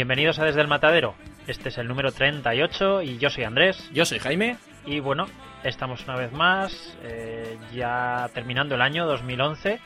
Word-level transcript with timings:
Bienvenidos 0.00 0.38
a 0.38 0.46
Desde 0.46 0.62
el 0.62 0.66
Matadero. 0.66 1.14
Este 1.46 1.68
es 1.68 1.76
el 1.76 1.86
número 1.86 2.10
38 2.10 3.02
y 3.02 3.18
yo 3.18 3.28
soy 3.28 3.44
Andrés. 3.44 3.90
Yo 3.92 4.06
soy 4.06 4.18
Jaime. 4.18 4.56
Y 4.86 4.98
bueno, 4.98 5.26
estamos 5.62 6.02
una 6.04 6.16
vez 6.16 6.32
más 6.32 6.96
eh, 7.02 7.58
ya 7.74 8.30
terminando 8.32 8.76
el 8.76 8.80
año 8.80 9.04
2011 9.04 9.78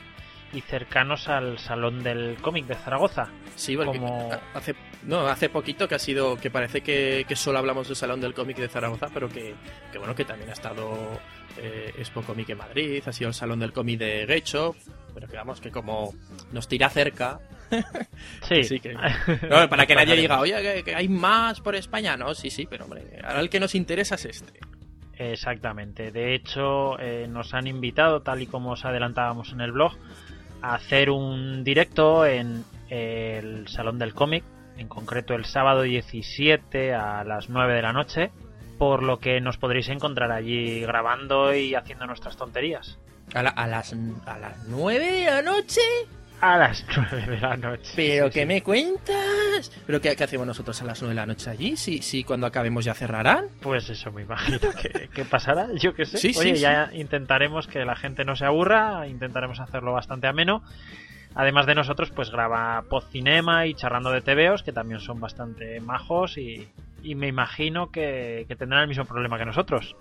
y 0.53 0.61
cercanos 0.61 1.27
al 1.27 1.59
Salón 1.59 2.01
del 2.01 2.37
Cómic 2.39 2.65
de 2.65 2.75
Zaragoza. 2.75 3.27
Sí, 3.57 3.75
porque 3.75 3.99
Como- 3.99 4.31
hace, 4.53 4.73
no, 5.03 5.27
hace 5.27 5.49
poquito 5.49 5.85
que 5.89 5.95
ha 5.95 5.99
sido, 5.99 6.37
que 6.37 6.49
parece 6.49 6.79
que, 6.79 7.25
que 7.27 7.35
solo 7.35 7.59
hablamos 7.59 7.89
del 7.89 7.97
Salón 7.97 8.21
del 8.21 8.33
Cómic 8.33 8.55
de 8.55 8.69
Zaragoza, 8.69 9.07
pero 9.13 9.27
que, 9.27 9.53
que 9.91 9.97
bueno, 9.97 10.15
que 10.15 10.23
también 10.23 10.49
ha 10.49 10.53
estado 10.53 11.19
eh, 11.57 11.93
Expo 11.97 12.21
Cómic 12.21 12.49
en 12.49 12.57
Madrid, 12.57 13.03
ha 13.05 13.11
sido 13.11 13.29
el 13.29 13.33
Salón 13.33 13.59
del 13.59 13.73
Cómic 13.73 13.99
de 13.99 14.25
Gecho, 14.27 14.75
pero 15.13 15.27
que 15.27 15.37
vamos, 15.37 15.61
que 15.61 15.71
como 15.71 16.13
nos 16.51 16.67
tira 16.67 16.89
cerca, 16.89 17.39
Sí, 18.47 18.79
que... 18.79 18.93
no, 18.93 19.69
para 19.69 19.85
que 19.85 19.95
nadie 19.95 20.15
diga, 20.15 20.39
oye, 20.39 20.61
que, 20.61 20.83
que 20.83 20.95
hay 20.95 21.07
más 21.07 21.61
por 21.61 21.75
España, 21.75 22.15
no, 22.17 22.33
sí, 22.33 22.49
sí, 22.49 22.67
pero 22.69 22.85
hombre, 22.85 23.03
ahora 23.23 23.39
el 23.39 23.49
que 23.49 23.59
nos 23.59 23.75
interesa 23.75 24.15
es 24.15 24.25
este. 24.25 24.59
Exactamente. 25.17 26.11
De 26.11 26.35
hecho, 26.35 26.99
eh, 26.99 27.27
nos 27.29 27.53
han 27.53 27.67
invitado, 27.67 28.21
tal 28.21 28.41
y 28.41 28.47
como 28.47 28.71
os 28.71 28.85
adelantábamos 28.85 29.51
en 29.53 29.61
el 29.61 29.71
blog, 29.71 29.93
a 30.61 30.75
hacer 30.75 31.09
un 31.09 31.63
directo 31.63 32.25
en 32.25 32.63
el 32.89 33.67
Salón 33.67 33.97
del 33.97 34.13
Cómic, 34.13 34.43
en 34.77 34.87
concreto 34.87 35.33
el 35.33 35.45
sábado 35.45 35.83
17 35.83 36.93
a 36.93 37.23
las 37.23 37.49
9 37.49 37.73
de 37.73 37.81
la 37.81 37.93
noche, 37.93 38.31
por 38.77 39.03
lo 39.03 39.19
que 39.19 39.39
nos 39.41 39.57
podréis 39.57 39.89
encontrar 39.89 40.31
allí 40.31 40.81
grabando 40.81 41.53
y 41.55 41.75
haciendo 41.75 42.05
nuestras 42.07 42.37
tonterías. 42.37 42.97
A, 43.33 43.41
la- 43.43 43.49
a 43.49 43.67
las, 43.67 43.93
a 44.25 44.37
las 44.37 44.67
9 44.67 45.11
de 45.11 45.25
la 45.25 45.41
noche. 45.41 45.81
A 46.41 46.57
las 46.57 46.85
9 47.11 47.27
de 47.27 47.39
la 47.39 47.57
noche. 47.57 47.91
¿Pero 47.95 48.27
Sí, 48.27 48.33
qué 48.33 48.39
sí. 48.41 48.45
me 48.45 48.61
cuentas? 48.61 49.71
¿Pero 49.85 50.01
qué, 50.01 50.15
qué 50.15 50.23
hacemos 50.25 50.45
nosotros 50.45 50.79
a 50.81 50.85
las 50.85 51.01
9 51.01 51.13
de 51.15 51.21
la 51.21 51.25
noche 51.25 51.49
allí? 51.49 51.77
Si, 51.77 52.01
si 52.01 52.23
cuando 52.23 52.45
acabemos 52.45 52.85
ya 52.85 52.93
cerrarán. 52.93 53.47
Pues 53.61 53.89
eso 53.89 54.11
me 54.11 54.23
imagino 54.23 54.59
que, 54.81 55.07
que 55.13 55.25
pasará, 55.25 55.67
yo 55.75 55.93
qué 55.95 56.05
sé. 56.05 56.17
Sí, 56.17 56.33
Oye, 56.37 56.55
ya 56.55 56.89
intentaremos 56.93 57.67
que 57.67 57.83
la 57.85 57.95
gente 57.95 58.25
no 58.25 58.35
se 58.35 58.45
aburra, 58.45 59.07
intentaremos 59.07 59.59
hacerlo 59.59 59.93
bastante 59.93 60.27
ameno. 60.27 60.61
Además 61.33 61.65
de 61.65 61.75
nosotros, 61.75 62.11
pues 62.11 62.29
graba 62.31 62.83
Podcinema 62.89 63.65
y 63.65 63.73
Charrando 63.73 64.11
de 64.11 64.21
TVOs, 64.21 64.63
que 64.63 64.71
también 64.71 65.01
son 65.01 65.19
bastante 65.19 65.81
majos 65.81 66.37
y, 66.37 66.69
y 67.05 67.15
me 67.15 67.27
imagino 67.27 67.91
que, 67.91 68.45
que 68.47 68.55
tendrán 68.55 68.81
el 68.81 68.87
mismo 68.87 69.05
problema 69.05 69.37
que 69.37 69.45
nosotros. 69.45 69.95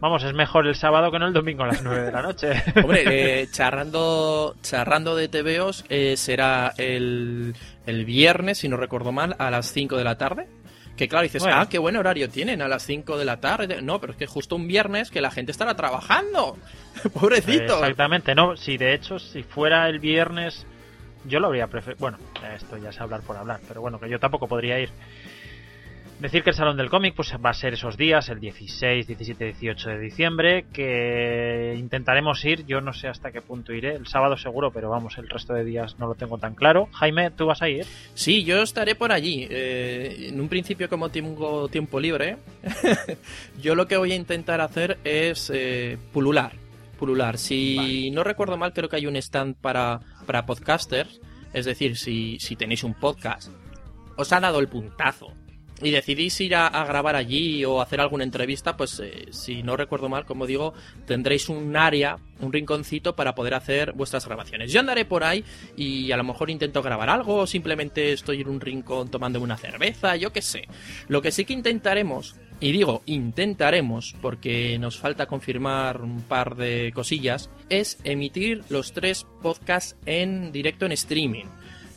Vamos, 0.00 0.24
es 0.24 0.34
mejor 0.34 0.66
el 0.66 0.74
sábado 0.74 1.12
que 1.12 1.18
no 1.20 1.28
el 1.28 1.32
domingo 1.32 1.62
a 1.62 1.68
las 1.68 1.82
9 1.82 2.02
de 2.02 2.10
la 2.12 2.22
noche. 2.22 2.50
Hombre, 2.82 3.42
eh, 3.42 3.48
charrando, 3.52 4.56
charrando 4.60 5.14
de 5.14 5.28
TVOs 5.28 5.84
eh, 5.88 6.16
será 6.16 6.74
el, 6.76 7.54
el 7.86 8.04
viernes, 8.04 8.58
si 8.58 8.68
no 8.68 8.76
recuerdo 8.76 9.12
mal, 9.12 9.36
a 9.38 9.48
las 9.50 9.72
5 9.72 9.96
de 9.96 10.04
la 10.04 10.18
tarde. 10.18 10.48
Que 10.96 11.08
claro, 11.08 11.22
dices, 11.22 11.42
Bueno. 11.42 11.56
ah, 11.58 11.68
qué 11.70 11.78
buen 11.78 11.96
horario 11.96 12.28
tienen, 12.28 12.62
a 12.62 12.68
las 12.68 12.82
5 12.84 13.16
de 13.16 13.24
la 13.24 13.38
tarde. 13.40 13.80
No, 13.80 14.00
pero 14.00 14.12
es 14.12 14.18
que 14.18 14.26
justo 14.26 14.56
un 14.56 14.66
viernes 14.66 15.10
que 15.10 15.20
la 15.20 15.30
gente 15.30 15.52
estará 15.52 15.74
trabajando. 15.76 16.58
Pobrecito. 17.14 17.74
Exactamente, 17.74 18.34
no. 18.34 18.56
Si 18.56 18.76
de 18.76 18.94
hecho, 18.94 19.20
si 19.20 19.44
fuera 19.44 19.88
el 19.88 20.00
viernes, 20.00 20.66
yo 21.26 21.38
lo 21.38 21.46
habría 21.46 21.68
preferido. 21.68 22.00
Bueno, 22.00 22.18
esto 22.54 22.76
ya 22.76 22.90
es 22.90 23.00
hablar 23.00 23.20
por 23.22 23.36
hablar, 23.36 23.60
pero 23.68 23.80
bueno, 23.80 24.00
que 24.00 24.10
yo 24.10 24.18
tampoco 24.18 24.48
podría 24.48 24.80
ir. 24.80 24.90
Decir 26.22 26.44
que 26.44 26.50
el 26.50 26.56
Salón 26.56 26.76
del 26.76 26.88
Cómic 26.88 27.16
pues 27.16 27.34
va 27.44 27.50
a 27.50 27.52
ser 27.52 27.74
esos 27.74 27.96
días, 27.96 28.28
el 28.28 28.38
16, 28.38 29.08
17, 29.08 29.44
18 29.44 29.90
de 29.90 29.98
diciembre, 29.98 30.66
que 30.72 31.74
intentaremos 31.76 32.44
ir, 32.44 32.64
yo 32.64 32.80
no 32.80 32.92
sé 32.92 33.08
hasta 33.08 33.32
qué 33.32 33.40
punto 33.42 33.72
iré, 33.72 33.96
el 33.96 34.06
sábado 34.06 34.36
seguro, 34.36 34.70
pero 34.70 34.88
vamos, 34.88 35.18
el 35.18 35.28
resto 35.28 35.52
de 35.52 35.64
días 35.64 35.98
no 35.98 36.06
lo 36.06 36.14
tengo 36.14 36.38
tan 36.38 36.54
claro. 36.54 36.88
Jaime, 36.92 37.32
¿tú 37.32 37.46
vas 37.46 37.60
a 37.60 37.68
ir? 37.68 37.86
Sí, 38.14 38.44
yo 38.44 38.62
estaré 38.62 38.94
por 38.94 39.10
allí. 39.10 39.48
Eh, 39.50 40.28
en 40.28 40.40
un 40.40 40.48
principio, 40.48 40.88
como 40.88 41.08
tengo 41.08 41.66
tiempo 41.66 41.98
libre, 41.98 42.36
yo 43.60 43.74
lo 43.74 43.88
que 43.88 43.96
voy 43.96 44.12
a 44.12 44.14
intentar 44.14 44.60
hacer 44.60 44.98
es 45.02 45.50
eh, 45.52 45.98
pulular. 46.12 46.52
Pulular. 47.00 47.36
Si 47.36 48.12
no 48.12 48.22
recuerdo 48.22 48.56
mal, 48.56 48.72
creo 48.72 48.88
que 48.88 48.94
hay 48.94 49.08
un 49.08 49.16
stand 49.16 49.56
para, 49.56 49.98
para 50.24 50.46
podcasters. 50.46 51.20
Es 51.52 51.64
decir, 51.64 51.96
si, 51.96 52.38
si 52.38 52.54
tenéis 52.54 52.84
un 52.84 52.94
podcast, 52.94 53.50
os 54.16 54.32
ha 54.32 54.38
dado 54.38 54.60
el 54.60 54.68
puntazo 54.68 55.41
y 55.82 55.90
decidís 55.90 56.40
ir 56.40 56.54
a, 56.54 56.84
grabar 56.84 57.16
allí 57.16 57.64
o 57.64 57.80
hacer 57.80 58.00
alguna 58.00 58.24
entrevista, 58.24 58.76
pues 58.76 59.00
eh, 59.00 59.26
si 59.30 59.62
no 59.62 59.76
recuerdo 59.76 60.08
mal, 60.08 60.24
como 60.24 60.46
digo, 60.46 60.74
tendréis 61.06 61.48
un 61.48 61.76
área, 61.76 62.18
un 62.40 62.52
rinconcito 62.52 63.16
para 63.16 63.34
poder 63.34 63.54
hacer 63.54 63.92
vuestras 63.92 64.26
grabaciones. 64.26 64.72
Yo 64.72 64.80
andaré 64.80 65.04
por 65.04 65.24
ahí 65.24 65.44
y 65.76 66.12
a 66.12 66.16
lo 66.16 66.24
mejor 66.24 66.50
intento 66.50 66.82
grabar 66.82 67.10
algo 67.10 67.36
o 67.36 67.46
simplemente 67.46 68.12
estoy 68.12 68.42
en 68.42 68.48
un 68.48 68.60
rincón 68.60 69.10
tomándome 69.10 69.44
una 69.44 69.56
cerveza, 69.56 70.16
yo 70.16 70.32
qué 70.32 70.42
sé. 70.42 70.68
Lo 71.08 71.22
que 71.22 71.32
sí 71.32 71.44
que 71.44 71.52
intentaremos, 71.52 72.36
y 72.60 72.70
digo 72.70 73.02
intentaremos 73.06 74.14
porque 74.22 74.78
nos 74.78 74.98
falta 74.98 75.26
confirmar 75.26 76.02
un 76.02 76.22
par 76.22 76.56
de 76.56 76.92
cosillas, 76.94 77.50
es 77.68 77.98
emitir 78.04 78.62
los 78.68 78.92
tres 78.92 79.26
podcasts 79.42 79.96
en 80.06 80.52
directo 80.52 80.86
en 80.86 80.92
streaming. 80.92 81.46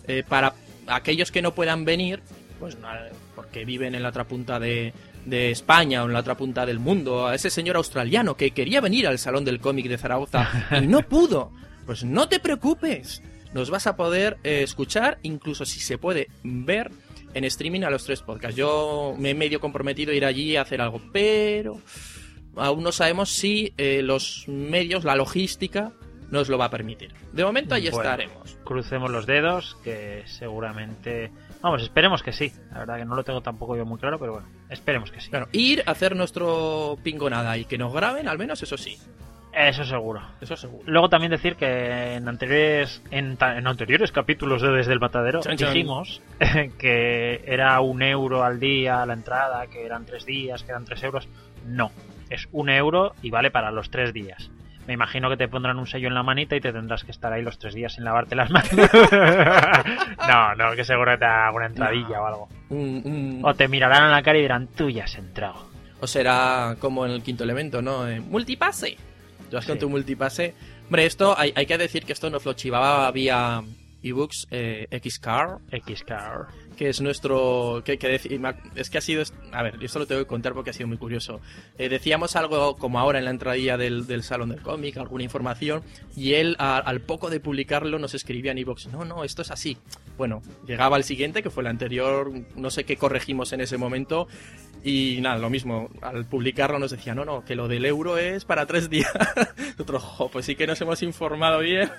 Eh, 0.08 0.24
para 0.28 0.54
aquellos 0.88 1.32
que 1.32 1.42
no 1.42 1.54
puedan 1.54 1.86
venir, 1.86 2.22
pues 2.60 2.78
porque 3.56 3.64
viven 3.64 3.96
en 3.96 4.04
la 4.04 4.10
otra 4.10 4.28
punta 4.28 4.60
de, 4.60 4.92
de 5.26 5.50
España 5.50 6.04
o 6.04 6.08
en 6.08 6.14
la 6.14 6.20
otra 6.20 6.36
punta 6.36 6.66
del 6.66 6.78
mundo, 6.78 7.26
a 7.26 7.36
ese 7.36 7.50
señor 7.50 7.78
australiano 7.78 8.36
que 8.36 8.52
quería 8.52 8.82
venir 8.82 9.08
al 9.08 9.18
Salón 9.18 9.46
del 9.46 9.62
Cómic 9.62 9.88
de 9.88 9.98
Zaragoza 9.98 10.68
y 10.84 10.88
no 10.88 11.02
pudo, 11.08 11.54
pues 11.86 12.04
no 12.04 12.28
te 12.28 12.42
preocupes, 12.42 13.24
nos 13.54 13.70
vas 13.70 13.88
a 13.88 13.96
poder 13.96 14.36
eh, 14.44 14.62
escuchar, 14.62 15.20
incluso 15.22 15.64
si 15.64 15.80
se 15.80 15.98
puede 15.98 16.28
ver 16.44 16.92
en 17.34 17.46
streaming 17.46 17.84
a 17.84 17.90
los 17.90 18.04
tres 18.04 18.22
podcasts. 18.22 18.58
Yo 18.58 19.16
me 19.18 19.30
he 19.30 19.34
medio 19.34 19.62
comprometido 19.62 20.12
a 20.12 20.16
ir 20.16 20.26
allí 20.26 20.58
a 20.58 20.64
hacer 20.64 20.82
algo, 20.82 21.00
pero 21.14 21.80
aún 22.58 22.84
no 22.84 22.92
sabemos 22.92 23.30
si 23.30 23.74
eh, 23.78 24.02
los 24.04 24.50
medios, 24.50 25.06
la 25.06 25.16
logística, 25.16 25.94
nos 26.30 26.50
lo 26.50 26.58
va 26.58 26.66
a 26.66 26.70
permitir. 26.70 27.14
De 27.32 27.46
momento 27.46 27.74
ahí 27.76 27.90
Bueno. 27.90 28.02
estaremos. 28.02 28.58
Crucemos 28.66 29.10
los 29.10 29.26
dedos, 29.26 29.78
que 29.82 30.24
seguramente... 30.26 31.32
Vamos, 31.66 31.82
esperemos 31.82 32.22
que 32.22 32.32
sí. 32.32 32.52
La 32.72 32.78
verdad 32.78 32.98
que 32.98 33.06
no 33.06 33.16
lo 33.16 33.24
tengo 33.24 33.42
tampoco 33.42 33.76
yo 33.76 33.86
muy 33.88 33.98
claro, 33.98 34.20
pero 34.20 34.34
bueno, 34.34 34.48
esperemos 34.70 35.10
que 35.10 35.20
sí. 35.20 35.32
Claro, 35.32 35.48
ir 35.52 35.82
a 35.88 35.92
hacer 35.94 36.16
nuestro 36.16 36.96
pingonada 37.02 37.58
y 37.58 37.66
que 37.66 37.76
nos 37.80 37.92
graben, 37.92 38.28
al 38.28 38.38
menos 38.38 38.62
eso 38.62 38.78
sí, 38.78 39.00
Eso 39.52 39.84
seguro. 39.84 40.22
eso 40.42 40.56
seguro. 40.56 40.84
Luego 40.86 41.10
también 41.10 41.32
decir 41.32 41.56
que 41.56 42.14
en 42.18 42.28
anteriores 42.28 43.02
en, 43.10 43.36
en 43.42 43.66
anteriores 43.66 44.12
capítulos 44.12 44.62
de 44.62 44.70
Desde 44.70 44.94
el 44.94 45.00
Matadero 45.00 45.40
Chan, 45.42 45.58
chan. 45.58 45.74
dijimos 45.74 46.22
que 46.78 47.42
era 47.48 47.82
un 47.82 48.04
euro 48.04 48.44
al 48.44 48.60
día 48.60 49.04
la 49.08 49.14
entrada, 49.14 49.66
que 49.66 49.84
eran 49.88 50.06
tres 50.06 50.24
días, 50.24 50.62
que 50.62 50.70
eran 50.70 50.86
tres 50.86 51.02
euros. 51.02 51.28
No, 51.66 51.90
es 52.30 52.48
un 52.52 52.70
euro 52.70 53.16
y 53.24 53.32
vale 53.32 53.50
para 53.50 53.72
los 53.72 53.90
tres 53.90 54.14
días. 54.14 54.52
Me 54.88 54.94
imagino 54.94 55.30
que 55.30 55.38
te 55.38 55.48
pondrán 55.48 55.80
un 55.80 55.88
sello 55.88 56.08
en 56.08 56.14
la 56.14 56.22
manita 56.24 56.56
y 56.56 56.62
te 56.62 56.72
tendrás 56.72 57.04
que 57.04 57.12
estar 57.12 57.34
ahí 57.34 57.42
los 57.42 57.58
tres 57.58 57.74
días 57.74 57.94
sin 57.94 58.04
lavarte 58.04 58.36
las 58.36 58.50
manos. 58.52 58.70
no, 60.28 60.56
no, 60.56 60.76
que 60.76 60.84
seguro 60.84 61.12
que 61.14 61.18
te 61.20 61.26
haga 61.26 61.52
una 61.52 61.66
entradilla 61.68 62.08
No. 62.18 62.22
o 62.22 62.26
algo. 62.28 62.50
Un- 62.70 63.02
un- 63.06 63.42
O 63.44 63.54
te 63.54 63.68
mirarán 63.68 64.04
a 64.04 64.10
la 64.12 64.22
cara 64.22 64.38
y 64.38 64.42
dirán, 64.42 64.68
tú 64.68 64.90
ya 64.90 65.06
has 65.06 65.16
entrado. 65.16 65.68
o 66.02 66.08
será 66.08 66.76
como 66.80 67.06
en 67.06 67.12
el 67.14 67.24
quinto 67.24 67.44
elemento, 67.44 67.82
¿no? 67.82 68.08
Eh, 68.08 68.20
multipase. 68.20 68.98
Tú 69.50 69.56
vas 69.56 69.66
con 69.66 69.80
tu 69.80 69.90
multipase. 69.90 70.54
Hombre, 70.86 71.06
esto 71.06 71.34
hay, 71.38 71.52
hay 71.56 71.66
que 71.66 71.78
decir 71.78 72.06
que 72.06 72.14
esto 72.14 72.30
nos 72.30 72.46
lo 72.46 72.54
chivaba 72.54 73.10
vía 73.12 73.62
ebooks 74.04 74.48
eh, 74.52 74.88
Xcar, 75.04 75.58
Xcar. 75.72 76.48
Que 76.76 76.90
es 76.90 77.02
nuestro 77.02 77.82
que, 77.86 77.98
que 77.98 78.20
es 78.76 78.90
que 78.90 78.98
ha 78.98 79.02
sido 79.02 79.24
a 79.52 79.64
ver 79.64 79.76
esto 79.82 80.00
lo 80.00 80.06
tengo 80.08 80.22
que 80.22 80.28
contar 80.28 80.54
porque 80.54 80.70
ha 80.70 80.74
sido 80.74 80.88
muy 80.88 80.98
curioso. 80.98 81.40
Eh, 81.78 81.90
decíamos 81.90 82.36
algo 82.36 82.76
como 82.76 83.00
ahora 83.00 83.20
en 83.20 83.26
la 83.26 83.32
entradilla 83.32 83.78
del, 83.78 84.08
del 84.08 84.24
salón 84.24 84.50
del 84.50 84.62
cómic 84.62 84.98
alguna 84.98 85.24
información 85.24 85.84
y 86.16 86.34
él 86.34 86.56
al 86.60 87.02
poco 87.02 87.30
de 87.30 87.40
publicarlo 87.40 88.00
nos 88.00 88.14
escribía 88.14 88.52
en 88.52 88.58
iVoox 88.60 88.88
no 88.88 89.06
no 89.06 89.24
esto 89.24 89.42
es 89.42 89.52
así 89.52 89.78
bueno 90.18 90.42
llegaba 90.68 90.98
el 90.98 91.04
siguiente 91.04 91.42
que 91.44 91.50
fue 91.50 91.62
el 91.64 91.68
anterior 91.68 92.32
no 92.56 92.70
sé 92.70 92.84
qué 92.84 92.98
corregimos 92.98 93.54
en 93.54 93.62
ese 93.62 93.78
momento 93.78 94.28
y 94.84 95.20
nada 95.22 95.38
lo 95.38 95.50
mismo 95.50 95.90
al 96.02 96.26
publicarlo 96.26 96.80
nos 96.80 96.92
decía 96.92 97.16
no 97.16 97.26
no 97.26 97.44
que 97.44 97.56
lo 97.56 97.68
del 97.68 97.86
euro 97.86 98.18
es 98.18 98.46
para 98.46 98.66
tres 98.66 98.90
días 98.90 99.12
"Jo, 99.88 100.30
pues 100.30 100.46
sí 100.46 100.56
que 100.56 100.68
nos 100.68 100.80
hemos 100.82 101.02
informado 101.04 101.60
bien 101.60 101.90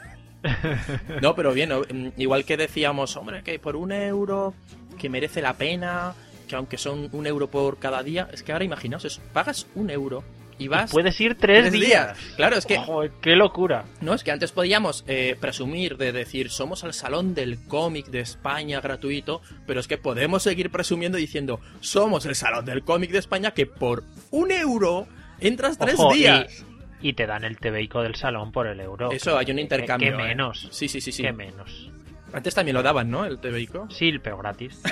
no, 1.23 1.35
pero 1.35 1.53
bien, 1.53 1.71
mm, 1.71 2.09
igual 2.21 2.45
que 2.45 2.57
decíamos, 2.57 3.17
hombre, 3.17 3.43
que 3.43 3.59
por 3.59 3.77
un 3.77 3.93
euro, 3.93 4.55
que 4.99 5.09
merece 5.09 5.43
la 5.43 5.55
pena, 5.55 6.15
que 6.49 6.57
aunque 6.57 6.79
son 6.79 7.09
un 7.13 7.27
euro 7.27 7.49
por 7.51 7.79
cada 7.79 8.03
día, 8.03 8.29
es 8.33 8.43
que 8.43 8.53
ahora 8.53 8.65
imaginaos, 8.65 9.05
es, 9.05 9.19
pagas 9.33 9.67
un 9.75 9.91
euro 9.91 10.23
y 10.59 10.69
vas... 10.69 10.91
Puedes 10.91 11.21
ir 11.21 11.37
tres, 11.37 11.63
tres 11.69 11.73
días. 11.73 11.87
días. 12.17 12.19
Claro, 12.37 12.57
es 12.57 12.65
que- 12.65 12.79
Ojo, 12.79 13.03
qué 13.21 13.37
locura. 13.37 13.85
No, 14.01 14.15
es 14.15 14.23
que 14.25 14.31
antes 14.31 14.53
podíamos 14.53 15.05
eh, 15.07 15.37
presumir 15.39 15.97
de 15.99 16.13
decir, 16.13 16.49
somos 16.51 16.83
el 16.85 16.95
salón 16.95 17.35
del 17.35 17.59
cómic 17.67 18.07
de 18.07 18.21
España 18.21 18.81
gratuito, 18.81 19.43
pero 19.67 19.81
es 19.81 19.89
que 19.89 19.99
podemos 19.99 20.43
seguir 20.45 20.71
presumiendo 20.71 21.19
diciendo, 21.19 21.61
somos 21.81 22.25
el 22.25 22.35
salón 22.37 22.65
del 22.65 22.85
cómic 22.85 23.11
de 23.11 23.19
España 23.19 23.51
que 23.51 23.67
por 23.67 24.05
un 24.31 24.51
euro 24.51 25.07
entras 25.41 25.77
tres 25.77 25.97
Ojo, 25.99 26.15
y- 26.15 26.19
días. 26.21 26.47
Y, 26.63 26.76
te 27.01 27.27
dan 27.27 27.45
el 27.45 27.59
TVICO 27.59 28.03
del 28.03 28.15
salón 28.15 28.53
por 28.53 28.67
el 28.67 28.81
euro. 28.81 29.11
Eso, 29.13 29.37
hay 29.39 29.51
un 29.51 29.59
intercambio. 29.59 30.17
¿Qué 30.17 30.23
¿eh? 30.23 30.27
menos? 30.29 30.69
Sí, 30.71 30.89
sí, 30.89 31.01
sí, 31.01 31.13
sí. 31.13 31.23
¿Qué 31.23 31.33
menos? 31.33 31.91
Antes 32.33 32.55
también 32.55 32.75
lo 32.75 32.83
daban, 32.83 33.11
¿no? 33.11 33.25
El 33.25 33.39
TVICO. 33.39 33.89
Sí, 33.91 34.19
pero 34.19 34.39
gratis. 34.39 34.83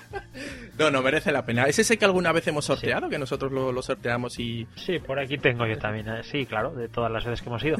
no, 0.78 0.90
no 0.90 1.02
merece 1.02 1.30
la 1.30 1.44
pena. 1.44 1.64
¿Es 1.64 1.78
ese 1.78 1.98
que 1.98 2.04
alguna 2.04 2.32
vez 2.32 2.46
hemos 2.48 2.64
sorteado? 2.64 3.08
Que 3.08 3.18
nosotros 3.18 3.52
lo, 3.52 3.70
lo, 3.70 3.82
sorteamos 3.82 4.38
y. 4.38 4.66
Sí, 4.76 4.98
por 4.98 5.18
aquí 5.18 5.38
tengo 5.38 5.66
yo 5.66 5.78
también. 5.78 6.08
¿eh? 6.08 6.22
Sí, 6.24 6.46
claro, 6.46 6.70
de 6.70 6.88
todas 6.88 7.12
las 7.12 7.24
veces 7.24 7.42
que 7.42 7.48
hemos 7.48 7.64
ido. 7.64 7.76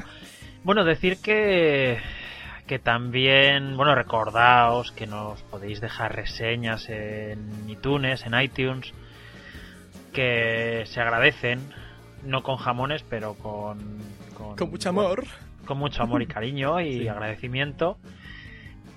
Bueno, 0.62 0.84
decir 0.84 1.18
que. 1.22 1.98
Que 2.66 2.78
también, 2.78 3.76
bueno, 3.76 3.94
recordaos 3.94 4.90
que 4.92 5.06
nos 5.06 5.42
podéis 5.42 5.82
dejar 5.82 6.16
reseñas 6.16 6.88
en 6.88 7.68
iTunes, 7.68 8.24
en 8.24 8.40
iTunes, 8.40 8.94
que 10.14 10.84
se 10.86 10.98
agradecen, 10.98 11.60
no 12.24 12.42
con 12.42 12.56
jamones, 12.56 13.02
pero 13.02 13.34
con. 13.34 13.78
Con, 14.36 14.56
con 14.56 14.70
mucho 14.70 14.88
amor. 14.88 15.24
con 15.64 15.78
mucho 15.78 16.02
amor 16.02 16.22
y 16.22 16.26
cariño 16.26 16.80
y 16.80 16.92
sí. 17.00 17.08
agradecimiento 17.08 17.98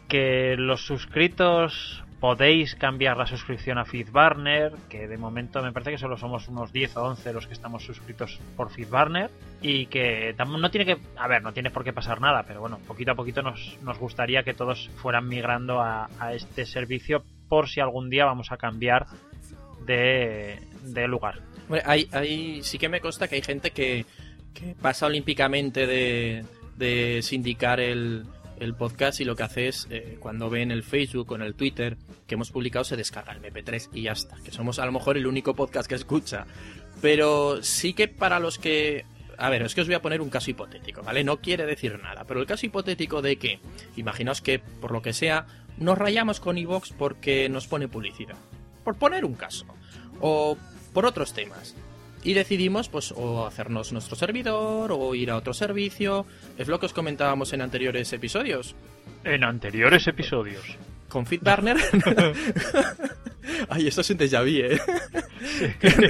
que 0.07 0.55
los 0.57 0.85
suscritos 0.85 2.03
podéis 2.19 2.75
cambiar 2.75 3.15
la 3.17 3.27
suscripción 3.27 3.77
a 3.77 3.85
FeedBurner, 3.85 4.73
que 4.89 5.07
de 5.07 5.17
momento 5.17 5.61
me 5.61 5.71
parece 5.71 5.91
que 5.91 5.97
solo 5.97 6.17
somos 6.17 6.47
unos 6.47 6.71
10 6.71 6.97
o 6.97 7.03
11 7.03 7.33
los 7.33 7.45
que 7.45 7.53
estamos 7.53 7.83
suscritos 7.83 8.39
por 8.55 8.71
FeedBurner 8.71 9.29
y 9.61 9.85
que 9.85 10.35
no 10.47 10.71
tiene 10.71 10.85
que, 10.85 10.97
a 11.15 11.27
ver, 11.27 11.43
no 11.43 11.53
tiene 11.53 11.69
por 11.69 11.83
qué 11.83 11.93
pasar 11.93 12.19
nada, 12.19 12.43
pero 12.47 12.59
bueno, 12.59 12.79
poquito 12.87 13.11
a 13.11 13.15
poquito 13.15 13.43
nos, 13.43 13.77
nos 13.83 13.99
gustaría 13.99 14.41
que 14.43 14.55
todos 14.55 14.89
fueran 14.95 15.27
migrando 15.27 15.79
a, 15.79 16.09
a, 16.19 16.33
este 16.33 16.65
servicio 16.65 17.23
por 17.47 17.69
si 17.69 17.81
algún 17.81 18.09
día 18.09 18.25
vamos 18.25 18.51
a 18.51 18.57
cambiar 18.57 19.05
de, 19.85 20.59
de 20.93 21.07
lugar. 21.07 21.41
Bueno, 21.67 21.83
hay, 21.87 22.07
hay, 22.11 22.63
sí 22.63 22.77
que 22.77 22.89
me 22.89 23.01
consta 23.01 23.27
que 23.27 23.35
hay 23.35 23.41
gente 23.41 23.71
que, 23.71 24.05
pasa 24.81 25.05
olímpicamente 25.05 25.85
de, 25.85 26.43
de 26.77 27.21
sindicar 27.21 27.79
el, 27.79 28.25
el 28.59 28.73
podcast 28.73 29.19
y 29.19 29.25
lo 29.25 29.35
que 29.35 29.43
hace 29.43 29.67
es, 29.67 29.87
eh, 29.89 30.17
cuando 30.19 30.49
ve 30.49 30.61
en 30.61 30.71
el 30.71 30.83
Facebook 30.83 31.31
o 31.31 31.35
en 31.35 31.41
el 31.41 31.55
Twitter 31.55 31.97
que 32.25 32.35
hemos 32.35 32.51
publicado, 32.51 32.83
se 32.83 32.95
descarga 32.95 33.33
el 33.33 33.41
MP3 33.41 33.89
y 33.93 34.03
ya 34.03 34.13
está. 34.13 34.35
Que 34.43 34.51
somos 34.51 34.79
a 34.79 34.85
lo 34.85 34.91
mejor 34.91 35.17
el 35.17 35.27
único 35.27 35.55
podcast 35.55 35.87
que 35.87 35.95
escucha. 35.95 36.45
Pero 37.01 37.61
sí 37.61 37.93
que 37.93 38.07
para 38.07 38.39
los 38.39 38.57
que... 38.57 39.05
A 39.37 39.49
ver, 39.49 39.61
es 39.61 39.75
que 39.75 39.81
os 39.81 39.87
voy 39.87 39.95
a 39.95 40.01
poner 40.01 40.21
un 40.21 40.31
caso 40.31 40.49
hipotético, 40.49 41.03
¿vale? 41.03 41.23
No 41.23 41.37
quiere 41.37 41.67
decir 41.67 41.99
nada, 42.01 42.23
pero 42.25 42.39
el 42.39 42.47
caso 42.47 42.65
hipotético 42.65 43.21
de 43.21 43.37
que, 43.37 43.59
imaginaos 43.95 44.41
que, 44.41 44.57
por 44.57 44.91
lo 44.91 45.03
que 45.03 45.13
sea, 45.13 45.45
nos 45.77 45.95
rayamos 45.95 46.39
con 46.39 46.57
Evox 46.57 46.91
porque 46.93 47.47
nos 47.47 47.67
pone 47.67 47.87
publicidad. 47.87 48.35
Por 48.83 48.97
poner 48.97 49.25
un 49.25 49.35
caso. 49.35 49.67
O 50.21 50.57
por 50.97 51.05
otros 51.05 51.31
temas 51.31 51.75
y 52.23 52.33
decidimos 52.33 52.89
pues 52.89 53.13
o 53.15 53.45
hacernos 53.45 53.93
nuestro 53.93 54.15
servidor 54.15 54.91
o 54.91 55.13
ir 55.13 55.29
a 55.29 55.37
otro 55.37 55.53
servicio. 55.53 56.25
Es 56.57 56.67
lo 56.67 56.79
que 56.79 56.87
os 56.87 56.93
comentábamos 56.93 57.53
en 57.53 57.61
anteriores 57.61 58.11
episodios. 58.13 58.73
En 59.23 59.43
anteriores 59.43 60.07
episodios. 60.07 60.63
Con 61.07 61.27
FitBurner. 61.27 61.77
Ay, 63.69 63.87
esto 63.87 64.01
es 64.01 64.09
un 64.09 64.17
déjà 64.17 64.41
vu, 64.41 64.57
¿eh? 64.57 64.81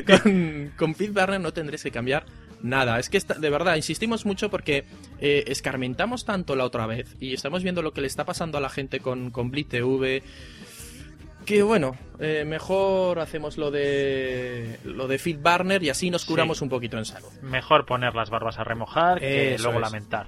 con, 0.23 0.71
con 0.77 0.95
FitBurner 0.95 1.41
no 1.41 1.51
tendréis 1.51 1.83
que 1.83 1.91
cambiar 1.91 2.25
nada. 2.61 2.97
Es 2.97 3.09
que 3.09 3.17
está, 3.17 3.33
de 3.33 3.49
verdad, 3.49 3.75
insistimos 3.75 4.25
mucho 4.25 4.49
porque 4.49 4.85
eh, 5.19 5.43
escarmentamos 5.47 6.23
tanto 6.23 6.55
la 6.55 6.63
otra 6.63 6.87
vez 6.87 7.13
y 7.19 7.33
estamos 7.33 7.61
viendo 7.61 7.81
lo 7.81 7.91
que 7.91 7.99
le 7.99 8.07
está 8.07 8.23
pasando 8.23 8.57
a 8.57 8.61
la 8.61 8.69
gente 8.69 9.01
con, 9.01 9.31
con 9.31 9.51
Blitz 9.51 9.67
TV 9.67 10.23
que 11.47 11.63
bueno, 11.63 11.95
eh, 12.19 12.43
mejor 12.45 13.19
hacemos 13.19 13.57
lo 13.57 13.71
de 13.71 14.79
lo 14.83 15.07
de 15.07 15.17
Feed 15.17 15.39
Barner 15.41 15.81
y 15.81 15.89
así 15.89 16.11
nos 16.11 16.25
curamos 16.25 16.57
sí. 16.57 16.65
un 16.65 16.69
poquito 16.69 16.97
en 16.97 17.05
salud. 17.05 17.29
Mejor 17.41 17.85
poner 17.85 18.13
las 18.15 18.29
barbas 18.29 18.59
a 18.59 18.65
remojar 18.65 19.19
que 19.19 19.53
Eso 19.53 19.63
luego 19.63 19.79
es. 19.79 19.81
lamentar. 19.81 20.27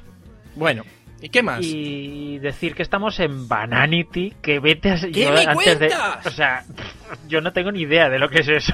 Bueno, 0.55 0.83
¿y 1.21 1.27
qué 1.27 1.43
más? 1.43 1.59
Y 1.61 2.39
decir 2.39 2.73
que 2.73 2.83
estamos 2.83 3.19
en 3.19 3.49
Bananity, 3.49 4.33
que 4.41 4.59
vete 4.59 4.91
a... 4.91 4.95
¿Qué 4.95 5.25
yo, 5.25 5.31
me 5.33 5.41
antes 5.41 5.55
cuentas? 5.55 6.23
De, 6.23 6.29
o 6.29 6.31
sea, 6.31 6.63
yo 7.27 7.41
no 7.41 7.51
tengo 7.51 7.73
ni 7.73 7.81
idea 7.81 8.09
de 8.09 8.17
lo 8.17 8.29
que 8.29 8.39
es 8.39 8.47
eso. 8.47 8.73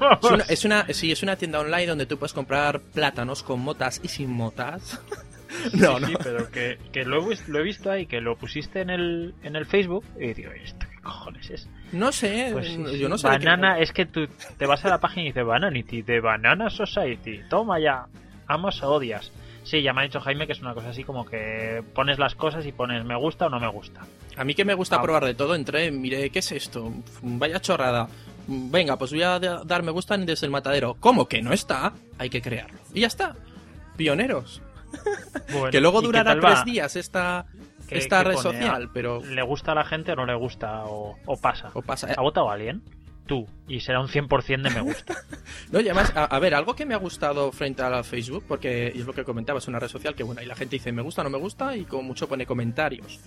Es 0.00 0.30
una, 0.30 0.44
es 0.48 0.64
una, 0.64 0.86
sí, 0.94 1.12
es 1.12 1.22
una 1.22 1.36
tienda 1.36 1.60
online 1.60 1.86
donde 1.86 2.06
tú 2.06 2.16
puedes 2.16 2.32
comprar 2.32 2.80
plátanos 2.80 3.42
con 3.42 3.60
motas 3.60 4.00
y 4.02 4.08
sin 4.08 4.30
motas. 4.30 4.98
no, 5.74 5.98
sí, 5.98 6.00
no. 6.00 6.08
Sí, 6.08 6.14
pero 6.22 6.50
que, 6.50 6.78
que 6.90 7.04
lo, 7.04 7.30
he, 7.30 7.36
lo, 7.48 7.58
he, 7.58 7.62
visto 7.62 7.90
ahí, 7.90 8.06
que 8.06 8.22
lo 8.22 8.36
pusiste 8.36 8.80
en 8.80 8.88
el, 8.88 9.34
en 9.42 9.56
el 9.56 9.66
Facebook 9.66 10.06
y 10.18 10.32
digo, 10.32 10.52
¿esto 10.52 10.86
cojones 11.02 11.50
es? 11.50 11.68
No 11.92 12.12
sé, 12.12 12.50
pues 12.52 12.68
sí, 12.68 12.98
yo 12.98 13.08
no 13.08 13.18
sé. 13.18 13.26
Banana, 13.26 13.76
que... 13.76 13.82
es 13.82 13.92
que 13.92 14.06
tú 14.06 14.26
te 14.56 14.66
vas 14.66 14.84
a 14.84 14.88
la 14.88 14.98
página 14.98 15.24
y 15.24 15.26
dice 15.28 15.42
Bananity, 15.42 16.02
de 16.02 16.20
Banana 16.20 16.70
Society, 16.70 17.40
toma 17.48 17.78
ya, 17.80 18.06
amas 18.46 18.82
o 18.82 18.92
odias. 18.92 19.32
Sí, 19.64 19.80
ya 19.82 19.92
me 19.92 20.00
ha 20.00 20.04
dicho 20.04 20.20
Jaime 20.20 20.46
que 20.46 20.52
es 20.52 20.60
una 20.60 20.74
cosa 20.74 20.88
así 20.88 21.04
como 21.04 21.24
que 21.24 21.84
pones 21.94 22.18
las 22.18 22.34
cosas 22.34 22.66
y 22.66 22.72
pones 22.72 23.04
me 23.04 23.16
gusta 23.16 23.46
o 23.46 23.48
no 23.48 23.60
me 23.60 23.68
gusta. 23.68 24.00
A 24.36 24.44
mí 24.44 24.54
que 24.54 24.64
me 24.64 24.74
gusta 24.74 24.96
ah. 24.96 25.02
probar 25.02 25.24
de 25.24 25.34
todo, 25.34 25.54
entré, 25.54 25.90
mire, 25.90 26.30
¿qué 26.30 26.40
es 26.40 26.52
esto? 26.52 26.92
Vaya 27.22 27.60
chorrada. 27.60 28.08
Venga, 28.46 28.98
pues 28.98 29.12
voy 29.12 29.22
a 29.22 29.38
dar 29.38 29.82
me 29.84 29.92
gusta 29.92 30.16
desde 30.16 30.46
el 30.46 30.50
matadero. 30.50 30.96
¿Cómo 30.98 31.28
que 31.28 31.42
no 31.42 31.52
está? 31.52 31.92
Hay 32.18 32.28
que 32.28 32.42
crearlo. 32.42 32.78
Y 32.92 33.02
ya 33.02 33.06
está. 33.06 33.36
Pioneros. 33.96 34.60
Bueno, 35.52 35.70
que 35.70 35.80
luego 35.80 36.02
durará 36.02 36.32
tres 36.32 36.60
va? 36.60 36.64
días 36.64 36.96
esta, 36.96 37.46
¿Qué, 37.92 37.98
esta 37.98 38.22
red 38.22 38.34
pone? 38.34 38.42
social, 38.42 38.90
pero... 38.92 39.24
¿Le 39.24 39.42
gusta 39.42 39.72
a 39.72 39.74
la 39.74 39.84
gente 39.84 40.12
o 40.12 40.16
no 40.16 40.26
le 40.26 40.34
gusta? 40.34 40.84
¿O, 40.84 41.16
o 41.24 41.36
pasa? 41.40 41.70
O 41.74 41.82
pasa. 41.82 42.08
¿Ha 42.16 42.20
votado 42.20 42.50
alguien? 42.50 42.82
Tú. 43.26 43.46
Y 43.68 43.80
será 43.80 44.00
un 44.00 44.08
100% 44.08 44.62
de 44.62 44.70
me 44.70 44.80
gusta. 44.80 45.16
no, 45.70 45.80
y 45.80 45.84
además, 45.84 46.12
a, 46.16 46.24
a, 46.24 46.38
ver, 46.38 46.54
algo 46.54 46.74
que 46.74 46.84
me 46.84 46.94
ha 46.94 46.98
gustado 46.98 47.52
frente 47.52 47.82
a 47.82 47.88
la 47.88 48.02
Facebook, 48.02 48.44
porque 48.48 48.88
es 48.88 49.06
lo 49.06 49.12
que 49.12 49.24
comentaba, 49.24 49.58
es 49.58 49.68
una 49.68 49.78
red 49.78 49.88
social 49.88 50.14
que, 50.14 50.24
bueno, 50.24 50.42
y 50.42 50.46
la 50.46 50.56
gente 50.56 50.76
dice 50.76 50.90
me 50.92 51.02
gusta, 51.02 51.22
no 51.22 51.30
me 51.30 51.38
gusta, 51.38 51.76
y 51.76 51.84
como 51.84 52.02
mucho 52.02 52.28
pone 52.28 52.46
comentarios. 52.46 53.20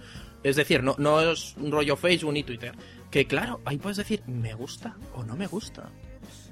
Es 0.44 0.58
decir, 0.58 0.84
no, 0.84 0.96
no 0.98 1.22
es 1.22 1.56
un 1.58 1.72
rollo 1.72 1.96
Facebook 1.96 2.34
ni 2.34 2.44
Twitter. 2.44 2.74
Que 3.10 3.26
claro, 3.26 3.62
ahí 3.66 3.78
puedes 3.78 3.98
decir 3.98 4.22
me 4.28 4.54
gusta 4.54 4.96
o 5.14 5.24
no 5.24 5.36
me 5.36 5.48
gusta. 5.48 5.90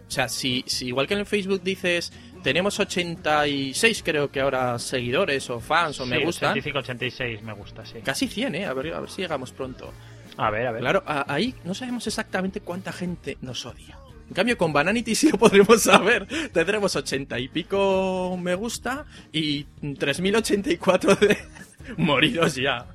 O 0.07 0.11
sea, 0.11 0.29
si, 0.29 0.63
si 0.67 0.87
igual 0.87 1.07
que 1.07 1.15
en 1.15 1.21
el 1.21 1.25
Facebook 1.25 1.61
dices 1.63 2.13
tenemos 2.43 2.79
86 2.79 4.03
creo 4.03 4.29
que 4.29 4.41
ahora 4.41 4.77
seguidores 4.77 5.49
o 5.49 5.59
fans 5.59 5.99
o 5.99 6.03
sí, 6.03 6.09
me 6.09 6.23
gustan. 6.23 6.51
85, 6.51 6.79
86 6.79 7.41
me 7.41 7.53
gusta, 7.53 7.85
sí. 7.85 7.99
Casi 8.03 8.27
100, 8.27 8.55
¿eh? 8.55 8.65
A 8.65 8.73
ver, 8.73 8.93
a 8.93 8.99
ver 8.99 9.09
si 9.09 9.21
llegamos 9.21 9.51
pronto. 9.51 9.91
A 10.37 10.49
ver, 10.51 10.67
a 10.67 10.71
ver. 10.71 10.81
Claro, 10.81 11.03
a, 11.05 11.31
ahí 11.33 11.55
no 11.63 11.73
sabemos 11.73 12.05
exactamente 12.05 12.61
cuánta 12.61 12.91
gente 12.91 13.37
nos 13.41 13.65
odia. 13.65 13.97
En 14.27 14.33
cambio, 14.33 14.57
con 14.57 14.73
Bananity 14.73 15.15
sí 15.15 15.31
lo 15.31 15.37
podremos 15.37 15.81
saber. 15.83 16.27
Tendremos 16.51 16.95
80 16.95 17.39
y 17.39 17.47
pico 17.47 18.37
me 18.39 18.55
gusta 18.55 19.05
y 19.31 19.63
3084 19.97 21.15
de 21.15 21.37
moridos 21.97 22.55
ya. 22.55 22.85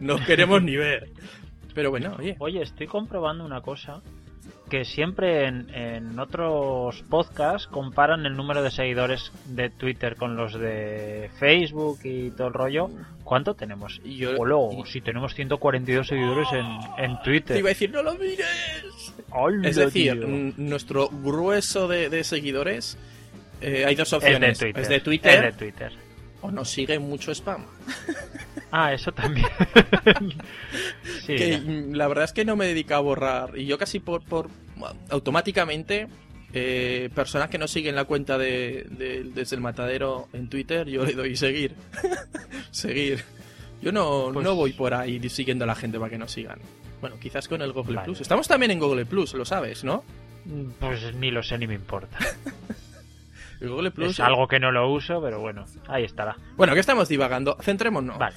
No 0.00 0.18
queremos 0.24 0.62
ni 0.62 0.76
ver. 0.76 1.10
Pero 1.74 1.90
bueno, 1.90 2.16
oye. 2.18 2.36
Oye, 2.38 2.62
estoy 2.62 2.86
comprobando 2.86 3.44
una 3.44 3.60
cosa 3.60 4.02
que 4.72 4.86
siempre 4.86 5.48
en, 5.48 5.68
en, 5.74 6.18
otros 6.18 7.04
podcasts 7.10 7.68
comparan 7.68 8.24
el 8.24 8.34
número 8.34 8.62
de 8.62 8.70
seguidores 8.70 9.30
de 9.44 9.68
Twitter 9.68 10.16
con 10.16 10.34
los 10.34 10.58
de 10.58 11.28
Facebook 11.38 11.98
y 12.04 12.30
todo 12.30 12.48
el 12.48 12.54
rollo. 12.54 12.88
¿Cuánto 13.22 13.52
tenemos? 13.52 14.00
Yo, 14.02 14.30
o 14.38 14.46
luego, 14.46 14.82
y... 14.82 14.90
si 14.90 15.02
tenemos 15.02 15.34
142 15.34 16.06
seguidores 16.08 16.48
en, 16.54 17.04
en 17.04 17.20
Twitter. 17.20 17.54
Te 17.54 17.58
iba 17.58 17.68
a 17.68 17.74
decir, 17.74 17.90
no 17.90 18.02
lo 18.02 18.14
mires. 18.14 19.14
Hola, 19.28 19.68
es 19.68 19.76
decir, 19.76 20.16
nuestro 20.56 21.10
grueso 21.10 21.86
de, 21.86 22.08
de 22.08 22.24
seguidores 22.24 22.96
eh, 23.60 23.84
hay 23.84 23.94
dos 23.94 24.10
opciones. 24.14 24.52
Es 24.52 24.58
de 24.58 24.64
Twitter. 24.64 24.82
Es 24.82 24.88
de 24.88 25.00
Twitter. 25.00 25.34
Es 25.34 25.42
de 25.42 25.52
Twitter. 25.66 25.92
O 26.40 26.50
nos 26.50 26.70
sigue 26.70 26.98
mucho 26.98 27.30
spam. 27.32 27.66
Ah, 28.74 28.94
eso 28.94 29.12
también. 29.12 29.46
sí, 31.26 31.36
que 31.36 31.60
la 31.90 32.08
verdad 32.08 32.24
es 32.24 32.32
que 32.32 32.46
no 32.46 32.56
me 32.56 32.66
dedico 32.66 32.94
a 32.94 33.00
borrar. 33.00 33.58
Y 33.58 33.66
yo 33.66 33.76
casi 33.76 34.00
por, 34.00 34.24
por 34.24 34.48
automáticamente, 35.10 36.08
eh, 36.52 37.10
personas 37.14 37.48
que 37.48 37.58
no 37.58 37.66
siguen 37.66 37.94
la 37.94 38.04
cuenta 38.04 38.36
de, 38.38 38.86
de, 38.90 39.24
desde 39.24 39.56
el 39.56 39.62
matadero 39.62 40.28
en 40.32 40.48
Twitter, 40.48 40.86
yo 40.88 41.04
le 41.04 41.14
doy 41.14 41.36
seguir. 41.36 41.74
seguir. 42.70 43.24
Yo 43.80 43.90
no, 43.90 44.30
pues... 44.32 44.44
no 44.44 44.54
voy 44.54 44.72
por 44.72 44.94
ahí 44.94 45.28
siguiendo 45.28 45.64
a 45.64 45.66
la 45.66 45.74
gente 45.74 45.98
para 45.98 46.10
que 46.10 46.18
nos 46.18 46.30
sigan. 46.30 46.58
Bueno, 47.00 47.16
quizás 47.20 47.48
con 47.48 47.60
el 47.62 47.72
Google 47.72 47.96
vale. 47.96 48.06
Plus. 48.06 48.20
Estamos 48.20 48.46
también 48.46 48.70
en 48.70 48.78
Google 48.78 49.04
Plus, 49.06 49.34
lo 49.34 49.44
sabes, 49.44 49.82
¿no? 49.82 50.04
Pues 50.78 51.14
ni 51.16 51.30
lo 51.30 51.42
sé 51.42 51.58
ni 51.58 51.66
me 51.66 51.74
importa. 51.74 52.16
el 53.60 53.68
Google 53.68 53.90
Plus 53.90 54.10
es 54.10 54.20
algo 54.20 54.46
que 54.46 54.60
no 54.60 54.70
lo 54.70 54.90
uso, 54.92 55.20
pero 55.20 55.40
bueno, 55.40 55.64
ahí 55.88 56.04
estará. 56.04 56.36
Bueno, 56.56 56.74
que 56.74 56.80
estamos 56.80 57.08
divagando. 57.08 57.56
Centrémonos. 57.60 58.18
Vale. 58.18 58.36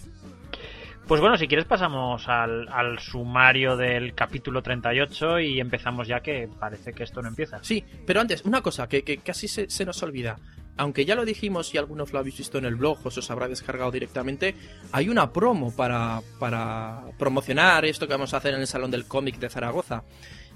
Pues 1.08 1.22
bueno, 1.22 1.38
si 1.38 1.48
quieres 1.48 1.66
pasamos 1.68 2.28
al, 2.28 2.68
al, 2.68 2.98
sumario 2.98 3.78
del 3.78 4.16
capítulo 4.16 4.64
38 4.64 5.40
y 5.40 5.60
empezamos 5.60 6.08
ya 6.08 6.22
que 6.22 6.50
parece 6.60 6.94
que 6.94 7.04
esto 7.04 7.22
no 7.22 7.28
empieza. 7.28 7.60
Sí, 7.62 7.84
pero 8.08 8.22
antes, 8.22 8.44
una 8.44 8.62
cosa 8.64 8.90
que, 8.90 9.04
que 9.04 9.20
casi 9.20 9.48
se, 9.48 9.70
se, 9.70 9.86
nos 9.86 10.02
olvida. 10.02 10.38
Aunque 10.78 11.06
ya 11.06 11.14
lo 11.14 11.24
dijimos 11.24 11.72
y 11.76 11.78
algunos 11.78 12.12
lo 12.12 12.18
habéis 12.18 12.40
visto 12.40 12.58
en 12.58 12.66
el 12.66 12.76
blog 12.76 12.98
o 13.04 13.12
se 13.12 13.20
os 13.20 13.30
habrá 13.30 13.48
descargado 13.48 13.92
directamente, 13.92 14.56
hay 14.92 15.08
una 15.08 15.32
promo 15.32 15.76
para, 15.76 16.22
para 16.40 17.04
promocionar 17.20 17.86
esto 17.86 18.08
que 18.08 18.14
vamos 18.14 18.34
a 18.34 18.38
hacer 18.38 18.56
en 18.56 18.62
el 18.62 18.68
Salón 18.68 18.90
del 18.90 19.06
Cómic 19.06 19.38
de 19.38 19.50
Zaragoza. 19.50 20.04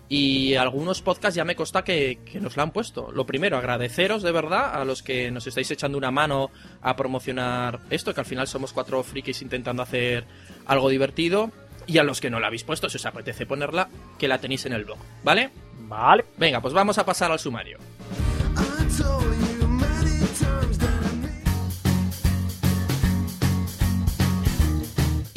Y 0.10 0.56
algunos 0.56 1.04
podcasts 1.04 1.36
ya 1.36 1.46
me 1.46 1.56
consta 1.56 1.84
que, 1.84 2.20
que, 2.26 2.40
nos 2.40 2.58
lo 2.58 2.64
han 2.64 2.72
puesto. 2.72 3.12
Lo 3.12 3.28
primero, 3.28 3.58
agradeceros 3.58 4.24
de 4.24 4.32
verdad 4.32 4.74
a 4.74 4.84
los 4.84 5.04
que 5.04 5.30
nos 5.30 5.46
estáis 5.46 5.70
echando 5.70 6.00
una 6.00 6.10
mano 6.10 6.50
a 6.82 6.96
promocionar 6.96 7.80
esto, 7.92 8.14
que 8.14 8.20
al 8.20 8.26
final 8.26 8.48
somos 8.48 8.74
cuatro 8.74 9.04
frikis 9.04 9.44
intentando 9.44 9.84
hacer 9.84 10.26
algo 10.66 10.90
divertido. 10.90 11.52
Y 11.86 12.00
a 12.00 12.04
los 12.04 12.22
que 12.22 12.30
no 12.30 12.40
la 12.40 12.48
habéis 12.48 12.64
puesto, 12.64 12.90
si 12.90 12.98
os 12.98 13.06
apetece 13.06 13.46
ponerla, 13.46 13.90
que 14.18 14.28
la 14.28 14.40
tenéis 14.40 14.66
en 14.66 14.74
el 14.74 14.86
blog, 14.86 15.00
¿vale? 15.24 15.50
Vale. 15.88 16.26
Venga, 16.38 16.62
pues 16.62 16.74
vamos 16.74 16.98
a 16.98 17.06
pasar 17.06 17.32
al 17.32 17.40
sumario. 17.40 17.80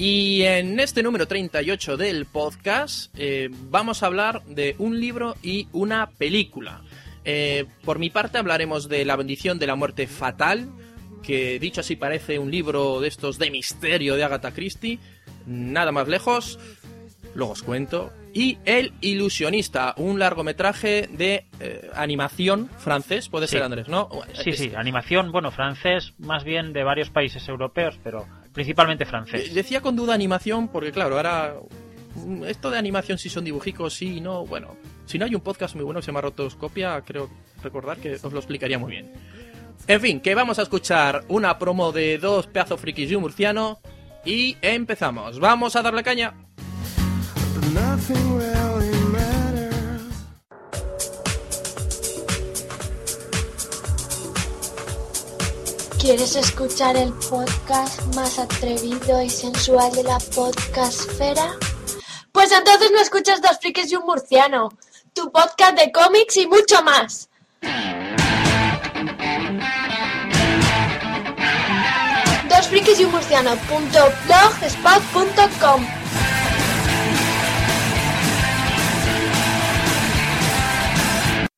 Y 0.04 0.42
en 0.42 0.80
este 0.80 1.00
número 1.04 1.28
38 1.28 1.96
del 1.96 2.26
podcast 2.26 3.14
eh, 3.16 3.48
vamos 3.70 4.02
a 4.02 4.06
hablar 4.06 4.42
de 4.46 4.74
un 4.78 4.98
libro 4.98 5.36
y 5.44 5.68
una 5.70 6.10
película. 6.10 6.82
Eh, 7.24 7.66
por 7.84 8.00
mi 8.00 8.10
parte 8.10 8.36
hablaremos 8.38 8.88
de 8.88 9.04
La 9.04 9.14
bendición 9.14 9.60
de 9.60 9.68
la 9.68 9.76
muerte 9.76 10.08
fatal, 10.08 10.68
que 11.22 11.60
dicho 11.60 11.82
así 11.82 11.94
parece 11.94 12.40
un 12.40 12.50
libro 12.50 13.00
de 13.00 13.06
estos 13.06 13.38
de 13.38 13.52
misterio 13.52 14.16
de 14.16 14.24
Agatha 14.24 14.50
Christie. 14.50 14.98
Nada 15.46 15.92
más 15.92 16.08
lejos, 16.08 16.58
luego 17.36 17.52
os 17.52 17.62
cuento. 17.62 18.12
Y 18.34 18.58
El 18.64 18.94
ilusionista, 19.02 19.94
un 19.98 20.18
largometraje 20.18 21.08
de 21.12 21.44
eh, 21.60 21.90
animación 21.94 22.68
francés, 22.76 23.28
puede 23.28 23.46
Sí. 23.46 23.52
ser 23.52 23.62
Andrés, 23.62 23.86
¿no? 23.86 24.08
Sí, 24.42 24.50
sí, 24.54 24.72
animación, 24.74 25.30
bueno, 25.30 25.52
francés, 25.52 26.12
más 26.18 26.42
bien 26.42 26.72
de 26.72 26.82
varios 26.82 27.08
países 27.10 27.46
europeos, 27.46 28.00
pero 28.02 28.26
principalmente 28.52 29.04
francés. 29.04 29.54
Decía 29.54 29.80
con 29.80 29.96
duda 29.96 30.14
animación 30.14 30.68
porque 30.68 30.92
claro, 30.92 31.16
ahora 31.16 31.54
mm, 32.14 32.44
esto 32.44 32.70
de 32.70 32.78
animación 32.78 33.18
si 33.18 33.28
son 33.28 33.44
dibujicos, 33.44 33.94
sí, 33.94 34.20
no, 34.20 34.46
bueno, 34.46 34.76
si 35.06 35.18
no 35.18 35.24
hay 35.24 35.34
un 35.34 35.40
podcast 35.40 35.74
muy 35.74 35.84
bueno 35.84 36.00
que 36.00 36.04
se 36.04 36.12
llama 36.12 36.20
Rotoscopia, 36.22 37.02
creo 37.04 37.28
recordar 37.62 37.98
que 37.98 38.14
os 38.14 38.32
lo 38.32 38.38
explicaría 38.38 38.78
muy 38.78 38.92
bien. 38.92 39.12
En 39.86 40.00
fin, 40.00 40.20
que 40.20 40.34
vamos 40.34 40.58
a 40.58 40.62
escuchar 40.62 41.24
una 41.28 41.58
promo 41.58 41.92
de 41.92 42.18
dos 42.18 42.46
pedazos 42.46 42.80
frikis 42.80 43.10
y 43.10 43.14
un 43.16 43.22
murciano 43.22 43.80
y 44.24 44.56
empezamos. 44.62 45.40
Vamos 45.40 45.74
a 45.74 45.82
darle 45.82 46.02
caña. 46.02 46.34
¿Quieres 56.02 56.34
escuchar 56.34 56.96
el 56.96 57.12
podcast 57.12 58.02
más 58.16 58.36
atrevido 58.40 59.22
y 59.22 59.30
sensual 59.30 59.92
de 59.92 60.02
la 60.02 60.18
podcastfera? 60.18 61.54
Pues 62.32 62.50
entonces 62.50 62.90
no 62.90 62.98
escuchas 62.98 63.40
Dos 63.40 63.56
Frikis 63.60 63.92
y 63.92 63.94
un 63.94 64.04
Murciano, 64.04 64.70
tu 65.12 65.30
podcast 65.30 65.78
de 65.78 65.92
cómics 65.92 66.38
y 66.38 66.48
mucho 66.48 66.82
más. 66.82 67.28
Dos 72.48 72.66
Frikis 72.66 72.98
y 72.98 73.04
un 73.04 73.12
Murciano 73.12 73.54
punto 73.54 74.12
blogspot 74.26 75.02
punto 75.12 75.42
com. 75.60 75.86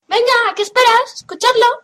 Venga, 0.07 0.55
¿qué 0.55 0.63
esperas? 0.63 1.15
Escuchadlo. 1.15 1.84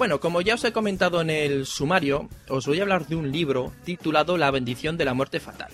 Bueno, 0.00 0.18
como 0.18 0.40
ya 0.40 0.54
os 0.54 0.64
he 0.64 0.72
comentado 0.72 1.20
en 1.20 1.28
el 1.28 1.66
sumario, 1.66 2.30
os 2.48 2.66
voy 2.66 2.78
a 2.78 2.82
hablar 2.84 3.06
de 3.06 3.16
un 3.16 3.30
libro 3.30 3.70
titulado 3.84 4.38
La 4.38 4.50
bendición 4.50 4.96
de 4.96 5.04
la 5.04 5.12
muerte 5.12 5.40
fatal. 5.40 5.70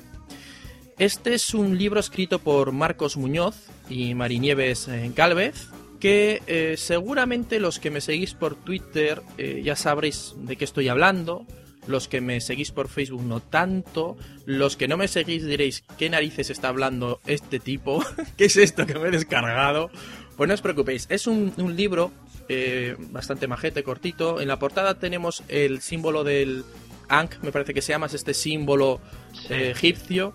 Este 0.99 1.35
es 1.35 1.55
un 1.55 1.79
libro 1.79 2.01
escrito 2.01 2.41
por 2.41 2.73
Marcos 2.73 3.17
Muñoz 3.17 3.55
y 3.89 4.15
Marinieves 4.15 4.89
eh, 4.89 5.13
Gálvez, 5.15 5.69
que 6.01 6.43
eh, 6.49 6.75
seguramente 6.77 7.61
los 7.61 7.79
que 7.79 7.93
me 7.93 8.01
seguís 8.01 8.35
por 8.35 8.57
Twitter 8.57 9.23
eh, 9.39 9.63
ya 9.65 9.77
sabréis 9.77 10.35
de 10.39 10.57
qué 10.57 10.65
estoy 10.65 10.89
hablando, 10.89 11.47
los 11.87 12.09
que 12.09 12.21
me 12.21 12.41
seguís 12.41 12.73
por 12.73 12.89
Facebook 12.89 13.23
no 13.23 13.39
tanto, 13.39 14.17
los 14.45 14.77
que 14.77 14.89
no 14.89 14.97
me 14.97 15.07
seguís 15.07 15.47
diréis 15.47 15.85
qué 15.99 16.11
narices 16.11 16.51
está 16.51 16.67
hablando 16.67 17.21
este 17.29 17.61
tipo, 17.61 18.05
qué 18.37 18.47
es 18.47 18.57
esto 18.57 18.87
que 18.87 18.99
me 18.99 19.07
he 19.07 19.13
descargado. 19.13 19.89
Pues 20.37 20.49
no 20.49 20.55
os 20.55 20.63
preocupéis, 20.63 21.07
es 21.11 21.29
un 21.29 21.55
libro 21.77 22.11
eh, 22.49 22.97
bastante 23.11 23.47
majete, 23.47 23.83
cortito. 23.83 24.41
En 24.41 24.49
la 24.49 24.59
portada 24.59 24.95
tenemos 24.99 25.43
el 25.49 25.81
símbolo 25.81 26.25
del 26.25 26.65
Ankh, 27.09 27.37
me 27.43 27.53
parece 27.53 27.73
que 27.75 27.83
se 27.83 27.93
llama, 27.93 28.07
es 28.07 28.15
este 28.15 28.35
símbolo 28.35 29.01
Sí. 29.33 29.47
eh, 29.55 29.71
egipcio. 29.71 30.33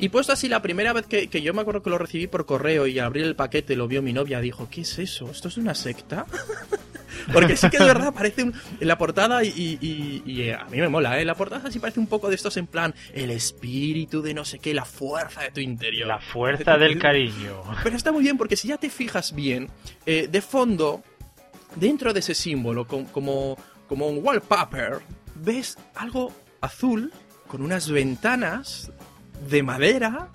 Y 0.00 0.10
puesto 0.10 0.32
así, 0.32 0.48
la 0.48 0.62
primera 0.62 0.92
vez 0.92 1.06
que, 1.06 1.26
que 1.28 1.42
yo 1.42 1.52
me 1.52 1.60
acuerdo 1.62 1.82
que 1.82 1.90
lo 1.90 1.98
recibí 1.98 2.28
por 2.28 2.46
correo 2.46 2.86
y 2.86 3.00
abrí 3.00 3.20
el 3.22 3.34
paquete, 3.34 3.74
lo 3.74 3.88
vio 3.88 4.00
mi 4.00 4.12
novia, 4.12 4.40
dijo, 4.40 4.68
¿qué 4.70 4.82
es 4.82 4.96
eso? 5.00 5.28
¿Esto 5.30 5.48
es 5.48 5.56
una 5.56 5.74
secta? 5.74 6.24
Porque 7.32 7.56
sí 7.56 7.68
que 7.68 7.78
de 7.78 7.84
verdad 7.84 8.14
parece 8.14 8.44
un- 8.44 8.54
en 8.80 8.88
la 8.88 8.96
portada 8.96 9.42
y, 9.44 9.48
y- 9.80 10.40
eh, 10.42 10.54
a 10.54 10.64
mí 10.66 10.78
me 10.78 10.88
mola, 10.88 11.20
¿eh? 11.20 11.24
La 11.24 11.34
portada 11.34 11.68
sí 11.70 11.78
parece 11.80 11.98
un 12.00 12.06
poco 12.06 12.28
de 12.28 12.36
estos 12.36 12.56
en 12.56 12.66
plan, 12.68 12.94
el 13.12 13.30
espíritu 13.32 14.22
de 14.22 14.34
no 14.34 14.44
sé 14.44 14.60
qué, 14.60 14.72
la 14.72 14.84
fuerza 14.84 15.42
de 15.42 15.50
tu 15.50 15.60
interior. 15.60 16.06
La 16.06 16.20
fuerza 16.20 16.78
del 16.78 16.98
cariño. 16.98 17.62
Pero 17.82 17.96
está 17.96 18.12
muy 18.12 18.22
bien 18.22 18.38
porque 18.38 18.56
si 18.56 18.68
ya 18.68 18.76
te 18.78 18.88
fijas 18.90 19.34
bien, 19.34 19.68
eh, 20.06 20.28
de 20.30 20.40
fondo, 20.40 21.02
dentro 21.76 22.12
de 22.12 22.20
ese 22.20 22.34
símbolo, 22.34 22.86
com- 22.86 23.06
como, 23.06 23.56
como 23.88 24.06
un 24.08 24.20
wallpaper, 24.24 25.00
ves 25.34 25.76
algo 25.94 26.32
azul 26.60 27.12
con 27.46 27.62
unas 27.62 27.88
ventanas 27.90 28.90
de 29.48 29.62
madera 29.62 30.28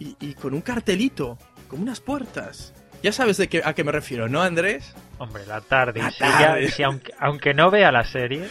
y, 0.00 0.16
y 0.20 0.34
con 0.34 0.54
un 0.54 0.60
cartelito, 0.62 1.38
como 1.68 1.82
unas 1.82 2.00
puertas. 2.00 2.72
Ya 3.02 3.12
sabes 3.12 3.36
de 3.36 3.48
qué, 3.48 3.62
a 3.64 3.74
qué 3.74 3.84
me 3.84 3.92
refiero, 3.92 4.28
¿no, 4.28 4.42
Andrés? 4.42 4.94
Hombre, 5.18 5.46
la 5.46 5.60
tarde. 5.60 6.00
La 6.00 6.10
si 6.10 6.18
ya- 6.20 6.56
si 6.70 6.82
aunque, 6.82 7.12
aunque 7.20 7.54
no 7.54 7.70
vea 7.70 7.92
la 7.92 8.04
serie, 8.04 8.48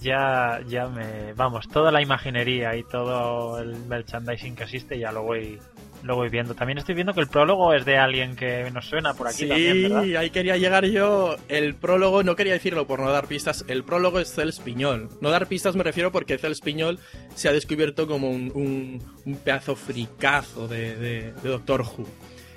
ya, 0.00 0.60
ya 0.66 0.88
me. 0.88 1.32
Vamos, 1.34 1.68
toda 1.68 1.92
la 1.92 2.00
imaginería 2.02 2.74
y 2.76 2.82
todo 2.84 3.58
el 3.60 3.76
merchandising 3.86 4.54
que 4.56 4.64
existe 4.64 4.98
ya 4.98 5.12
lo 5.12 5.22
voy, 5.22 5.58
lo 6.02 6.16
voy 6.16 6.28
viendo. 6.28 6.54
También 6.54 6.78
estoy 6.78 6.94
viendo 6.94 7.12
que 7.14 7.20
el 7.20 7.28
prólogo 7.28 7.74
es 7.74 7.84
de 7.84 7.98
alguien 7.98 8.36
que 8.36 8.70
nos 8.70 8.86
suena 8.86 9.14
por 9.14 9.28
aquí 9.28 9.38
sí, 9.44 9.48
también, 9.48 9.82
¿verdad? 9.82 10.16
ahí 10.16 10.30
quería 10.30 10.56
llegar 10.56 10.84
yo. 10.86 11.36
El 11.48 11.74
prólogo, 11.74 12.22
no 12.22 12.36
quería 12.36 12.52
decirlo 12.54 12.86
por 12.86 13.00
no 13.00 13.10
dar 13.10 13.26
pistas, 13.26 13.64
el 13.68 13.84
prólogo 13.84 14.18
es 14.20 14.34
Cels 14.34 14.60
Piñol. 14.60 15.08
No 15.20 15.30
dar 15.30 15.46
pistas 15.46 15.76
me 15.76 15.82
refiero 15.84 16.10
porque 16.12 16.38
Cels 16.38 16.60
Piñol 16.60 16.98
se 17.34 17.48
ha 17.48 17.52
descubierto 17.52 18.06
como 18.06 18.30
un, 18.30 18.50
un, 18.54 19.02
un 19.26 19.34
pedazo 19.36 19.76
fricazo 19.76 20.68
de, 20.68 20.96
de- 20.96 21.32
de 21.32 21.48
Doctor 21.48 21.82
Who. 21.82 22.06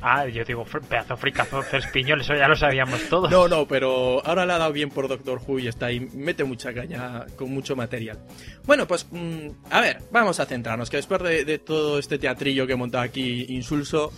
Ah, 0.05 0.27
yo 0.27 0.43
digo, 0.43 0.65
pedazo 0.65 1.15
fricazo 1.15 1.63
Cerspiñol, 1.63 2.19
eso 2.19 2.35
ya 2.35 2.49
lo 2.49 2.57
sabíamos 2.57 3.07
todos. 3.07 3.31
No, 3.31 3.47
no, 3.47 3.65
pero 3.65 4.21
ahora 4.25 4.45
le 4.45 4.51
ha 4.51 4.57
dado 4.57 4.73
bien 4.73 4.89
por 4.89 5.07
Doctor 5.07 5.41
Who 5.47 5.59
y 5.59 5.69
está 5.69 5.85
ahí, 5.85 6.01
mete 6.01 6.43
mucha 6.43 6.73
caña 6.73 7.25
con 7.37 7.49
mucho 7.53 7.73
material. 7.77 8.19
Bueno, 8.65 8.85
pues, 8.85 9.07
mm, 9.09 9.47
a 9.69 9.79
ver, 9.79 9.99
vamos 10.11 10.41
a 10.41 10.45
centrarnos, 10.45 10.89
que 10.89 10.97
después 10.97 11.23
de, 11.23 11.57
todo 11.59 11.99
este 11.99 12.19
teatrillo 12.19 12.67
que 12.67 12.73
he 12.73 12.75
montado 12.75 13.05
aquí 13.05 13.45
insulso, 13.47 14.11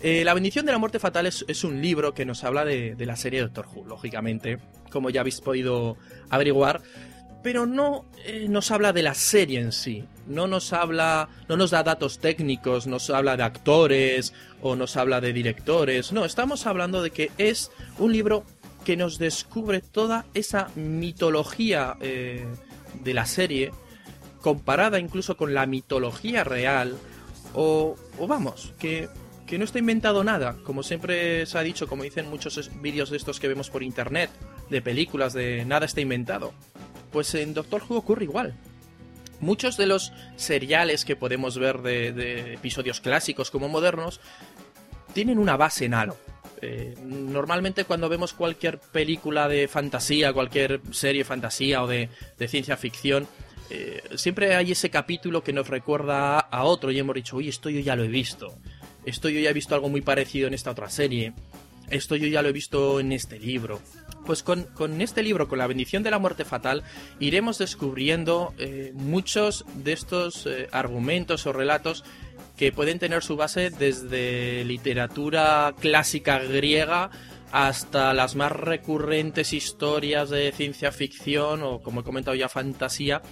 eh, 0.00 0.24
La 0.24 0.32
bendición 0.32 0.64
de 0.64 0.72
la 0.72 0.78
muerte 0.78 0.98
fatal 0.98 1.26
es, 1.26 1.44
es 1.46 1.62
un 1.62 1.82
libro 1.82 2.14
que 2.14 2.24
nos 2.24 2.42
habla 2.44 2.64
de, 2.64 2.94
de 2.94 3.04
la 3.04 3.16
serie 3.16 3.42
Doctor 3.42 3.66
Who, 3.66 3.84
lógicamente, 3.84 4.58
como 4.90 5.10
ya 5.10 5.20
habéis 5.20 5.42
podido 5.42 5.98
averiguar, 6.30 6.80
pero 7.48 7.64
no 7.64 8.04
eh, 8.26 8.44
nos 8.46 8.70
habla 8.70 8.92
de 8.92 9.00
la 9.00 9.14
serie 9.14 9.58
en 9.58 9.72
sí, 9.72 10.04
no 10.26 10.46
nos 10.46 10.74
habla, 10.74 11.30
no 11.48 11.56
nos 11.56 11.70
da 11.70 11.82
datos 11.82 12.18
técnicos, 12.18 12.86
nos 12.86 13.08
habla 13.08 13.38
de 13.38 13.42
actores 13.42 14.34
o 14.60 14.76
nos 14.76 14.98
habla 14.98 15.22
de 15.22 15.32
directores, 15.32 16.12
no, 16.12 16.26
estamos 16.26 16.66
hablando 16.66 17.02
de 17.02 17.10
que 17.10 17.30
es 17.38 17.70
un 17.98 18.12
libro 18.12 18.44
que 18.84 18.98
nos 18.98 19.18
descubre 19.18 19.80
toda 19.80 20.26
esa 20.34 20.68
mitología 20.74 21.96
eh, 22.02 22.44
de 23.02 23.14
la 23.14 23.24
serie, 23.24 23.72
comparada 24.42 24.98
incluso 24.98 25.38
con 25.38 25.54
la 25.54 25.64
mitología 25.64 26.44
real, 26.44 26.98
o, 27.54 27.96
o 28.18 28.26
vamos, 28.26 28.74
que, 28.78 29.08
que 29.46 29.56
no 29.56 29.64
está 29.64 29.78
inventado 29.78 30.22
nada, 30.22 30.54
como 30.64 30.82
siempre 30.82 31.46
se 31.46 31.56
ha 31.56 31.62
dicho, 31.62 31.86
como 31.86 32.02
dicen 32.02 32.28
muchos 32.28 32.70
vídeos 32.82 33.08
de 33.08 33.16
estos 33.16 33.40
que 33.40 33.48
vemos 33.48 33.70
por 33.70 33.82
internet, 33.82 34.28
de 34.68 34.82
películas, 34.82 35.32
de 35.32 35.64
nada 35.64 35.86
está 35.86 36.02
inventado. 36.02 36.52
Pues 37.12 37.34
en 37.34 37.54
Doctor 37.54 37.82
Who 37.88 37.96
ocurre 37.96 38.24
igual. 38.24 38.54
Muchos 39.40 39.76
de 39.76 39.86
los 39.86 40.12
seriales 40.36 41.04
que 41.04 41.16
podemos 41.16 41.58
ver 41.58 41.82
de, 41.82 42.12
de 42.12 42.54
episodios 42.54 43.00
clásicos 43.00 43.50
como 43.50 43.68
modernos 43.68 44.20
tienen 45.14 45.38
una 45.38 45.56
base 45.56 45.84
en 45.84 45.94
algo. 45.94 46.16
Eh, 46.60 46.96
normalmente 47.04 47.84
cuando 47.84 48.08
vemos 48.08 48.32
cualquier 48.32 48.78
película 48.78 49.48
de 49.48 49.68
fantasía, 49.68 50.32
cualquier 50.32 50.80
serie 50.90 51.20
de 51.20 51.24
fantasía 51.24 51.82
o 51.82 51.86
de, 51.86 52.08
de 52.36 52.48
ciencia 52.48 52.76
ficción, 52.76 53.28
eh, 53.70 54.02
siempre 54.16 54.56
hay 54.56 54.72
ese 54.72 54.90
capítulo 54.90 55.44
que 55.44 55.52
nos 55.52 55.68
recuerda 55.68 56.38
a 56.38 56.64
otro 56.64 56.90
y 56.90 56.98
hemos 56.98 57.14
dicho, 57.14 57.36
oye, 57.36 57.50
esto 57.50 57.70
yo 57.70 57.80
ya 57.80 57.96
lo 57.96 58.04
he 58.04 58.08
visto, 58.08 58.58
esto 59.04 59.28
yo 59.28 59.40
ya 59.40 59.50
he 59.50 59.52
visto 59.52 59.74
algo 59.74 59.88
muy 59.88 60.00
parecido 60.00 60.48
en 60.48 60.54
esta 60.54 60.70
otra 60.70 60.88
serie, 60.88 61.32
esto 61.90 62.16
yo 62.16 62.26
ya 62.26 62.42
lo 62.42 62.48
he 62.48 62.52
visto 62.52 62.98
en 62.98 63.12
este 63.12 63.38
libro. 63.38 63.80
Pues 64.26 64.42
con, 64.42 64.64
con 64.64 65.00
este 65.00 65.22
libro, 65.22 65.48
con 65.48 65.58
la 65.58 65.66
bendición 65.66 66.02
de 66.02 66.10
la 66.10 66.18
muerte 66.18 66.44
fatal, 66.44 66.82
iremos 67.18 67.58
descubriendo 67.58 68.52
eh, 68.58 68.92
muchos 68.94 69.64
de 69.74 69.92
estos 69.92 70.46
eh, 70.46 70.68
argumentos 70.70 71.46
o 71.46 71.52
relatos 71.52 72.04
que 72.56 72.72
pueden 72.72 72.98
tener 72.98 73.22
su 73.22 73.36
base 73.36 73.70
desde 73.70 74.64
literatura 74.64 75.74
clásica 75.80 76.40
griega 76.40 77.10
hasta 77.52 78.12
las 78.12 78.34
más 78.34 78.52
recurrentes 78.52 79.52
historias 79.52 80.28
de 80.28 80.52
ciencia 80.52 80.92
ficción 80.92 81.62
o, 81.62 81.80
como 81.80 82.00
he 82.00 82.04
comentado 82.04 82.34
ya, 82.34 82.48
fantasía 82.48 83.22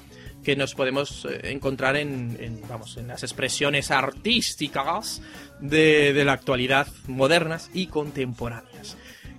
que 0.42 0.54
nos 0.54 0.74
podemos 0.74 1.26
eh, 1.28 1.50
encontrar 1.50 1.96
en, 1.96 2.36
en, 2.40 2.62
vamos, 2.68 2.96
en 2.96 3.08
las 3.08 3.24
expresiones 3.24 3.90
artísticas 3.90 5.20
de, 5.60 6.12
de 6.12 6.24
la 6.24 6.32
actualidad 6.32 6.86
modernas 7.08 7.68
y 7.74 7.88
contemporáneas. 7.88 8.75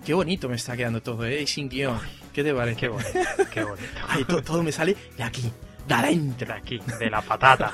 Qué 0.07 0.13
bonito 0.13 0.47
me 0.47 0.55
está 0.55 0.77
quedando 0.77 1.01
todo, 1.01 1.25
¿eh? 1.25 1.45
Sin 1.45 1.67
guion. 1.67 1.99
¿Qué 2.31 2.41
te 2.41 2.53
parece? 2.53 2.79
Qué 2.79 2.87
bonito, 2.87 3.09
qué 3.53 3.63
bonito. 3.65 3.87
Ay, 4.07 4.23
to- 4.23 4.41
todo 4.41 4.63
me 4.63 4.71
sale 4.71 4.95
de 5.17 5.23
aquí, 5.23 5.41
de 5.41 5.51
De 5.85 5.93
adentro. 5.93 6.53
aquí, 6.53 6.79
de 6.97 7.09
la 7.09 7.21
patata. 7.21 7.73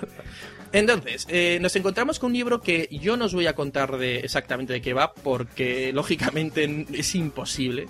Entonces, 0.71 1.27
eh, 1.29 1.59
nos 1.61 1.75
encontramos 1.75 2.17
con 2.17 2.31
un 2.31 2.33
libro 2.33 2.59
que 2.59 2.89
yo 2.91 3.15
no 3.17 3.25
os 3.25 3.35
voy 3.35 3.45
a 3.45 3.53
contar 3.53 3.97
de 3.97 4.17
exactamente 4.21 4.73
de 4.73 4.81
qué 4.81 4.93
va, 4.93 5.13
porque 5.13 5.93
lógicamente 5.93 6.87
es 6.93 7.13
imposible. 7.13 7.85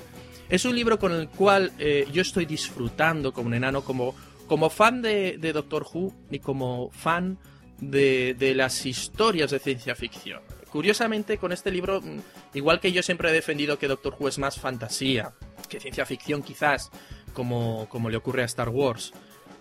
Es 0.50 0.65
un 0.65 0.75
libro 0.75 1.00
con 1.00 1.13
el 1.13 1.29
cual 1.29 1.71
eh, 1.79 2.05
yo 2.12 2.21
estoy 2.21 2.45
disfrutando 2.45 3.31
como 3.31 3.47
un 3.47 3.53
enano, 3.53 3.81
como, 3.85 4.13
como 4.47 4.69
fan 4.69 5.01
de, 5.01 5.38
de 5.39 5.53
Doctor 5.53 5.85
Who 5.93 6.13
y 6.29 6.39
como 6.39 6.91
fan 6.91 7.38
de, 7.79 8.35
de 8.38 8.53
las 8.55 8.85
historias 8.85 9.51
de 9.51 9.59
ciencia 9.59 9.95
ficción. 9.95 10.41
Curiosamente, 10.74 11.38
con 11.38 11.51
este 11.51 11.70
libro, 11.70 12.01
mm, 12.01 12.20
igual 12.56 12.80
que 12.80 12.92
yo 12.92 13.03
siempre 13.03 13.30
he 13.30 13.32
defendido 13.32 13.77
que 13.77 13.88
Doctor 13.88 14.15
Who 14.20 14.27
es 14.27 14.39
más 14.39 14.60
fantasía 14.60 15.32
que 15.70 15.80
ciencia 15.80 16.03
ficción, 16.03 16.42
quizás, 16.42 16.89
como, 17.32 17.88
como 17.89 18.10
le 18.10 18.18
ocurre 18.18 18.42
a 18.42 18.46
Star 18.46 18.70
Wars, 18.70 19.13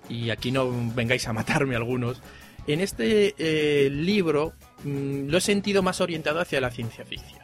y 0.08 0.30
aquí 0.30 0.50
no 0.52 0.72
vengáis 0.94 1.28
a 1.28 1.34
matarme 1.34 1.76
algunos, 1.76 2.22
en 2.66 2.80
este 2.80 3.34
eh, 3.36 3.90
libro 3.90 4.54
mm, 4.84 5.28
lo 5.28 5.36
he 5.36 5.42
sentido 5.42 5.82
más 5.82 6.00
orientado 6.00 6.40
hacia 6.40 6.62
la 6.62 6.70
ciencia 6.70 7.04
ficción. 7.04 7.42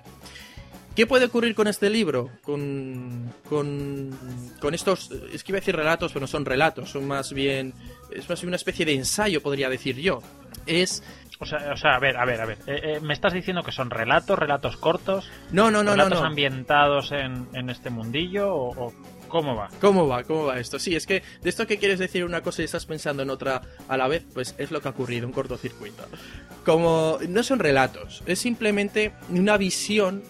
¿Qué 0.97 1.07
puede 1.07 1.27
ocurrir 1.27 1.55
con 1.55 1.69
este 1.69 1.91
libro? 1.91 2.31
Con, 2.43 3.31
con, 3.51 4.11
con 4.61 4.73
estos, 4.73 5.11
es 5.31 5.45
que 5.45 5.53
iba 5.53 5.59
a 5.59 5.61
decir 5.61 5.77
relatos, 5.77 6.11
pero 6.13 6.23
no 6.23 6.27
son 6.27 6.47
relatos, 6.47 6.89
son 6.91 7.07
más 7.07 7.35
bien, 7.35 7.75
es 8.11 8.27
más 8.31 8.41
bien 8.41 8.49
una 8.49 8.57
especie 8.57 8.87
de 8.87 8.95
ensayo, 8.95 9.43
podría 9.43 9.69
decir 9.69 9.97
yo. 9.97 10.23
Es, 10.65 11.03
O 11.41 11.47
sea, 11.47 11.73
o 11.73 11.77
sea, 11.77 11.95
a 11.95 11.99
ver, 12.01 12.17
a 12.17 12.25
ver, 12.25 12.41
a 12.41 12.47
ver. 12.47 12.59
Eh, 12.67 12.81
eh, 12.83 13.01
¿Me 13.01 13.15
estás 13.15 13.33
diciendo 13.33 13.63
que 13.63 13.71
son 13.71 13.91
relatos, 13.91 14.39
relatos 14.39 14.77
cortos? 14.77 15.31
no, 15.53 15.71
no, 15.71 15.83
no, 15.83 15.85
no, 15.85 15.91
relatos 15.93 16.21
no. 16.21 16.27
ambientados 16.27 17.13
en, 17.13 17.47
en 17.53 17.71
este 17.71 17.91
mundillo? 17.91 18.53
¿O, 18.53 18.87
o 18.87 18.93
cómo 19.29 19.55
va? 19.55 19.69
¿Cómo 19.81 20.09
va? 20.09 20.25
¿Cómo 20.25 20.47
va 20.47 20.59
esto? 20.59 20.79
Sí, 20.79 20.97
es 20.97 21.07
que 21.07 21.23
de 21.43 21.49
esto 21.49 21.67
que 21.67 21.79
quieres 21.79 22.01
decir 22.01 22.25
una 22.25 22.41
cosa 22.41 22.63
y 22.63 22.65
estás 22.65 22.87
pensando 22.87 23.23
en 23.23 23.31
otra 23.31 23.63
a 23.87 23.97
la 23.97 24.09
vez, 24.09 24.25
pues 24.35 24.55
es 24.59 24.71
lo 24.73 24.81
que 24.81 24.89
ha 24.89 24.91
ocurrido, 24.91 25.27
un 25.27 25.33
cortocircuito. 25.33 26.03
Como 26.65 27.19
no 27.29 27.43
son 27.43 27.61
relatos, 27.61 28.23
es 28.27 28.41
simplemente 28.41 29.13
una 29.31 29.57
visión 29.57 30.23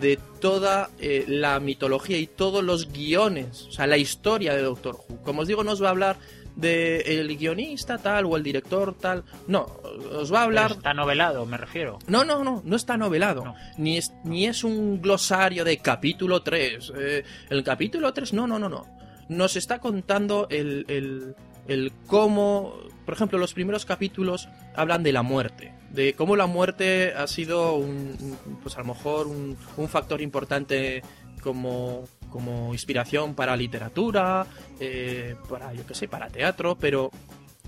de 0.00 0.18
toda 0.40 0.88
eh, 0.98 1.24
la 1.28 1.60
mitología 1.60 2.18
y 2.18 2.26
todos 2.26 2.64
los 2.64 2.90
guiones, 2.90 3.66
o 3.68 3.72
sea, 3.72 3.86
la 3.86 3.98
historia 3.98 4.54
de 4.54 4.62
Doctor 4.62 4.96
Who. 4.96 5.22
Como 5.22 5.42
os 5.42 5.48
digo, 5.48 5.62
no 5.62 5.72
os 5.72 5.82
va 5.82 5.88
a 5.88 5.90
hablar 5.90 6.16
de 6.56 7.00
el 7.20 7.36
guionista 7.36 7.98
tal 7.98 8.26
o 8.26 8.36
el 8.36 8.42
director 8.42 8.94
tal, 8.94 9.24
no, 9.48 9.66
os 10.12 10.32
va 10.32 10.42
a 10.42 10.46
Pero 10.46 10.60
hablar 10.60 10.72
está 10.72 10.94
novelado, 10.94 11.46
me 11.46 11.56
refiero. 11.56 11.98
no, 12.06 12.24
no, 12.24 12.44
no, 12.44 12.62
no 12.64 12.76
está 12.76 12.96
novelado. 12.96 13.44
No. 13.44 13.54
Ni, 13.78 13.96
es, 13.98 14.12
ni 14.24 14.46
es 14.46 14.62
un 14.64 15.00
glosario 15.02 15.64
de 15.64 15.78
capítulo 15.78 16.42
3. 16.42 16.92
Eh, 16.96 17.24
el 17.50 17.64
capítulo 17.64 18.12
3, 18.12 18.32
no, 18.34 18.46
no, 18.46 18.58
no, 18.58 18.68
no. 18.68 18.86
Nos 19.28 19.56
está 19.56 19.78
contando 19.80 20.46
el, 20.50 20.84
el, 20.88 21.34
el 21.66 21.92
cómo, 22.06 22.74
por 23.04 23.14
ejemplo, 23.14 23.38
los 23.38 23.54
primeros 23.54 23.84
capítulos 23.84 24.48
hablan 24.76 25.02
de 25.02 25.12
la 25.12 25.22
muerte. 25.22 25.72
De 25.90 26.12
cómo 26.14 26.36
la 26.36 26.46
muerte 26.46 27.14
ha 27.16 27.26
sido, 27.26 27.74
un- 27.76 28.36
pues 28.62 28.76
a 28.76 28.80
lo 28.80 28.86
mejor, 28.86 29.26
un, 29.28 29.56
un 29.76 29.88
factor 29.88 30.20
importante 30.20 31.02
como, 31.42 32.04
como 32.34 32.72
inspiración 32.72 33.36
para 33.36 33.56
literatura, 33.56 34.44
eh, 34.80 35.36
para, 35.48 35.72
yo 35.72 35.86
qué 35.86 35.94
sé, 35.94 36.08
para 36.08 36.30
teatro, 36.30 36.76
pero 36.76 37.12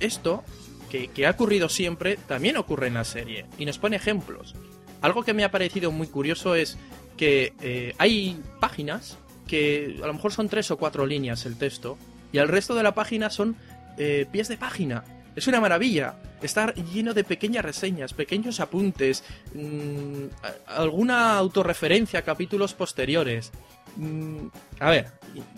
esto 0.01 0.43
que, 0.91 1.25
ha 1.25 1.31
ocurrido 1.31 1.69
siempre 1.69 2.17
también 2.17 2.57
ocurre 2.57 2.89
en 2.89 2.95
la 2.95 3.05
serie 3.05 3.47
y 3.59 3.65
nos 3.65 3.79
pone 3.79 3.95
ejemplos. 3.95 4.57
Algo 5.03 5.23
que 5.23 5.35
me 5.35 5.45
ha 5.45 5.53
parecido 5.53 5.93
muy 5.93 6.09
curioso 6.09 6.57
es 6.57 6.79
que 7.17 7.53
eh, 7.61 7.95
hay 7.99 8.43
páginas 8.59 9.19
que 9.47 10.01
a 10.03 10.07
lo 10.09 10.15
mejor 10.15 10.33
son 10.33 10.49
tres 10.49 10.69
o 10.73 10.79
cuatro 10.79 11.07
líneas 11.07 11.47
el 11.47 11.57
texto 11.57 11.97
y 12.33 12.39
el 12.39 12.49
resto 12.49 12.75
de 12.75 12.83
la 12.83 12.93
página 12.93 13.31
son 13.31 13.55
eh, 13.99 14.27
pies 14.33 14.49
de 14.49 14.57
página. 14.57 15.05
Es 15.37 15.47
una 15.47 15.61
maravilla. 15.61 16.17
Está 16.43 16.75
lleno 16.75 17.15
de 17.15 17.23
pequeñas 17.23 17.65
reseñas, 17.65 18.15
pequeños 18.15 18.59
apuntes, 18.59 19.23
mm, 19.55 20.25
alguna 20.67 21.39
autorreferencia 21.39 22.19
a 22.19 22.23
capítulos 22.23 22.75
posteriores. 22.75 23.53
Mm, 23.97 24.49
a 24.81 24.91
ver, 24.91 25.13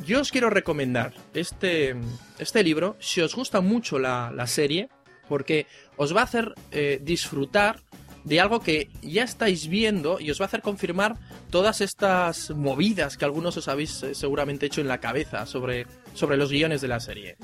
yo 0.05 0.21
os 0.21 0.31
quiero 0.31 0.51
recomendar 0.51 1.15
este, 1.35 1.97
este 2.39 2.63
libro 2.63 2.97
si 3.01 3.21
os 3.21 3.35
gusta 3.35 3.61
mucho 3.61 3.99
la, 3.99 4.31
la 4.35 4.47
serie, 4.47 4.89
porque 5.29 5.67
os 5.97 6.15
va 6.15 6.21
a 6.21 6.25
hacer 6.25 6.55
eh, 6.71 7.01
disfrutar 7.03 7.81
de 8.25 8.41
algo 8.41 8.61
que 8.61 8.91
ya 9.03 9.25
estáis 9.25 9.69
viendo 9.69 10.21
y 10.21 10.31
os 10.31 10.41
va 10.41 10.45
a 10.45 10.49
hacer 10.49 10.63
confirmar 10.63 11.17
todas 11.51 11.81
estas 11.81 12.51
movidas 12.51 13.17
que 13.17 13.25
algunos 13.25 13.57
os 13.57 13.69
habéis 13.69 14.03
eh, 14.03 14.15
seguramente 14.15 14.67
hecho 14.67 14.81
en 14.81 14.89
la 14.89 14.99
cabeza 14.99 15.47
sobre, 15.47 15.87
sobre 16.15 16.37
los 16.37 16.51
guiones 16.51 16.81
de 16.81 16.89
la 16.89 17.01
serie. 17.01 17.37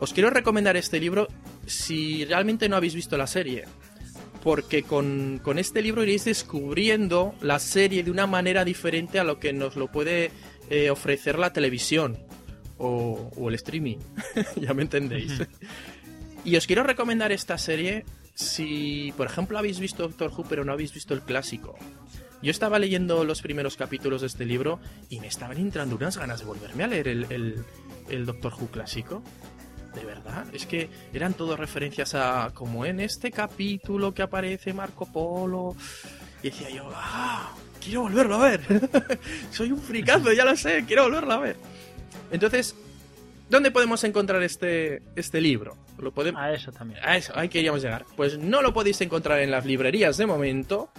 Os 0.00 0.12
quiero 0.12 0.30
recomendar 0.30 0.76
este 0.76 1.00
libro 1.00 1.28
si 1.66 2.24
realmente 2.24 2.68
no 2.68 2.76
habéis 2.76 2.94
visto 2.94 3.16
la 3.16 3.26
serie. 3.26 3.64
Porque 4.42 4.82
con, 4.82 5.40
con 5.42 5.58
este 5.58 5.82
libro 5.82 6.02
iréis 6.02 6.24
descubriendo 6.24 7.34
la 7.40 7.58
serie 7.58 8.02
de 8.02 8.10
una 8.10 8.26
manera 8.26 8.64
diferente 8.64 9.18
a 9.18 9.24
lo 9.24 9.40
que 9.40 9.52
nos 9.52 9.76
lo 9.76 9.90
puede 9.90 10.30
eh, 10.70 10.90
ofrecer 10.90 11.38
la 11.38 11.52
televisión 11.52 12.18
o, 12.78 13.30
o 13.36 13.48
el 13.48 13.54
streaming. 13.56 13.98
ya 14.56 14.74
me 14.74 14.82
entendéis. 14.82 15.42
y 16.44 16.56
os 16.56 16.66
quiero 16.66 16.82
recomendar 16.84 17.32
esta 17.32 17.58
serie 17.58 18.04
si, 18.34 19.12
por 19.16 19.26
ejemplo, 19.26 19.58
habéis 19.58 19.80
visto 19.80 20.04
Doctor 20.04 20.30
Who 20.30 20.44
pero 20.48 20.64
no 20.64 20.72
habéis 20.72 20.94
visto 20.94 21.12
el 21.12 21.22
clásico. 21.22 21.76
Yo 22.40 22.52
estaba 22.52 22.78
leyendo 22.78 23.24
los 23.24 23.42
primeros 23.42 23.76
capítulos 23.76 24.20
de 24.20 24.28
este 24.28 24.44
libro 24.44 24.78
y 25.08 25.18
me 25.18 25.26
estaban 25.26 25.58
entrando 25.58 25.96
unas 25.96 26.16
ganas 26.16 26.38
de 26.38 26.46
volverme 26.46 26.84
a 26.84 26.86
leer 26.86 27.08
el, 27.08 27.26
el, 27.30 27.64
el 28.08 28.26
Doctor 28.26 28.54
Who 28.54 28.68
clásico. 28.68 29.24
De 29.94 30.04
verdad, 30.04 30.46
es 30.52 30.66
que 30.66 30.88
eran 31.12 31.34
todo 31.34 31.56
referencias 31.56 32.14
a 32.14 32.50
como 32.54 32.84
en 32.84 33.00
este 33.00 33.30
capítulo 33.30 34.12
que 34.12 34.22
aparece 34.22 34.72
Marco 34.72 35.06
Polo. 35.06 35.74
Y 36.42 36.50
decía 36.50 36.70
yo, 36.70 36.90
¡ah! 36.94 37.52
Quiero 37.80 38.02
volverlo 38.02 38.36
a 38.36 38.50
ver. 38.50 38.60
Soy 39.50 39.72
un 39.72 39.80
fricazo, 39.80 40.32
ya 40.32 40.44
lo 40.44 40.56
sé, 40.56 40.84
quiero 40.86 41.04
volverlo 41.04 41.32
a 41.32 41.38
ver. 41.38 41.56
Entonces, 42.30 42.74
¿dónde 43.48 43.70
podemos 43.70 44.02
encontrar 44.04 44.42
este, 44.42 45.02
este 45.16 45.40
libro? 45.40 45.76
Lo 45.98 46.12
podemos... 46.12 46.40
A 46.40 46.52
eso 46.52 46.72
también. 46.72 47.00
A 47.02 47.16
eso, 47.16 47.32
ahí 47.36 47.48
queríamos 47.48 47.82
llegar. 47.82 48.04
Pues 48.16 48.38
no 48.38 48.62
lo 48.62 48.72
podéis 48.72 49.00
encontrar 49.00 49.40
en 49.40 49.50
las 49.50 49.64
librerías 49.64 50.16
de 50.16 50.26
momento, 50.26 50.90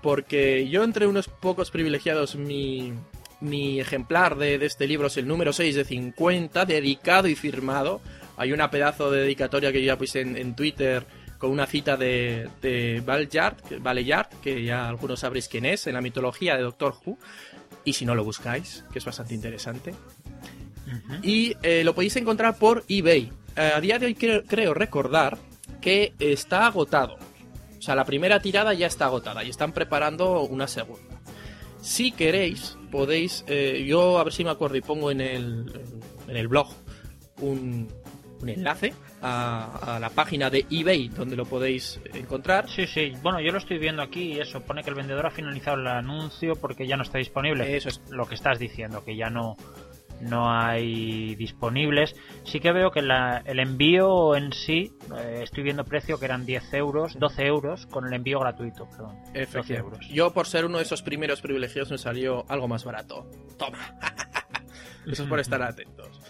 porque 0.00 0.68
yo 0.68 0.84
entre 0.84 1.06
unos 1.06 1.28
pocos 1.28 1.70
privilegiados, 1.70 2.34
mi, 2.36 2.92
mi 3.40 3.80
ejemplar 3.80 4.36
de, 4.36 4.58
de 4.58 4.66
este 4.66 4.86
libro 4.86 5.08
es 5.08 5.16
el 5.16 5.28
número 5.28 5.52
6 5.52 5.74
de 5.74 5.84
50, 5.84 6.64
dedicado 6.64 7.28
y 7.28 7.34
firmado. 7.34 8.00
Hay 8.42 8.52
una 8.52 8.70
pedazo 8.70 9.10
de 9.10 9.22
dedicatoria 9.22 9.72
que 9.72 9.80
yo 9.80 9.86
ya 9.86 9.98
puse 9.98 10.20
en, 10.20 10.36
en 10.36 10.54
Twitter 10.54 11.04
con 11.38 11.50
una 11.50 11.66
cita 11.66 11.96
de, 11.96 12.48
de 12.60 13.02
Valeyard, 13.04 13.56
que- 13.62 13.78
Valeyard, 13.78 14.28
que 14.42 14.62
ya 14.62 14.88
algunos 14.88 15.20
sabréis 15.20 15.48
quién 15.48 15.64
es, 15.64 15.86
en 15.86 15.94
la 15.94 16.00
mitología 16.00 16.56
de 16.56 16.62
Doctor 16.62 16.94
Who. 17.04 17.18
Y 17.84 17.94
si 17.94 18.04
no 18.04 18.14
lo 18.14 18.22
buscáis, 18.24 18.84
que 18.92 18.98
es 19.00 19.04
bastante 19.04 19.34
interesante. 19.34 19.94
Y 21.22 21.56
eh, 21.62 21.82
lo 21.84 21.94
podéis 21.94 22.16
encontrar 22.16 22.58
por 22.58 22.84
eBay. 22.88 23.32
Eh, 23.56 23.72
a 23.74 23.80
día 23.80 23.98
de 23.98 24.06
hoy 24.06 24.14
creo, 24.14 24.44
creo 24.44 24.74
recordar 24.74 25.38
que 25.80 26.12
está 26.18 26.66
agotado. 26.66 27.16
O 27.78 27.82
sea, 27.82 27.94
la 27.96 28.04
primera 28.04 28.40
tirada 28.40 28.72
ya 28.74 28.86
está 28.86 29.06
agotada 29.06 29.42
y 29.42 29.50
están 29.50 29.72
preparando 29.72 30.42
una 30.42 30.68
segunda. 30.68 31.20
Si 31.80 32.12
queréis, 32.12 32.76
podéis... 32.92 33.44
eh, 33.48 33.84
yo 33.86 34.18
a 34.18 34.24
ver 34.24 34.32
si 34.32 34.44
me 34.44 34.50
acuerdo 34.50 34.76
y 34.76 34.80
pongo 34.82 35.10
en 35.10 35.20
el, 35.20 35.72
en 36.28 36.36
el 36.36 36.46
blog 36.46 36.68
un, 37.40 37.88
un 38.42 38.48
enlace 38.48 38.92
a, 39.22 39.96
a 39.96 40.00
la 40.00 40.10
página 40.10 40.50
de 40.50 40.66
eBay 40.68 41.08
donde 41.08 41.36
lo 41.36 41.44
podéis 41.46 42.00
encontrar. 42.12 42.68
Sí, 42.68 42.86
sí. 42.86 43.12
Bueno, 43.22 43.40
yo 43.40 43.52
lo 43.52 43.58
estoy 43.58 43.78
viendo 43.78 44.02
aquí 44.02 44.32
y 44.34 44.40
eso 44.40 44.60
pone 44.60 44.82
que 44.82 44.90
el 44.90 44.96
vendedor 44.96 45.24
ha 45.26 45.30
finalizado 45.30 45.78
el 45.78 45.86
anuncio 45.86 46.56
porque 46.56 46.86
ya 46.86 46.96
no 46.96 47.04
está 47.04 47.18
disponible. 47.18 47.76
Eso 47.76 47.88
es. 47.88 48.00
Lo 48.10 48.26
que 48.26 48.34
estás 48.34 48.58
diciendo, 48.58 49.04
que 49.04 49.16
ya 49.16 49.30
no 49.30 49.56
no 50.20 50.52
hay 50.52 51.34
disponibles. 51.34 52.14
Sí 52.44 52.60
que 52.60 52.70
veo 52.70 52.92
que 52.92 53.02
la- 53.02 53.42
el 53.44 53.58
envío 53.58 54.36
en 54.36 54.52
sí, 54.52 54.92
eh, 55.16 55.40
estoy 55.42 55.64
viendo 55.64 55.84
precio 55.84 56.16
que 56.20 56.26
eran 56.26 56.46
10 56.46 56.72
euros, 56.74 57.18
12 57.18 57.44
euros 57.44 57.86
con 57.86 58.06
el 58.06 58.12
envío 58.12 58.38
gratuito, 58.38 58.88
perdón. 58.88 59.16
12 59.26 59.42
Efectivamente. 59.42 59.96
euros. 59.96 60.08
Yo, 60.14 60.32
por 60.32 60.46
ser 60.46 60.64
uno 60.64 60.78
de 60.78 60.84
esos 60.84 61.02
primeros 61.02 61.40
privilegiados, 61.40 61.90
me 61.90 61.98
salió 61.98 62.44
algo 62.48 62.68
más 62.68 62.84
barato. 62.84 63.28
Toma. 63.58 63.78
Eso 65.10 65.24
es 65.24 65.28
por 65.28 65.40
estar 65.40 65.60
atentos. 65.60 66.20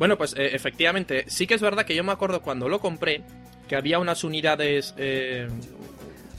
Bueno, 0.00 0.16
pues 0.16 0.34
eh, 0.36 0.50
efectivamente, 0.54 1.24
sí 1.28 1.46
que 1.46 1.52
es 1.54 1.60
verdad 1.60 1.84
que 1.84 1.94
yo 1.94 2.02
me 2.02 2.10
acuerdo 2.12 2.40
cuando 2.40 2.68
lo 2.70 2.80
compré 2.80 3.22
que 3.68 3.76
había 3.76 3.98
unas 3.98 4.24
unidades 4.24 4.94
eh, 4.96 5.46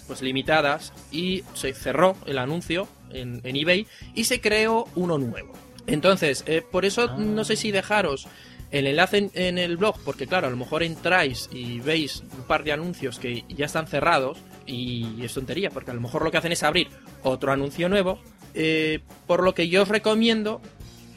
pues 0.08 0.24
limitadas 0.24 0.92
y 1.12 1.44
se 1.54 1.72
cerró 1.74 2.18
el 2.26 2.40
anuncio 2.40 2.88
en, 3.12 3.40
en 3.44 3.56
eBay 3.56 3.86
y 4.16 4.24
se 4.24 4.42
creó 4.42 4.88
uno 4.96 5.20
nuevo. 5.20 5.54
Entonces, 5.86 6.44
eh, 6.48 6.64
por 6.70 6.86
eso 6.86 7.04
Ah. 7.12 7.18
no 7.20 7.44
sé 7.46 7.56
si 7.56 7.70
dejaros 7.72 8.28
el 8.72 8.88
enlace 8.88 9.18
en, 9.20 9.32
en 9.36 9.58
el 9.60 9.78
blog, 9.78 9.96
porque 10.04 10.26
claro, 10.26 10.48
a 10.48 10.50
lo 10.50 10.58
mejor 10.58 10.82
entráis 10.82 11.48
y 11.54 11.80
veis 11.82 12.24
un 12.36 12.44
par 12.48 12.64
de 12.64 12.72
anuncios 12.72 13.20
que 13.20 13.46
ya 13.48 13.68
están 13.68 13.86
cerrados 13.86 14.40
y 14.66 15.24
es 15.24 15.34
tontería, 15.36 15.70
porque 15.70 15.92
a 15.92 15.94
lo 15.94 16.02
mejor 16.02 16.24
lo 16.24 16.32
que 16.32 16.38
hacen 16.38 16.52
es 16.52 16.64
abrir 16.64 16.88
otro 17.24 17.52
anuncio 17.52 17.90
nuevo. 17.90 18.20
eh, 18.56 19.00
por 19.28 19.44
lo 19.44 19.54
que 19.54 19.70
yo 19.70 19.84
os 19.84 19.88
recomiendo 19.88 20.62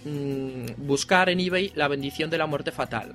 mm, 0.04 0.86
buscar 0.86 1.28
en 1.28 1.40
eBay 1.40 1.72
la 1.74 1.88
bendición 1.88 2.30
de 2.30 2.38
la 2.38 2.46
muerte 2.46 2.72
fatal. 2.72 3.14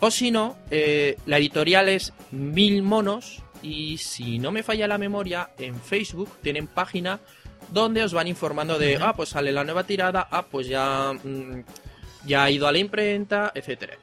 O 0.00 0.10
si 0.10 0.30
no, 0.30 0.56
eh, 0.70 1.16
la 1.26 1.38
editorial 1.38 1.88
es 1.88 2.12
Mil 2.30 2.82
Monos 2.82 3.42
y 3.62 3.98
si 3.98 4.38
no 4.38 4.52
me 4.52 4.62
falla 4.62 4.86
la 4.86 4.98
memoria, 4.98 5.50
en 5.58 5.80
Facebook 5.80 6.30
tienen 6.42 6.66
página 6.66 7.20
donde 7.70 8.02
os 8.04 8.12
van 8.12 8.28
informando 8.28 8.78
de, 8.78 8.96
ah, 8.96 9.14
pues 9.16 9.30
sale 9.30 9.52
la 9.52 9.64
nueva 9.64 9.84
tirada, 9.84 10.28
ah, 10.30 10.46
pues 10.50 10.68
ya, 10.68 11.12
mm, 11.12 11.64
ya 12.26 12.44
ha 12.44 12.50
ido 12.50 12.68
a 12.68 12.72
la 12.72 12.78
imprenta, 12.78 13.52
etcétera, 13.54 13.94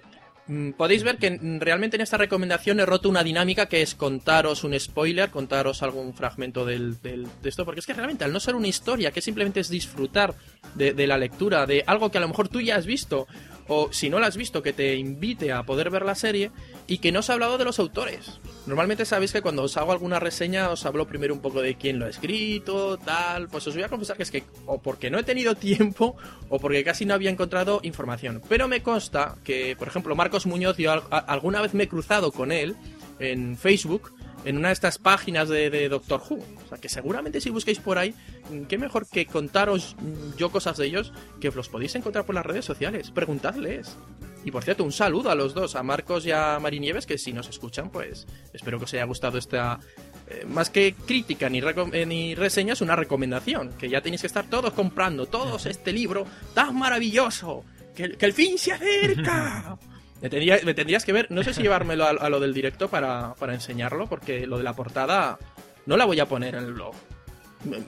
Podéis 0.77 1.03
ver 1.03 1.17
que 1.17 1.32
mm, 1.32 1.60
realmente 1.60 1.95
en 1.95 2.01
esta 2.01 2.17
recomendación 2.17 2.79
he 2.82 2.86
roto 2.86 3.08
una 3.08 3.23
dinámica 3.23 3.67
que 3.67 3.82
es 3.82 3.95
contaros 3.95 4.63
un 4.65 4.77
spoiler, 4.77 5.29
contaros 5.29 5.82
algún 5.84 6.13
fragmento 6.13 6.65
del- 6.65 7.01
de 7.01 7.25
esto, 7.45 7.63
porque 7.63 7.79
es 7.79 7.86
que 7.86 7.93
realmente 7.93 8.25
al 8.25 8.34
no 8.34 8.41
ser 8.41 8.56
una 8.56 8.67
historia, 8.67 9.12
que 9.12 9.21
simplemente 9.21 9.62
es 9.62 9.69
disfrutar 9.69 10.34
de, 10.75 10.93
de 10.93 11.08
la 11.08 11.17
lectura, 11.17 11.65
de 11.65 11.84
algo 11.88 12.12
que 12.12 12.17
a 12.17 12.21
lo 12.21 12.27
mejor 12.27 12.49
tú 12.49 12.60
ya 12.60 12.75
has 12.75 12.86
visto, 12.86 13.25
o 13.67 13.91
si 13.91 14.10
no 14.10 14.19
la 14.19 14.28
has 14.28 14.38
visto, 14.38 14.62
que 14.62 14.73
te 14.73 14.95
invite 14.95 15.52
a 15.52 15.63
poder 15.63 15.89
ver 15.89 16.06
la 16.06 16.15
serie, 16.15 16.52
y 16.88 16.97
que 16.97 17.12
no 17.12 17.19
os 17.19 17.30
ha 17.30 17.34
hablado 17.34 17.58
de 17.58 17.65
los 17.65 17.80
autores. 17.80 18.39
Normalmente 18.65 19.06
sabéis 19.06 19.32
que 19.32 19.41
cuando 19.41 19.63
os 19.63 19.78
hago 19.78 19.91
alguna 19.91 20.19
reseña 20.19 20.69
os 20.69 20.86
hablo 20.86 21.08
primero 21.08 21.34
un 21.34 21.41
poco 21.41 21.62
de 21.62 21.76
quién 21.76 21.99
lo 21.99 22.06
ha 22.06 22.10
escrito, 22.10 22.97
tal, 22.97 23.47
pues 23.47 23.67
os 23.67 23.73
voy 23.73 23.84
a 23.84 23.89
confesar 23.89 24.17
que 24.17 24.23
es 24.23 24.32
que 24.32 24.43
o 24.65 24.82
porque 24.82 25.10
no 25.10 25.19
he 25.19 25.23
tenido 25.23 25.56
tiempo 25.63 26.15
o 26.49 26.60
porque 26.60 26.84
casi 26.84 27.06
no 27.06 27.13
había 27.13 27.30
encontrado 27.30 27.80
información. 27.84 28.41
Pero 28.49 28.67
me 28.67 28.84
consta 28.84 29.36
que, 29.43 29.76
por 29.78 29.88
ejemplo, 29.88 30.15
Marcos 30.15 30.45
Muñoz, 30.45 30.78
yo 30.78 30.91
alguna 31.10 31.62
vez 31.62 31.73
me 31.73 31.84
he 31.84 31.88
cruzado 31.88 32.32
con 32.32 32.52
él 32.52 32.76
en 33.19 33.58
Facebook 33.58 34.12
en 34.45 34.58
una 34.58 34.69
de 34.69 34.73
estas 34.73 34.97
páginas 34.97 35.49
de, 35.49 35.69
de 35.69 35.89
Doctor 35.89 36.21
Who. 36.29 36.36
O 36.36 36.69
sea, 36.69 36.77
que 36.77 36.89
seguramente 36.89 37.41
si 37.41 37.49
busquéis 37.49 37.79
por 37.79 37.97
ahí, 37.97 38.13
mm, 38.51 38.63
qué 38.63 38.77
mejor 38.77 39.08
que 39.08 39.25
contaros 39.25 39.95
mm, 39.99 40.38
yo 40.38 40.51
cosas 40.51 40.77
de 40.77 40.86
ellos 40.86 41.13
que 41.39 41.49
os 41.49 41.56
los 41.56 41.69
podéis 41.69 41.95
encontrar 41.95 42.25
por 42.25 42.36
las 42.36 42.45
redes 42.45 42.65
sociales. 42.65 43.12
Preguntadles. 43.12 43.97
Y 44.45 44.51
por 44.51 44.63
cierto, 44.63 44.84
un 44.84 44.91
saludo 44.91 45.29
a 45.32 45.36
los 45.36 45.53
dos, 45.53 45.75
a 45.75 45.84
Marcos 45.84 46.25
y 46.25 46.32
a 46.32 46.60
Mari 46.60 46.79
Nieves, 46.82 47.06
que 47.06 47.17
si 47.17 47.32
nos 47.32 47.47
escuchan, 47.47 47.89
pues 47.89 48.27
espero 48.53 48.77
que 48.77 48.86
os 48.86 48.93
haya 48.93 49.06
gustado 49.06 49.38
esta... 49.38 49.79
eh, 50.27 50.45
más 50.45 50.69
que 50.69 50.95
crítica 51.08 51.47
ni, 51.49 51.60
eh, 51.60 52.06
ni 52.06 52.36
reseña, 52.36 52.73
es 52.73 52.82
una 52.82 52.97
recomendación. 52.97 53.69
Que 53.79 53.88
ya 53.88 54.01
tenéis 54.01 54.21
que 54.21 54.27
estar 54.27 54.45
todos 54.49 54.73
comprando, 54.73 55.27
todos 55.27 55.65
este 55.65 55.93
libro 55.93 56.25
tan 56.53 56.75
maravilloso. 56.77 57.63
Que, 57.95 58.17
que 58.17 58.25
el 58.25 58.34
fin 58.34 58.58
se 58.58 58.73
acerca. 58.73 59.77
Me, 60.23 60.29
tendría- 60.29 60.59
me 60.63 60.73
tendrías 60.73 61.05
que 61.05 61.12
ver, 61.13 61.27
no 61.29 61.43
sé 61.43 61.53
si 61.53 61.62
llevármelo 61.62 62.05
a, 62.05 62.09
a 62.12 62.29
lo 62.29 62.39
del 62.39 62.53
directo 62.53 62.88
para, 62.88 63.36
para 63.36 63.53
enseñarlo, 63.53 64.07
porque 64.07 64.47
lo 64.47 64.57
de 64.57 64.63
la 64.63 64.73
portada 64.73 65.38
no 65.86 65.97
la 65.97 66.05
voy 66.05 66.19
a 66.19 66.25
poner 66.25 66.55
en 66.55 66.63
el 66.63 66.73
blog. 66.73 66.95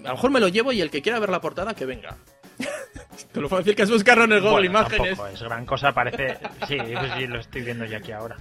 A 0.03 0.07
lo 0.09 0.13
mejor 0.15 0.31
me 0.31 0.39
lo 0.39 0.47
llevo 0.49 0.71
y 0.71 0.81
el 0.81 0.89
que 0.91 1.01
quiera 1.01 1.17
ver 1.19 1.29
la 1.29 1.41
portada, 1.41 1.73
que 1.73 1.85
venga. 1.85 2.15
Te 3.31 3.41
lo 3.41 3.49
fácil 3.49 3.75
que 3.75 3.83
es 3.83 3.89
buscarlo 3.91 4.25
en 4.25 4.33
el 4.33 4.39
Google 4.41 4.67
Bueno, 4.69 4.69
Imágenes. 4.69 5.07
tampoco 5.09 5.27
es 5.27 5.41
gran 5.41 5.65
cosa, 5.65 5.91
parece. 5.93 6.37
Sí, 6.67 6.77
pues 6.77 7.11
sí, 7.17 7.27
lo 7.27 7.39
estoy 7.39 7.61
viendo 7.63 7.85
yo 7.85 7.97
aquí 7.97 8.11
ahora. 8.11 8.35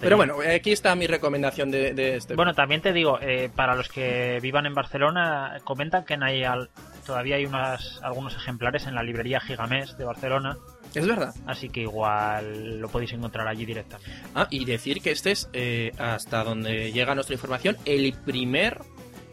Pero 0.00 0.18
bueno, 0.18 0.36
aquí 0.54 0.72
está 0.72 0.94
mi 0.94 1.06
recomendación 1.06 1.70
de, 1.70 1.94
de 1.94 2.16
este. 2.16 2.34
Bueno, 2.34 2.52
también 2.52 2.82
te 2.82 2.92
digo, 2.92 3.18
eh, 3.22 3.48
para 3.54 3.74
los 3.74 3.88
que 3.88 4.38
vivan 4.42 4.66
en 4.66 4.74
Barcelona, 4.74 5.58
comentan 5.64 6.04
que 6.04 6.16
hay 6.20 6.44
al- 6.44 6.68
todavía 7.06 7.36
hay 7.36 7.46
unas, 7.46 7.98
algunos 8.02 8.34
ejemplares 8.36 8.86
en 8.86 8.94
la 8.94 9.02
librería 9.02 9.40
Gigamés 9.40 9.96
de 9.96 10.04
Barcelona, 10.04 10.58
es 10.94 11.06
verdad. 11.06 11.34
así 11.46 11.68
que 11.68 11.80
igual 11.82 12.78
lo 12.80 12.88
podéis 12.88 13.12
encontrar 13.12 13.48
allí 13.48 13.64
directamente. 13.64 14.10
Ah, 14.34 14.48
y 14.50 14.64
decir 14.64 15.00
que 15.00 15.10
este 15.10 15.30
es, 15.30 15.48
eh, 15.52 15.92
hasta 15.98 16.44
donde 16.44 16.92
llega 16.92 17.14
nuestra 17.14 17.34
información, 17.34 17.76
el 17.84 18.12
primer 18.12 18.80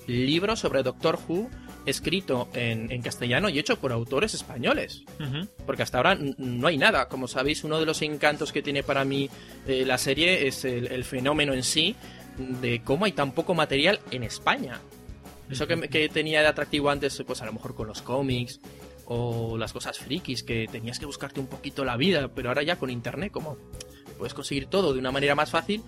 libro 0.08 0.56
sobre 0.56 0.84
Doctor 0.84 1.20
Who 1.28 1.50
escrito 1.86 2.50
en, 2.54 2.92
en 2.92 3.02
castellano 3.02 3.50
y 3.50 3.60
hecho 3.60 3.80
por 3.80 3.92
autores 3.92 4.34
españoles. 4.34 5.04
Porque 5.66 5.84
hasta 5.84 5.98
ahora 5.98 6.18
no 6.38 6.68
hay 6.68 6.78
nada. 6.78 7.08
Como 7.08 7.28
sabéis, 7.28 7.64
uno 7.64 7.80
de 7.80 7.86
los 7.86 8.02
encantos 8.02 8.52
que 8.52 8.62
tiene 8.62 8.84
para 8.84 9.06
mí 9.06 9.30
eh, 9.68 9.86
la 9.86 9.98
serie 9.98 10.48
es 10.48 10.66
el, 10.66 10.88
el 10.88 11.04
fenómeno 11.04 11.54
en 11.54 11.64
sí 11.64 11.96
de 12.38 12.82
cómo 12.84 13.06
hay 13.06 13.12
tan 13.12 13.32
poco 13.32 13.54
material 13.54 14.00
en 14.12 14.24
España. 14.24 14.80
Eso 15.50 15.68
que, 15.68 15.90
que 15.90 16.10
tenía 16.10 16.42
de 16.42 16.48
atractivo 16.48 16.90
antes, 16.90 17.24
pues 17.26 17.42
a 17.42 17.46
lo 17.46 17.54
mejor 17.54 17.74
con 17.74 17.88
los 17.88 18.02
cómics 18.02 18.60
o 19.10 19.58
las 19.58 19.74
cosas 19.74 19.98
frikis, 19.98 20.44
que 20.44 20.68
tenías 20.72 21.00
que 21.00 21.06
buscarte 21.08 21.40
un 21.40 21.48
poquito 21.48 21.84
la 21.84 21.98
vida, 21.98 22.30
pero 22.34 22.50
ahora 22.50 22.62
ya 22.62 22.78
con 22.78 22.92
internet, 22.92 23.32
como 23.32 23.58
puedes 24.20 24.36
conseguir 24.36 24.68
todo 24.68 24.94
de 24.94 25.00
una 25.00 25.12
manera 25.12 25.34
más 25.34 25.50
fácil, 25.50 25.84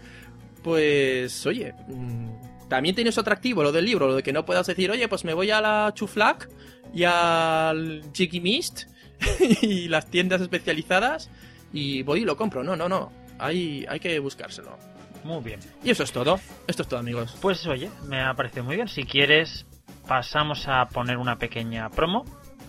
pues 0.63 1.45
oye, 1.45 1.73
mm, 1.87 2.67
también 2.67 2.95
tiene 2.95 3.11
su 3.11 3.19
atractivo 3.19 3.61
lo 3.61 3.71
del 3.71 3.85
libro, 3.85 4.07
lo 4.07 4.15
de 4.15 4.23
que 4.23 4.33
no 4.33 4.43
puedas 4.43 4.65
decir, 4.65 4.89
oye, 4.89 5.07
pues 5.07 5.23
me 5.23 5.35
voy 5.35 5.51
a 5.51 5.61
la 5.61 5.91
Chuflac 5.93 6.49
y 6.95 7.03
al 7.03 8.01
Jiggy 8.11 8.41
Mist 8.41 8.85
y 9.61 9.87
las 9.87 10.07
tiendas 10.07 10.41
especializadas 10.41 11.29
y 11.71 12.01
voy 12.01 12.21
y 12.21 12.25
lo 12.25 12.35
compro. 12.35 12.63
No, 12.63 12.75
no, 12.75 12.89
no. 12.89 13.11
Hay, 13.37 13.85
hay 13.87 13.99
que 13.99 14.17
buscárselo. 14.17 14.77
Muy 15.23 15.43
bien. 15.43 15.59
Y 15.83 15.91
eso 15.91 16.01
es 16.03 16.11
todo. 16.11 16.39
Esto 16.65 16.81
es 16.81 16.87
todo, 16.87 16.99
amigos. 16.99 17.37
Pues 17.39 17.67
oye, 17.67 17.91
me 18.07 18.19
ha 18.19 18.33
parecido 18.33 18.63
muy 18.63 18.77
bien. 18.77 18.87
Si 18.87 19.03
quieres, 19.03 19.67
pasamos 20.07 20.67
a 20.67 20.87
poner 20.87 21.17
una 21.17 21.37
pequeña 21.37 21.89
promo 21.89 22.25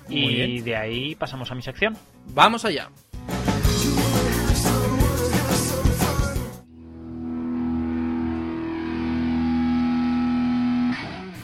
y 0.08 0.28
bien. 0.28 0.64
de 0.64 0.76
ahí 0.76 1.14
pasamos 1.14 1.50
a 1.50 1.54
mi 1.54 1.62
sección. 1.62 1.96
Vamos 2.28 2.64
allá. 2.64 2.88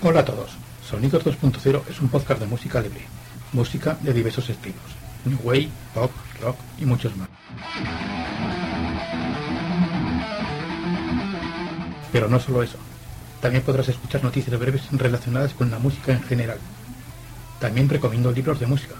Hola 0.02 0.20
a 0.20 0.24
todos. 0.24 0.50
Sonidos 0.88 1.24
2.0 1.24 1.82
es 1.90 2.00
un 2.00 2.08
podcast 2.08 2.40
de 2.40 2.46
música 2.46 2.80
libre. 2.80 3.02
Música 3.52 3.98
de 4.00 4.12
diversos 4.12 4.48
estilos. 4.48 4.80
New 5.24 5.38
Wave, 5.42 5.68
pop, 5.92 6.10
rock 6.40 6.56
y 6.78 6.86
muchos 6.86 7.16
más. 7.16 7.28
Pero 12.12 12.28
no 12.28 12.40
solo 12.40 12.62
eso. 12.62 12.78
También 13.40 13.62
podrás 13.64 13.88
escuchar 13.88 14.24
noticias 14.24 14.58
breves 14.58 14.88
relacionadas 14.92 15.52
con 15.54 15.70
la 15.70 15.78
música 15.78 16.12
en 16.12 16.22
general. 16.22 16.58
También 17.60 17.88
recomiendo 17.88 18.32
libros 18.32 18.58
de 18.60 18.66
música. 18.66 18.94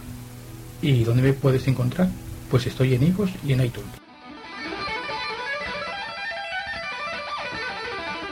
¿Y 0.83 1.05
dónde 1.05 1.23
me 1.23 1.33
puedes 1.33 1.67
encontrar? 1.69 2.09
Pues 2.51 2.67
estoy 2.67 2.95
en 2.95 3.05
iVoox 3.05 3.31
y 3.45 3.53
en 3.53 3.65
iTunes. 3.65 3.93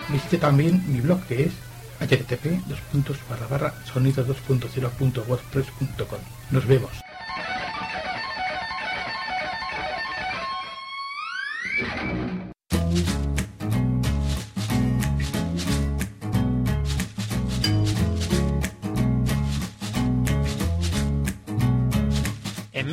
Visite 0.08 0.38
también 0.38 0.82
mi 0.86 1.00
blog 1.00 1.20
que 1.26 1.44
es 1.44 1.52
http 2.00 2.60
sonidos2.0.wordpress.com. 3.94 6.20
Nos 6.50 6.66
vemos. 6.66 7.05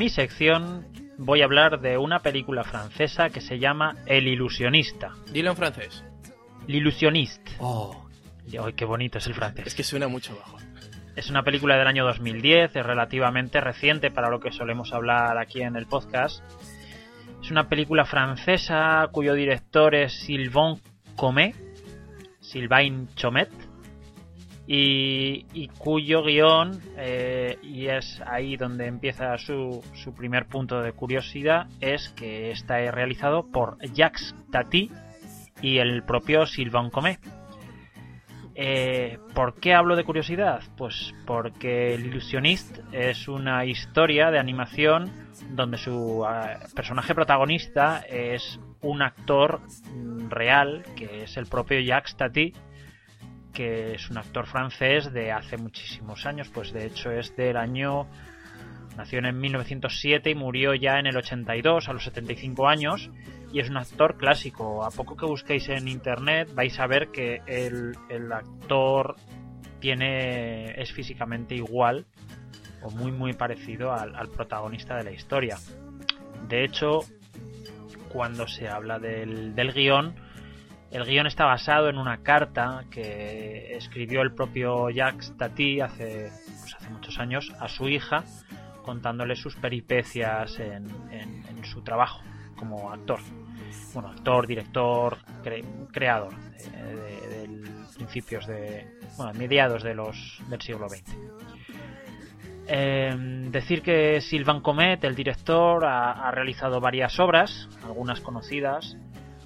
Mi 0.03 0.09
sección 0.09 0.85
voy 1.17 1.41
a 1.41 1.45
hablar 1.45 1.79
de 1.79 1.97
una 1.97 2.19
película 2.19 2.65
francesa 2.65 3.29
que 3.29 3.39
se 3.39 3.57
llama 3.57 3.95
El 4.05 4.27
ilusionista. 4.27 5.13
Dilo 5.31 5.51
en 5.51 5.55
francés. 5.55 6.03
L'illusionniste. 6.67 7.53
Oh, 7.59 8.05
Ay, 8.61 8.73
qué 8.73 8.83
bonito 8.83 9.19
es 9.19 9.27
el 9.27 9.33
francés. 9.33 9.65
es 9.67 9.75
que 9.75 9.83
suena 9.83 10.09
mucho 10.09 10.35
bajo. 10.35 10.57
Es 11.15 11.29
una 11.29 11.43
película 11.43 11.77
del 11.77 11.87
año 11.87 12.03
2010, 12.03 12.75
es 12.75 12.85
relativamente 12.85 13.61
reciente 13.61 14.11
para 14.11 14.29
lo 14.29 14.41
que 14.41 14.51
solemos 14.51 14.91
hablar 14.91 15.37
aquí 15.37 15.61
en 15.61 15.77
el 15.77 15.85
podcast. 15.85 16.43
Es 17.41 17.49
una 17.49 17.69
película 17.69 18.03
francesa 18.03 19.07
cuyo 19.09 19.33
director 19.35 19.95
es 19.95 20.11
Sylvain 20.11 20.81
Comet, 21.15 21.55
Sylvain 22.41 23.07
Chomet, 23.15 23.49
y, 24.75 25.45
y 25.53 25.67
cuyo 25.67 26.23
guion, 26.23 26.81
eh, 26.97 27.59
y 27.61 27.89
es 27.89 28.19
ahí 28.25 28.57
donde 28.57 28.87
empieza 28.87 29.37
su, 29.37 29.85
su 29.93 30.15
primer 30.15 30.47
punto 30.47 30.81
de 30.81 30.93
curiosidad, 30.93 31.67
es 31.79 32.09
que 32.09 32.49
está 32.49 32.79
realizado 32.89 33.45
por 33.51 33.77
Jacques 33.93 34.33
Tati 34.51 34.89
y 35.61 35.77
el 35.77 36.01
propio 36.01 36.47
Sylvain 36.47 36.89
Comet. 36.89 37.19
Eh, 38.55 39.19
¿Por 39.35 39.59
qué 39.59 39.75
hablo 39.75 39.95
de 39.95 40.05
curiosidad? 40.05 40.63
Pues 40.75 41.13
porque 41.27 41.93
El 41.93 42.07
Illusionist 42.07 42.79
es 42.91 43.27
una 43.27 43.65
historia 43.65 44.31
de 44.31 44.39
animación 44.39 45.11
donde 45.51 45.77
su 45.77 46.25
eh, 46.27 46.57
personaje 46.75 47.13
protagonista 47.13 47.99
es 48.09 48.59
un 48.81 49.03
actor 49.03 49.61
real, 50.29 50.83
que 50.95 51.25
es 51.25 51.37
el 51.37 51.45
propio 51.45 51.79
Jacques 51.79 52.15
Tati, 52.17 52.53
que 53.53 53.93
es 53.93 54.09
un 54.09 54.17
actor 54.17 54.47
francés 54.47 55.11
de 55.13 55.31
hace 55.31 55.57
muchísimos 55.57 56.25
años, 56.25 56.49
pues 56.53 56.73
de 56.73 56.85
hecho 56.85 57.11
es 57.11 57.35
del 57.35 57.57
año... 57.57 58.07
Nació 58.97 59.19
en 59.19 59.39
1907 59.39 60.29
y 60.29 60.35
murió 60.35 60.75
ya 60.75 60.99
en 60.99 61.07
el 61.07 61.17
82, 61.17 61.89
a 61.89 61.93
los 61.93 62.03
75 62.03 62.67
años, 62.67 63.09
y 63.51 63.59
es 63.59 63.67
un 63.67 63.77
actor 63.77 64.17
clásico. 64.17 64.85
A 64.85 64.91
poco 64.91 65.17
que 65.17 65.25
busquéis 65.25 65.67
en 65.69 65.87
internet 65.87 66.53
vais 66.53 66.79
a 66.79 66.85
ver 66.85 67.07
que 67.07 67.41
el, 67.47 67.95
actor 68.31 69.15
tiene 69.79 70.79
es 70.79 70.91
físicamente 70.93 71.55
igual 71.55 72.05
o 72.83 72.91
muy 72.91 73.11
muy 73.11 73.33
parecido 73.33 73.93
al, 73.93 74.15
al 74.15 74.29
protagonista 74.29 74.95
de 74.95 75.05
la 75.05 75.11
historia. 75.11 75.57
De 76.47 76.63
hecho, 76.63 76.99
cuando 78.09 78.47
se 78.47 78.69
habla 78.69 78.99
del, 78.99 79.55
del 79.55 79.73
guion, 79.73 80.15
el 80.93 81.05
guion 81.05 81.27
está 81.27 81.45
basado 81.45 81.89
en 81.89 81.97
una 81.97 82.17
carta 82.23 82.85
que 82.91 83.75
escribió 83.75 84.21
el 84.21 84.33
propio 84.33 84.89
Jacques 84.89 85.33
Tati 85.37 85.81
hace, 85.81 86.31
pues 86.61 86.75
hace 86.75 86.89
muchos 86.89 87.17
años 87.19 87.51
a 87.59 87.67
su 87.67 87.89
hija, 87.89 88.23
contándole 88.83 89.35
sus 89.35 89.55
peripecias 89.55 90.59
en, 90.59 90.87
en- 91.11 91.43
su 91.65 91.81
trabajo 91.81 92.21
como 92.57 92.91
actor. 92.91 93.19
Bueno, 93.93 94.09
actor, 94.09 94.45
director, 94.45 95.17
cre- 95.43 95.63
creador 95.91 96.33
de, 96.35 97.47
de- 97.47 97.73
principios 97.95 98.45
de. 98.47 98.85
Bueno, 99.17 99.31
mediados 99.33 99.81
de 99.81 99.95
los, 99.95 100.41
del 100.49 100.61
siglo 100.61 100.89
XX. 100.89 101.15
Eh, 102.67 103.13
decir 103.49 103.81
que 103.81 104.19
Sylvain 104.21 104.61
Comet, 104.61 105.03
el 105.05 105.15
director, 105.15 105.85
ha 105.85 106.29
realizado 106.31 106.79
varias 106.81 107.19
obras, 107.19 107.69
algunas 107.85 108.19
conocidas, 108.21 108.97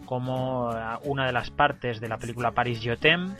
como 0.07 0.71
eh, 0.71 0.97
una 1.03 1.27
de 1.27 1.33
las 1.33 1.51
partes 1.51 1.99
de 1.99 2.07
la 2.07 2.17
película 2.17 2.51
Paris 2.51 2.81
Jotem. 2.83 3.35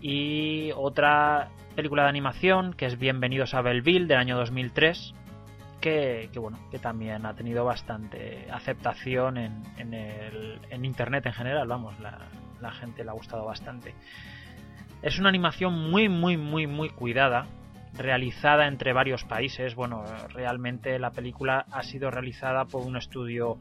Y 0.00 0.70
otra 0.76 1.50
película 1.74 2.04
de 2.04 2.08
animación 2.08 2.72
que 2.72 2.86
es 2.86 2.98
Bienvenidos 2.98 3.52
a 3.52 3.60
Belleville 3.60 4.06
del 4.06 4.18
año 4.18 4.36
2003 4.36 5.14
que, 5.80 6.30
que, 6.32 6.38
bueno 6.38 6.58
que 6.70 6.78
también 6.78 7.26
ha 7.26 7.34
tenido 7.34 7.64
bastante 7.64 8.46
aceptación 8.50 9.36
en, 9.36 9.62
en, 9.76 9.92
el, 9.92 10.60
en 10.70 10.84
internet 10.84 11.26
en 11.26 11.32
general 11.32 11.66
vamos 11.66 11.98
la, 12.00 12.18
la 12.60 12.70
gente 12.70 13.02
le 13.04 13.10
ha 13.10 13.12
gustado 13.12 13.44
bastante. 13.44 13.94
Es 15.02 15.18
una 15.18 15.28
animación 15.28 15.90
muy 15.90 16.08
muy 16.08 16.36
muy 16.36 16.66
muy 16.66 16.90
cuidada 16.90 17.46
realizada 17.92 18.66
entre 18.66 18.92
varios 18.92 19.24
países. 19.24 19.74
Bueno 19.74 20.04
realmente 20.32 20.98
la 20.98 21.10
película 21.10 21.66
ha 21.70 21.82
sido 21.82 22.10
realizada 22.10 22.64
por 22.66 22.86
un 22.86 22.96
estudio 22.96 23.58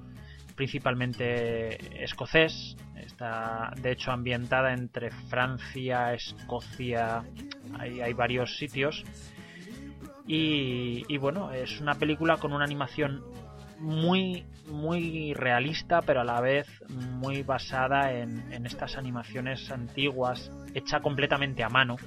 principalmente 0.56 2.04
escocés. 2.04 2.76
Está 2.98 3.74
de 3.82 3.92
hecho 3.92 4.12
ambientada 4.12 4.74
entre 4.74 5.12
Francia, 5.12 6.14
Escocia, 6.14 7.24
hay, 7.78 8.14
varios 8.14 8.58
sitios. 8.58 9.04
Y, 10.26 11.18
bueno, 11.18 11.52
es 11.52 11.82
una 11.82 11.96
película 11.96 12.38
con 12.38 12.54
una 12.54 12.64
animación 12.64 13.24
muy, 13.80 14.46
muy 14.68 15.34
realista, 15.34 16.02
pero 16.02 16.22
a 16.22 16.24
la 16.24 16.40
vez 16.40 16.68
muy 16.90 17.44
basada 17.44 18.14
en 18.14 18.66
estas 18.66 18.98
animaciones 18.98 19.70
antiguas, 19.70 20.50
hecha 20.74 21.02
completamente 21.02 21.64
a 21.64 21.70
mano. 21.70 21.98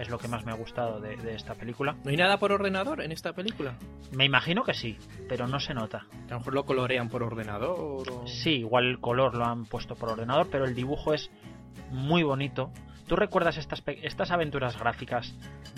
Es 0.00 0.08
lo 0.08 0.16
que 0.18 0.28
más 0.28 0.46
me 0.46 0.52
ha 0.52 0.54
gustado 0.54 0.98
de, 0.98 1.16
de 1.18 1.34
esta 1.34 1.54
película. 1.54 1.94
¿No 2.04 2.10
hay 2.10 2.16
nada 2.16 2.38
por 2.38 2.52
ordenador 2.52 3.02
en 3.02 3.12
esta 3.12 3.34
película? 3.34 3.74
Me 4.12 4.24
imagino 4.24 4.64
que 4.64 4.72
sí, 4.72 4.96
pero 5.28 5.46
no 5.46 5.60
se 5.60 5.74
nota. 5.74 6.06
A 6.26 6.30
lo 6.30 6.38
mejor 6.38 6.54
lo 6.54 6.64
colorean 6.64 7.10
por 7.10 7.22
ordenador 7.22 8.10
o... 8.10 8.26
Sí, 8.26 8.60
igual 8.60 8.86
el 8.86 8.98
color 8.98 9.36
lo 9.36 9.44
han 9.44 9.66
puesto 9.66 9.94
por 9.96 10.08
ordenador, 10.08 10.48
pero 10.50 10.64
el 10.64 10.74
dibujo 10.74 11.12
es 11.12 11.30
muy 11.90 12.22
bonito. 12.22 12.72
¿Tú 13.06 13.14
recuerdas 13.14 13.58
estas, 13.58 13.82
estas 13.86 14.30
aventuras 14.30 14.78
gráficas 14.78 15.34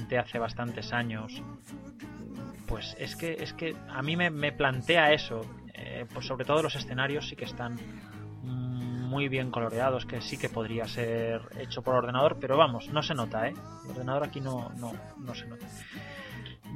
de 0.08 0.18
hace 0.18 0.38
bastantes 0.38 0.92
años? 0.92 1.42
Pues 2.68 2.94
es 3.00 3.16
que, 3.16 3.32
es 3.40 3.52
que 3.54 3.74
a 3.88 4.02
mí 4.02 4.16
me, 4.16 4.30
me 4.30 4.52
plantea 4.52 5.12
eso. 5.12 5.40
eh, 5.74 6.06
pues 6.12 6.26
sobre 6.26 6.44
todo 6.44 6.62
los 6.62 6.76
escenarios 6.76 7.28
sí 7.28 7.34
que 7.34 7.44
están 7.44 7.76
muy 9.12 9.28
bien 9.28 9.50
coloreados, 9.50 10.06
que 10.06 10.22
sí 10.22 10.38
que 10.38 10.48
podría 10.48 10.86
ser 10.86 11.42
hecho 11.58 11.82
por 11.82 11.94
ordenador, 11.94 12.38
pero 12.40 12.56
vamos, 12.56 12.88
no 12.88 13.02
se 13.02 13.14
nota, 13.14 13.46
¿eh? 13.46 13.52
El 13.84 13.90
ordenador 13.90 14.24
aquí 14.24 14.40
no, 14.40 14.70
no, 14.78 14.90
no 15.18 15.34
se 15.34 15.46
nota. 15.46 15.66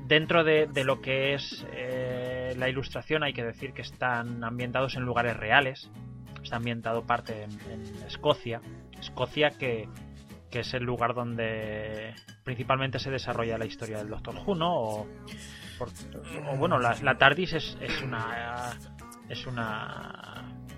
Dentro 0.04 0.44
de, 0.44 0.66
de 0.66 0.84
lo 0.84 1.00
que 1.00 1.32
es 1.32 1.66
eh, 1.72 2.54
la 2.58 2.68
ilustración 2.68 3.22
hay 3.22 3.32
que 3.32 3.42
decir 3.42 3.72
que 3.72 3.80
están 3.80 4.44
ambientados 4.44 4.96
en 4.96 5.04
lugares 5.04 5.34
reales. 5.34 5.90
Está 6.42 6.56
ambientado 6.56 7.06
parte 7.06 7.44
en, 7.44 8.04
Escocia. 8.06 8.60
Escocia 9.00 9.52
que, 9.52 9.88
que 10.50 10.60
es 10.60 10.74
el 10.74 10.84
lugar 10.84 11.14
donde 11.14 12.14
principalmente 12.44 12.98
se 12.98 13.10
desarrolla 13.10 13.56
la 13.56 13.64
historia 13.64 13.96
del 13.96 14.10
Doctor 14.10 14.34
Who, 14.44 14.54
¿no? 14.54 14.74
O, 14.76 15.06
o 16.50 16.56
bueno, 16.58 16.78
la, 16.78 16.94
la 17.02 17.16
TARDIS 17.16 17.54
es, 17.54 17.78
es 17.80 18.02
una... 18.02 18.76
Es 19.28 19.44
una 19.44 20.25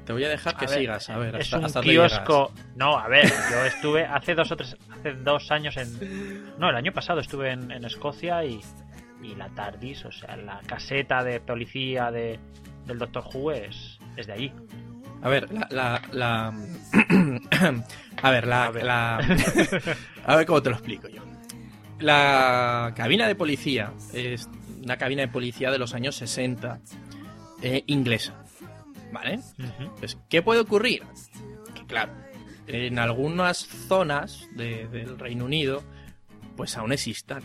Te 0.09 0.13
voy 0.15 0.25
a 0.25 0.29
dejar 0.31 0.57
que 0.57 0.65
a 0.65 0.69
ver, 0.69 0.79
sigas, 0.81 1.11
a 1.11 1.19
ver, 1.19 1.35
es 1.37 1.43
hasta, 1.45 1.59
un 1.59 1.65
hasta 1.67 1.79
dónde 1.81 1.93
llegas. 1.93 2.13
kiosco. 2.21 2.53
No, 2.77 2.99
a 2.99 3.07
ver, 3.09 3.27
yo 3.51 3.65
estuve 3.67 4.07
hace 4.07 4.35
dos 4.35 4.51
o 4.51 4.57
tres, 4.57 4.75
hace 4.91 5.13
dos 5.13 5.51
años 5.53 5.77
en, 5.77 6.59
no, 6.59 6.71
el 6.71 6.77
año 6.77 6.93
pasado 6.93 7.21
estuve 7.21 7.51
en, 7.53 7.71
en 7.71 7.85
Escocia 7.85 8.43
y, 8.43 8.59
y 9.23 9.35
la 9.35 9.51
TARDIS, 9.51 10.07
o 10.07 10.11
sea, 10.13 10.35
la 10.39 10.61
caseta 10.67 11.23
de 11.23 11.41
policía 11.41 12.11
de, 12.11 12.41
del 12.87 12.99
Doctor 12.99 13.23
Who 13.35 13.53
es, 13.53 13.99
es 14.17 14.27
de 14.27 14.33
allí. 14.33 14.53
A 15.23 15.29
ver, 15.29 15.53
la... 15.53 15.69
la, 15.71 16.03
la- 16.13 16.55
a 18.23 18.31
ver, 18.31 18.47
la, 18.47 18.65
A 18.65 18.71
ver. 18.71 18.85
la- 18.85 19.17
a 20.25 20.37
ver 20.37 20.47
cómo 20.47 20.63
te 20.63 20.71
lo 20.71 20.77
explico 20.77 21.09
yo. 21.09 21.23
La 22.01 22.93
cabina 22.97 23.27
de 23.27 23.35
policía 23.35 23.93
es 24.15 24.49
una 24.85 24.97
cabina 24.97 25.21
de 25.23 25.29
policía 25.29 25.71
de 25.71 25.79
los 25.79 25.93
años 25.95 26.15
60 26.17 26.79
eh, 27.63 27.83
inglesa. 27.89 28.35
¿Vale? 29.13 29.41
Pues, 29.99 30.19
¿qué 30.29 30.43
puede 30.43 30.61
ocurrir? 30.61 31.03
Que 31.75 31.85
claro, 31.87 32.13
en 32.67 32.99
algunas 32.99 33.59
zonas 33.59 34.47
de- 34.55 34.87
del 34.89 35.19
Reino 35.19 35.45
Unido, 35.47 35.83
pues 36.57 36.77
aún 36.77 36.93
existan. 36.93 37.43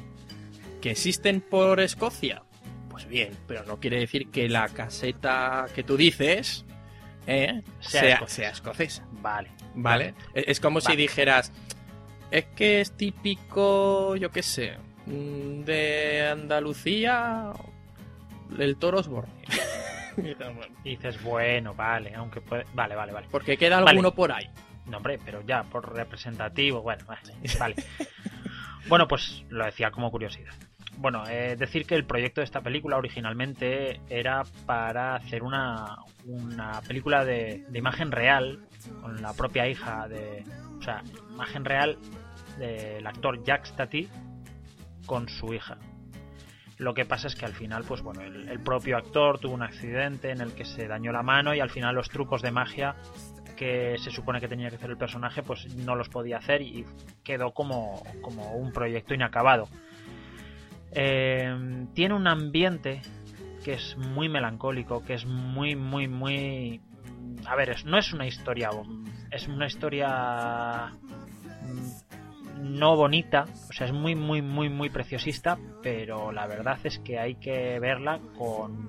¿Que 0.82 0.92
existen 0.92 1.40
por 1.42 1.80
Escocia? 1.80 2.44
Pues 2.90 3.08
bien, 3.08 3.32
pero 3.48 3.64
no 3.66 3.80
quiere 3.80 4.00
decir 4.00 4.30
que 4.30 4.50
la 4.50 4.68
caseta 4.70 5.66
que 5.74 5.84
tú 5.84 5.98
dices 5.98 6.66
eh, 7.26 7.62
Sea 7.80 8.02
sea, 8.02 8.14
escocesa. 8.16 8.36
sea 8.36 8.50
escocesa. 8.52 9.08
Vale. 9.22 9.50
¿Vale? 9.76 10.14
Es 10.34 10.44
es 10.48 10.60
como 10.60 10.82
si 10.82 10.96
dijeras, 10.98 11.52
es 12.32 12.46
que 12.56 12.82
es 12.82 12.92
típico, 12.98 14.16
yo 14.18 14.30
qué 14.32 14.44
sé, 14.44 14.74
mm, 15.06 15.62
de 15.64 16.28
Andalucía, 16.30 17.54
el 18.60 18.76
toro 18.76 19.00
Osborne. 19.00 19.32
Y 20.84 20.92
dices, 20.92 21.22
bueno, 21.24 21.74
vale, 21.74 22.14
aunque 22.16 22.42
puede... 22.42 22.66
Vale, 22.74 22.96
vale, 22.96 23.12
vale. 23.12 23.28
Porque 23.32 23.58
queda 23.58 23.78
Vale. 23.78 23.92
alguno 23.92 24.14
por 24.14 24.32
ahí. 24.32 24.50
No, 24.86 24.98
hombre, 24.98 25.20
pero 25.24 25.42
ya, 25.46 25.64
por 25.64 25.94
representativo, 25.94 26.82
bueno, 26.82 27.06
vale. 27.06 27.34
vale. 27.60 27.76
Bueno, 28.88 29.08
pues 29.08 29.46
lo 29.50 29.66
decía 29.66 29.92
como 29.92 30.12
curiosidad. 30.12 30.54
Bueno, 30.98 31.24
eh, 31.28 31.56
decir 31.58 31.86
que 31.86 31.96
el 31.96 32.06
proyecto 32.06 32.42
de 32.42 32.46
esta 32.46 32.62
película 32.62 32.98
originalmente 32.98 34.02
era 34.10 34.44
para 34.66 35.16
hacer 35.16 35.42
una, 35.42 35.98
una 36.26 36.82
película 36.82 37.26
de, 37.26 37.66
de 37.70 37.80
imagen 37.80 38.12
real 38.12 38.68
con 39.02 39.22
la 39.22 39.34
propia 39.34 39.68
hija 39.68 40.08
de... 40.08 40.44
O 40.80 40.82
sea, 40.82 41.02
imagen 41.32 41.64
real 41.64 41.98
del 42.60 43.08
actor 43.08 43.42
Jack 43.44 43.66
Stati 43.66 44.10
con 45.06 45.30
su 45.30 45.54
hija. 45.54 45.78
Lo 46.78 46.94
que 46.94 47.06
pasa 47.06 47.28
es 47.28 47.36
que 47.36 47.46
al 47.46 47.54
final, 47.54 47.84
pues 47.88 48.02
bueno, 48.02 48.22
el, 48.22 48.50
el 48.50 48.60
propio 48.60 48.98
actor 48.98 49.40
tuvo 49.40 49.54
un 49.54 49.64
accidente 49.64 50.32
en 50.32 50.42
el 50.42 50.54
que 50.54 50.66
se 50.66 50.88
dañó 50.88 51.12
la 51.12 51.24
mano 51.24 51.54
y 51.54 51.60
al 51.60 51.70
final 51.70 51.96
los 51.96 52.10
trucos 52.10 52.42
de 52.42 52.52
magia 52.52 52.96
que 53.56 53.96
se 54.00 54.12
supone 54.12 54.40
que 54.40 54.48
tenía 54.48 54.70
que 54.70 54.76
hacer 54.76 54.90
el 54.90 54.98
personaje, 54.98 55.44
pues 55.44 55.74
no 55.76 55.96
los 55.96 56.10
podía 56.10 56.38
hacer 56.38 56.62
y 56.62 56.86
quedó 57.24 57.54
como, 57.54 58.04
como 58.22 58.56
un 58.56 58.72
proyecto 58.72 59.14
inacabado. 59.14 59.68
Eh, 60.92 61.86
tiene 61.94 62.14
un 62.14 62.28
ambiente 62.28 63.02
que 63.64 63.74
es 63.74 63.98
muy 63.98 64.30
melancólico, 64.30 65.04
que 65.04 65.14
es 65.14 65.26
muy, 65.26 65.76
muy, 65.76 66.08
muy... 66.08 66.82
A 67.46 67.56
ver, 67.56 67.76
no 67.86 67.98
es 67.98 68.14
una 68.14 68.28
historia, 68.28 68.70
es 69.32 69.48
una 69.48 69.66
historia 69.66 70.92
mm, 71.62 72.03
no 72.64 72.96
bonita, 72.96 73.46
o 73.70 73.74
sea, 73.74 73.88
es 73.88 73.94
muy, 73.94 74.16
muy, 74.16 74.42
muy, 74.42 74.70
muy 74.70 74.90
preciosista, 74.90 75.58
pero 75.82 76.32
la 76.32 76.48
verdad 76.48 76.78
es 76.84 77.00
que 77.00 77.20
hay 77.20 77.36
que 77.36 77.80
verla 77.80 78.20
con, 78.38 78.88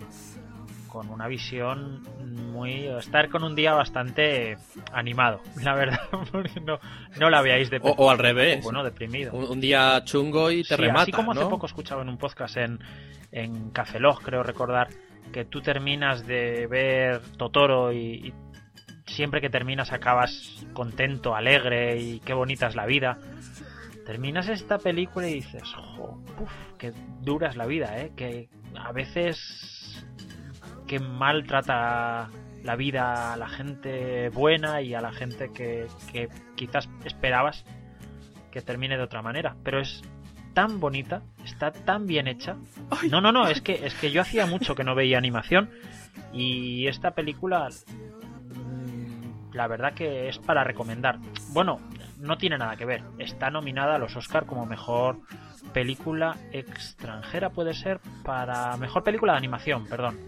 con 0.88 1.10
una 1.10 1.26
visión 1.26 2.02
muy... 2.52 2.87
estar 2.87 3.28
con 3.28 3.42
un 3.42 3.54
día 3.54 3.72
bastante 3.74 4.56
animado, 4.92 5.40
la 5.62 5.74
verdad, 5.74 6.00
porque 6.32 6.60
no, 6.60 6.78
no 7.18 7.30
la 7.30 7.42
veáis 7.42 7.70
de 7.70 7.78
O, 7.82 7.90
o 7.90 8.10
al 8.10 8.18
revés. 8.18 8.62
bueno, 8.62 8.84
deprimido. 8.84 9.32
un, 9.32 9.44
un 9.44 9.60
día 9.60 10.02
chungo 10.04 10.50
y 10.50 10.62
te 10.62 10.76
Sí, 10.76 10.82
remata, 10.82 11.02
así 11.02 11.12
como 11.12 11.32
hace 11.32 11.46
poco 11.46 11.66
escuchaba 11.66 12.02
en 12.02 12.08
un 12.08 12.18
podcast 12.18 12.56
en, 12.56 12.78
en 13.32 13.70
Café 13.70 13.98
Log, 13.98 14.22
creo 14.22 14.42
recordar, 14.42 14.88
que 15.32 15.44
tú 15.44 15.60
terminas 15.60 16.26
de 16.26 16.66
ver 16.68 17.20
Totoro 17.37 17.92
y, 17.92 18.28
y 18.28 18.34
siempre 19.06 19.40
que 19.40 19.50
terminas 19.50 19.92
acabas 19.92 20.64
contento, 20.72 21.34
alegre 21.34 22.00
y 22.00 22.20
qué 22.20 22.32
bonita 22.34 22.66
es 22.68 22.76
la 22.76 22.87
vida. 22.87 23.18
Terminas 24.05 24.49
esta 24.49 24.79
película 24.79 25.29
y 25.29 25.35
dices, 25.35 25.62
jo, 25.75 26.21
puf, 26.37 26.53
qué 26.79 26.93
dura 27.23 27.49
es 27.49 27.57
la 27.57 27.67
vida, 27.67 27.99
¿eh? 27.99 28.12
Que 28.14 28.49
a 28.77 28.93
veces 28.93 30.07
que 30.87 30.99
mal 30.99 31.45
trata 31.47 32.31
la 32.62 32.77
vida 32.77 33.33
a 33.33 33.37
la 33.37 33.49
gente 33.49 34.29
buena 34.31 34.83
y 34.83 34.95
a 34.95 35.01
la 35.01 35.12
gente 35.12 35.51
que, 35.53 35.87
que 36.12 36.29
quizás 36.55 36.88
esperabas 37.05 37.64
que 38.51 38.61
termine 38.61 38.97
de 38.97 39.03
otra 39.03 39.23
manera. 39.23 39.57
Pero 39.62 39.81
es 39.81 40.03
tan 40.55 40.81
bonita, 40.81 41.23
está 41.45 41.73
tan 41.73 42.07
bien 42.07 42.29
hecha. 42.29 42.57
No, 43.11 43.21
no, 43.21 43.33
no, 43.33 43.49
es 43.49 43.61
que, 43.61 43.87
es 43.87 43.95
que 43.95 44.11
yo 44.11 44.23
hacía 44.23 44.47
mucho 44.47 44.75
que 44.75 44.85
no 44.85 44.95
veía 44.95 45.19
animación 45.19 45.71
y 46.33 46.87
esta 46.87 47.11
película 47.11 47.69
mm, 47.69 49.53
la 49.55 49.67
verdad 49.67 49.93
que 49.93 50.29
es 50.29 50.38
para 50.38 50.64
recomendar. 50.64 51.19
Bueno, 51.51 51.81
no 52.24 52.38
tiene 52.38 52.58
nada 52.58 52.76
que 52.76 52.84
ver. 52.84 53.02
Está 53.18 53.50
nominada 53.50 53.96
a 53.96 53.98
los 53.98 54.16
Oscar 54.16 54.46
como 54.46 54.66
mejor 54.66 55.20
película 55.72 56.37
extranjera, 56.52 57.50
puede 57.50 57.74
ser, 57.74 58.00
para 58.24 58.76
mejor 58.76 59.02
película 59.02 59.32
de 59.32 59.38
animación, 59.38 59.87
perdón. 59.87 60.18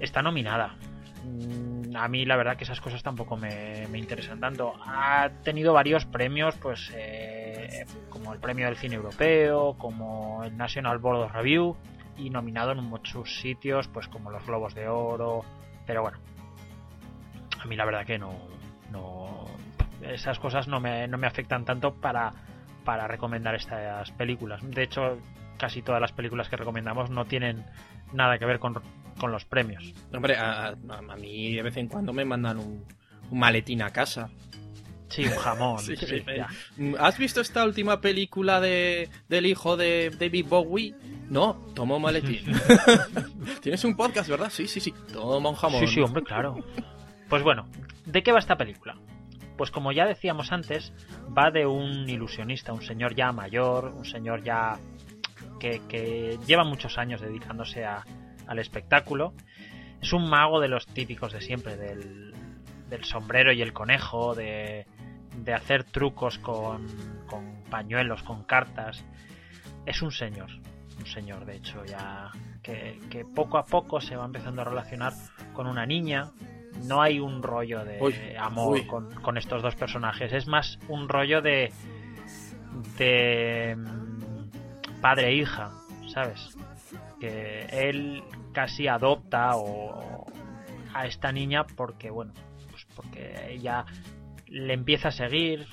Está 0.00 0.22
nominada. 0.22 0.76
Mm, 1.24 1.96
A 1.96 2.08
mí 2.08 2.24
la 2.24 2.36
verdad 2.36 2.56
que 2.56 2.64
esas 2.64 2.80
cosas 2.80 3.02
tampoco 3.02 3.36
me, 3.36 3.86
me 3.88 3.98
interesan 3.98 4.40
tanto. 4.40 4.72
Ha 4.84 5.30
tenido 5.42 5.72
varios 5.72 6.04
premios, 6.06 6.54
pues 6.56 6.90
eh, 6.94 7.84
como 8.08 8.32
el 8.32 8.40
premio 8.40 8.66
del 8.66 8.76
cine 8.76 8.96
europeo, 8.96 9.76
como 9.78 10.42
el 10.44 10.56
National 10.56 10.98
Board 10.98 11.18
of 11.24 11.32
Review 11.32 11.76
y 12.16 12.30
nominado 12.30 12.72
en 12.72 12.84
muchos 12.84 13.40
sitios, 13.40 13.88
pues 13.88 14.08
como 14.08 14.30
los 14.30 14.44
Globos 14.46 14.74
de 14.74 14.88
Oro. 14.88 15.44
Pero 15.86 16.02
bueno, 16.02 16.18
a 17.60 17.66
mí 17.66 17.76
la 17.76 17.84
verdad 17.84 18.04
que 18.06 18.18
no, 18.18 18.32
no 18.90 19.46
esas 20.02 20.38
cosas 20.38 20.68
no 20.68 20.80
me, 20.80 21.06
no 21.08 21.18
me 21.18 21.26
afectan 21.26 21.64
tanto 21.64 21.94
para, 21.94 22.32
para 22.84 23.06
recomendar 23.08 23.54
estas 23.54 24.10
películas. 24.12 24.60
De 24.62 24.82
hecho, 24.82 25.18
casi 25.58 25.82
todas 25.82 26.00
las 26.00 26.12
películas 26.12 26.48
que 26.48 26.56
recomendamos 26.56 27.10
no 27.10 27.24
tienen 27.24 27.64
nada 28.12 28.38
que 28.38 28.44
ver 28.46 28.58
con, 28.58 28.80
con 29.18 29.30
los 29.32 29.44
premios. 29.44 29.92
Hombre, 30.12 30.36
a, 30.36 30.68
a- 30.68 30.72
a 31.08 31.16
mí 31.16 31.54
de 31.54 31.62
vez 31.62 31.76
en 31.76 31.88
cuando 31.88 32.12
me 32.12 32.24
mandan 32.24 32.58
un, 32.58 32.84
un 33.30 33.38
maletín 33.38 33.82
a 33.82 33.90
casa. 33.90 34.28
Sí, 35.08 35.24
un 35.26 35.34
jamón. 35.36 35.78
Sí, 35.84 35.94
sí, 35.96 36.22
ya. 36.36 36.48
¿Has 36.98 37.18
visto 37.18 37.40
esta 37.42 37.64
última 37.64 38.00
película 38.00 38.60
de, 38.60 39.10
del 39.28 39.44
hijo 39.46 39.76
de 39.76 40.10
David 40.18 40.46
Bowie? 40.48 40.94
No, 41.28 41.54
toma 41.74 41.96
un 41.96 42.02
maletín. 42.02 42.40
Tienes 43.60 43.84
un 43.84 43.94
podcast, 43.96 44.28
¿verdad? 44.28 44.50
Sí, 44.50 44.66
sí, 44.66 44.80
sí. 44.80 44.92
Toma 45.12 45.50
un 45.50 45.54
jamón. 45.56 45.80
Sí, 45.80 45.86
sí, 45.86 46.00
hombre, 46.00 46.22
claro. 46.22 46.56
Pues 47.28 47.42
bueno, 47.42 47.66
¿de 48.06 48.22
qué 48.22 48.32
va 48.32 48.38
esta 48.38 48.56
película? 48.56 48.96
Pues 49.56 49.70
como 49.70 49.92
ya 49.92 50.06
decíamos 50.06 50.50
antes, 50.52 50.92
va 51.36 51.50
de 51.50 51.66
un 51.66 52.08
ilusionista, 52.08 52.72
un 52.72 52.82
señor 52.82 53.14
ya 53.14 53.32
mayor, 53.32 53.92
un 53.94 54.04
señor 54.04 54.42
ya 54.42 54.78
que, 55.60 56.38
lleva 56.46 56.64
muchos 56.64 56.98
años 56.98 57.20
dedicándose 57.20 57.84
a- 57.84 58.04
al 58.46 58.58
espectáculo. 58.58 59.34
Es 60.00 60.12
un 60.12 60.28
mago 60.28 60.58
de 60.60 60.68
los 60.68 60.86
típicos 60.86 61.32
de 61.32 61.40
siempre, 61.40 61.76
del, 61.76 62.34
del 62.88 63.04
sombrero 63.04 63.52
y 63.52 63.62
el 63.62 63.72
conejo, 63.72 64.34
de, 64.34 64.86
de 65.36 65.54
hacer 65.54 65.84
trucos 65.84 66.38
con, 66.38 66.86
con 67.28 67.62
pañuelos, 67.70 68.22
con 68.24 68.42
cartas. 68.42 69.04
Es 69.86 70.02
un 70.02 70.10
señor, 70.10 70.50
un 70.98 71.06
señor 71.06 71.44
de 71.44 71.56
hecho 71.56 71.84
ya 71.84 72.30
que 72.62 73.24
poco 73.34 73.58
a 73.58 73.64
poco 73.64 74.00
se 74.00 74.16
va 74.16 74.24
empezando 74.24 74.62
a 74.62 74.64
relacionar 74.64 75.12
con 75.52 75.66
una 75.68 75.86
niña. 75.86 76.30
No 76.84 77.00
hay 77.00 77.20
un 77.20 77.42
rollo 77.42 77.84
de 77.84 77.98
Uy, 78.00 78.14
amor 78.38 78.72
uy. 78.72 78.86
Con, 78.86 79.14
con 79.14 79.36
estos 79.36 79.62
dos 79.62 79.74
personajes, 79.76 80.32
es 80.32 80.46
más 80.46 80.78
un 80.88 81.08
rollo 81.08 81.40
de 81.40 81.72
de 82.98 83.76
mm, 83.76 85.00
padre 85.00 85.28
e 85.28 85.34
hija, 85.36 85.72
¿sabes? 86.08 86.56
Que 87.20 87.66
él 87.70 88.22
casi 88.52 88.88
adopta 88.88 89.56
o 89.56 90.26
a 90.94 91.06
esta 91.06 91.32
niña 91.32 91.64
porque 91.64 92.10
bueno, 92.10 92.32
pues 92.70 92.86
porque 92.94 93.34
ella 93.50 93.84
le 94.46 94.74
empieza 94.74 95.08
a 95.08 95.12
seguir 95.12 95.66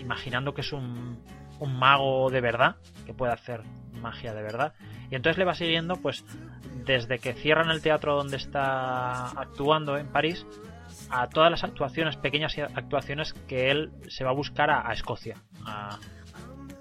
imaginando 0.00 0.54
que 0.54 0.62
es 0.62 0.72
un, 0.72 1.22
un 1.60 1.78
mago 1.78 2.30
de 2.30 2.40
verdad, 2.40 2.76
que 3.04 3.14
puede 3.14 3.32
hacer 3.32 3.62
magia 4.00 4.32
de 4.34 4.42
verdad. 4.42 4.74
Y 5.10 5.16
entonces 5.16 5.38
le 5.38 5.44
va 5.44 5.54
siguiendo 5.54 5.96
pues 5.96 6.24
desde 6.88 7.18
que 7.18 7.34
cierran 7.34 7.70
el 7.70 7.82
teatro 7.82 8.16
donde 8.16 8.38
está 8.38 9.28
actuando 9.28 9.98
en 9.98 10.08
París 10.08 10.46
a 11.10 11.28
todas 11.28 11.50
las 11.50 11.62
actuaciones, 11.62 12.16
pequeñas 12.16 12.56
actuaciones 12.58 13.34
que 13.46 13.70
él 13.70 13.92
se 14.08 14.24
va 14.24 14.30
a 14.30 14.32
buscar 14.32 14.70
a, 14.70 14.90
Escocia, 14.94 15.36
a, 15.66 15.98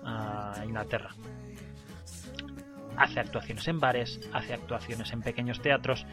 a 0.06 0.64
Inglaterra. 0.64 1.10
Hace 2.96 3.20
actuaciones 3.20 3.68
en 3.68 3.82
bares, 3.82 4.22
hace 4.32 4.54
actuaciones 4.54 5.12
en 5.12 5.22
pequeños 5.22 5.62
teatros. 5.62 6.06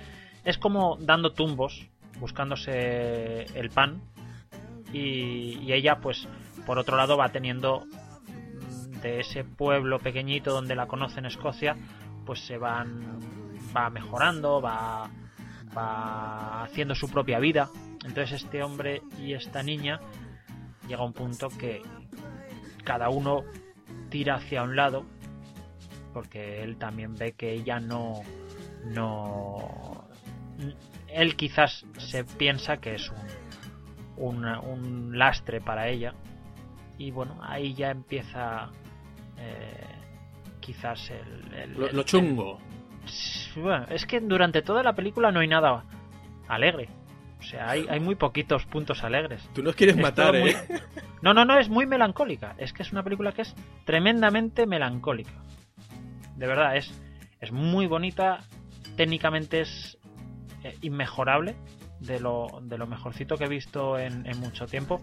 Es 0.45 0.59
como 0.59 0.97
dando 1.01 1.33
tumbos, 1.33 1.89
buscándose 2.19 3.45
el 3.55 3.71
pan. 3.71 4.03
Y, 4.93 5.61
y 5.63 5.73
ella, 5.73 6.01
pues, 6.01 6.29
por 6.67 6.79
otro 6.79 6.97
lado, 6.97 7.17
va 7.17 7.29
teniendo 7.29 7.87
de 9.03 9.21
ese 9.21 9.45
pueblo 9.45 10.01
pequeñito 10.01 10.53
donde 10.53 10.75
la 10.75 10.87
conoce 10.87 11.21
en 11.21 11.27
Escocia, 11.27 11.77
pues 12.25 12.41
se 12.41 12.59
van 12.59 13.21
va 13.77 13.91
mejorando, 13.91 14.61
va 14.61 15.11
va 15.77 16.63
haciendo 16.65 16.95
su 16.95 17.11
propia 17.11 17.39
vida. 17.39 17.69
Entonces 18.05 18.43
este 18.43 18.63
hombre 18.63 19.03
y 19.19 19.33
esta 19.33 19.63
niña 19.63 20.01
llega 20.87 21.03
a 21.03 21.05
un 21.05 21.13
punto 21.13 21.49
que 21.49 21.83
cada 22.85 23.09
uno 23.09 23.45
tira 24.11 24.37
hacia 24.37 24.63
un 24.63 24.77
lado 24.77 25.05
porque 26.13 26.63
él 26.63 26.77
también 26.77 27.15
ve 27.17 27.33
que 27.33 27.53
ella 27.53 27.81
no 27.81 28.21
no 28.85 30.07
él 31.09 31.35
quizás 31.37 31.87
se 31.99 32.25
piensa 32.25 32.77
que 32.77 32.95
es 32.95 33.11
un, 34.17 34.45
un, 34.45 34.45
un 34.45 35.19
lastre 35.19 35.61
para 35.61 35.89
ella 35.89 36.15
y 36.99 37.11
bueno 37.11 37.39
ahí 37.43 37.75
ya 37.75 37.91
empieza 37.91 38.71
eh, 39.39 39.94
quizás 40.65 41.11
el, 41.11 41.55
el- 41.55 41.75
Lo, 41.75 41.87
el- 41.89 42.05
chungo. 42.05 42.59
el- 43.57 43.63
bueno, 43.63 43.87
es 43.91 44.07
que 44.07 44.21
durante 44.21 44.63
toda 44.63 44.83
la 44.83 44.95
película 44.95 45.31
no 45.31 45.41
hay 45.41 45.49
nada 45.49 45.85
alegre 46.49 46.89
o 47.39 47.43
sea 47.43 47.69
hay, 47.71 47.87
hay 47.91 48.01
muy 48.01 48.15
poquitos 48.15 48.65
puntos 48.67 49.05
alegres 49.05 49.47
Tú 49.55 49.63
nos 49.63 49.75
quieres 49.77 49.97
Es 49.97 50.03
matar, 50.03 50.39
muy- 50.39 50.51
¿eh? 50.51 50.57
no, 51.21 51.35
no, 51.35 51.45
no, 51.45 51.59
es 51.59 51.69
muy 51.69 51.87
melancólica. 51.87 52.55
Es 52.59 52.73
que 52.73 52.83
es 52.83 52.93
una 52.93 53.03
película 53.03 53.33
que 53.33 53.43
es 53.43 53.55
tremendamente 53.85 54.67
melancólica. 54.67 55.33
De 56.37 56.47
verdad, 56.47 56.77
es, 56.77 56.93
es 57.41 57.53
muy 57.53 57.87
bonita. 57.87 58.41
Técnicamente 58.97 59.61
es 59.61 59.99
eh, 60.65 60.75
inmejorable. 60.83 61.55
De 62.01 62.21
lo, 62.21 62.49
de 62.61 62.77
lo 62.77 62.87
mejorcito 62.87 63.37
que 63.37 63.45
he 63.45 63.49
visto 63.49 63.99
en, 63.99 64.27
en 64.27 64.39
mucho 64.39 64.67
tiempo. 64.67 65.01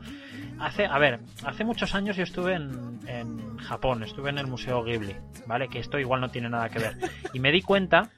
Hace, 0.59 0.85
a 0.85 0.99
ver, 0.99 1.19
hace 1.43 1.63
muchos 1.63 1.95
años 1.95 2.15
yo 2.15 2.23
estuve 2.23 2.53
en, 2.53 2.99
en 3.07 3.57
Japón, 3.57 4.03
estuve 4.03 4.29
en 4.29 4.37
el 4.37 4.45
Museo 4.45 4.83
Ghibli, 4.83 5.15
¿vale? 5.47 5.67
Que 5.67 5.79
esto 5.79 5.97
igual 5.97 6.21
no 6.21 6.29
tiene 6.29 6.49
nada 6.49 6.69
que 6.69 6.79
ver. 6.79 6.97
Y 7.33 7.39
me 7.39 7.51
di 7.51 7.61
cuenta 7.61 8.11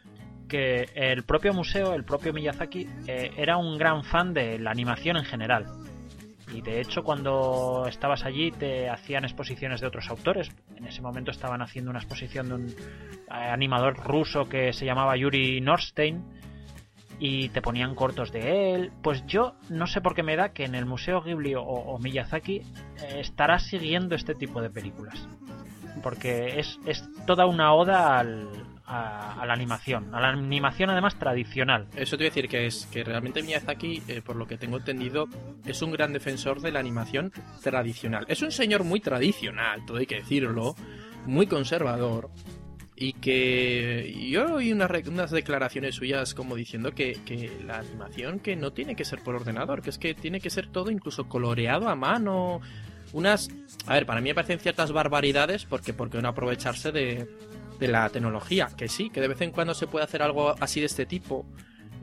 que 0.49 0.89
el 0.95 1.23
propio 1.23 1.53
museo, 1.53 1.93
el 1.93 2.03
propio 2.03 2.33
Miyazaki, 2.33 2.87
eh, 3.07 3.31
era 3.37 3.57
un 3.57 3.77
gran 3.77 4.03
fan 4.03 4.33
de 4.33 4.59
la 4.59 4.71
animación 4.71 5.15
en 5.17 5.23
general. 5.23 5.65
Y 6.53 6.61
de 6.61 6.81
hecho, 6.81 7.03
cuando 7.03 7.85
estabas 7.87 8.25
allí, 8.25 8.51
te 8.51 8.89
hacían 8.89 9.23
exposiciones 9.23 9.81
de 9.81 9.87
otros 9.87 10.09
autores. 10.09 10.51
En 10.75 10.85
ese 10.85 11.01
momento 11.01 11.31
estaban 11.31 11.61
haciendo 11.61 11.89
una 11.89 11.99
exposición 11.99 12.49
de 12.49 12.53
un 12.55 12.67
eh, 12.67 12.73
animador 13.29 13.97
ruso 14.03 14.47
que 14.47 14.73
se 14.73 14.85
llamaba 14.85 15.15
Yuri 15.15 15.61
Norstein. 15.61 16.42
Y 17.25 17.47
te 17.49 17.61
ponían 17.61 17.95
cortos 17.95 18.33
de 18.33 18.73
él. 18.75 18.91
Pues 19.01 19.25
yo 19.25 19.55
no 19.69 19.87
sé 19.87 20.01
por 20.01 20.13
qué 20.13 20.23
me 20.23 20.35
da 20.35 20.49
que 20.49 20.65
en 20.65 20.75
el 20.75 20.85
Museo 20.85 21.21
Ghibli 21.21 21.53
o, 21.55 21.97
Miyazaki 21.97 22.57
eh, 22.57 22.63
estará 23.19 23.59
siguiendo 23.59 24.13
este 24.13 24.35
tipo 24.35 24.61
de 24.61 24.69
películas. 24.69 25.25
Porque 26.03 26.59
es, 26.59 26.77
es 26.85 27.07
toda 27.25 27.45
una 27.45 27.73
oda 27.73 28.19
al- 28.19 28.49
a, 28.85 29.41
a 29.41 29.45
la 29.45 29.53
animación. 29.53 30.13
A 30.13 30.19
la 30.19 30.29
animación 30.31 30.89
además 30.89 31.17
tradicional. 31.17 31.87
Eso 31.95 32.17
te 32.17 32.23
voy 32.23 32.27
a 32.27 32.29
decir 32.31 32.49
que 32.49 32.65
es 32.65 32.87
que 32.87 33.05
realmente 33.05 33.41
Miyazaki, 33.41 34.03
eh, 34.09 34.21
por 34.21 34.35
lo 34.35 34.45
que 34.45 34.57
tengo 34.57 34.75
entendido, 34.75 35.29
es 35.65 35.81
un 35.81 35.93
gran 35.93 36.11
defensor 36.11 36.59
de 36.59 36.73
la 36.73 36.81
animación 36.81 37.31
tradicional. 37.63 38.25
Es 38.27 38.41
un 38.41 38.51
señor 38.51 38.83
muy 38.83 38.99
tradicional, 38.99 39.85
todo 39.85 39.99
hay 39.99 40.07
que 40.07 40.15
decirlo, 40.15 40.75
muy 41.25 41.47
conservador. 41.47 42.29
Y 43.05 43.13
que 43.13 44.15
yo 44.29 44.55
oí 44.55 44.71
unas, 44.71 44.89
unas 45.07 45.29
declaraciones 45.31 45.95
suyas 45.95 46.33
como 46.33 46.55
diciendo 46.55 46.93
que, 46.93 47.17
que 47.25 47.51
la 47.65 47.79
animación 47.79 48.39
que 48.39 48.55
no 48.55 48.71
tiene 48.71 48.95
que 48.95 49.03
ser 49.03 49.19
por 49.21 49.35
ordenador, 49.35 49.81
que 49.81 49.89
es 49.89 49.97
que 49.97 50.13
tiene 50.13 50.39
que 50.39 50.49
ser 50.49 50.67
todo 50.67 50.89
incluso 50.89 51.27
coloreado 51.27 51.89
a 51.89 51.95
mano. 51.95 52.61
Unas... 53.11 53.49
A 53.87 53.93
ver, 53.95 54.05
para 54.05 54.21
mí 54.21 54.29
me 54.29 54.35
parecen 54.35 54.59
ciertas 54.59 54.91
barbaridades 54.93 55.65
porque, 55.65 55.91
porque 55.93 56.21
no 56.21 56.29
aprovecharse 56.29 56.91
de, 56.93 57.27
de 57.77 57.87
la 57.89 58.07
tecnología. 58.09 58.69
Que 58.77 58.87
sí, 58.87 59.09
que 59.09 59.19
de 59.19 59.27
vez 59.27 59.41
en 59.41 59.51
cuando 59.51 59.73
se 59.73 59.87
puede 59.87 60.05
hacer 60.05 60.21
algo 60.21 60.55
así 60.61 60.79
de 60.79 60.85
este 60.85 61.05
tipo. 61.05 61.45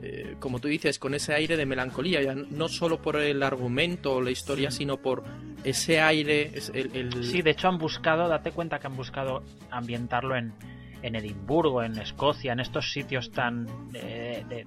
eh, 0.03 0.35
como 0.39 0.59
tú 0.59 0.67
dices, 0.67 0.99
con 0.99 1.13
ese 1.15 1.33
aire 1.33 1.57
de 1.57 1.65
melancolía, 1.65 2.21
ya 2.21 2.35
no 2.35 2.67
solo 2.67 3.01
por 3.01 3.15
el 3.17 3.41
argumento 3.43 4.13
o 4.15 4.21
la 4.21 4.31
historia, 4.31 4.69
sino 4.71 4.97
por 4.97 5.23
ese 5.63 5.99
aire, 5.99 6.51
el- 6.73 7.23
Sí, 7.23 7.41
de 7.41 7.51
hecho 7.51 7.67
han 7.69 7.77
buscado, 7.77 8.27
date 8.27 8.51
cuenta 8.51 8.77
que 8.79 8.87
han 8.87 8.95
buscado 8.95 9.43
ambientarlo 9.69 10.35
en, 10.35 10.53
en 11.01 11.15
Edimburgo, 11.15 11.83
en 11.83 11.97
Escocia, 11.97 12.53
en 12.53 12.59
estos 12.59 12.91
sitios 12.91 13.31
tan 13.31 13.65
de, 13.91 14.43
de- 14.47 14.65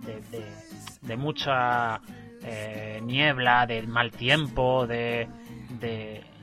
de- 1.03 1.17
mucha 1.17 2.01
eh, 2.43 3.01
niebla, 3.03 3.67
de 3.67 3.83
mal 3.87 4.11
tiempo, 4.11 4.87
de, 4.87 5.29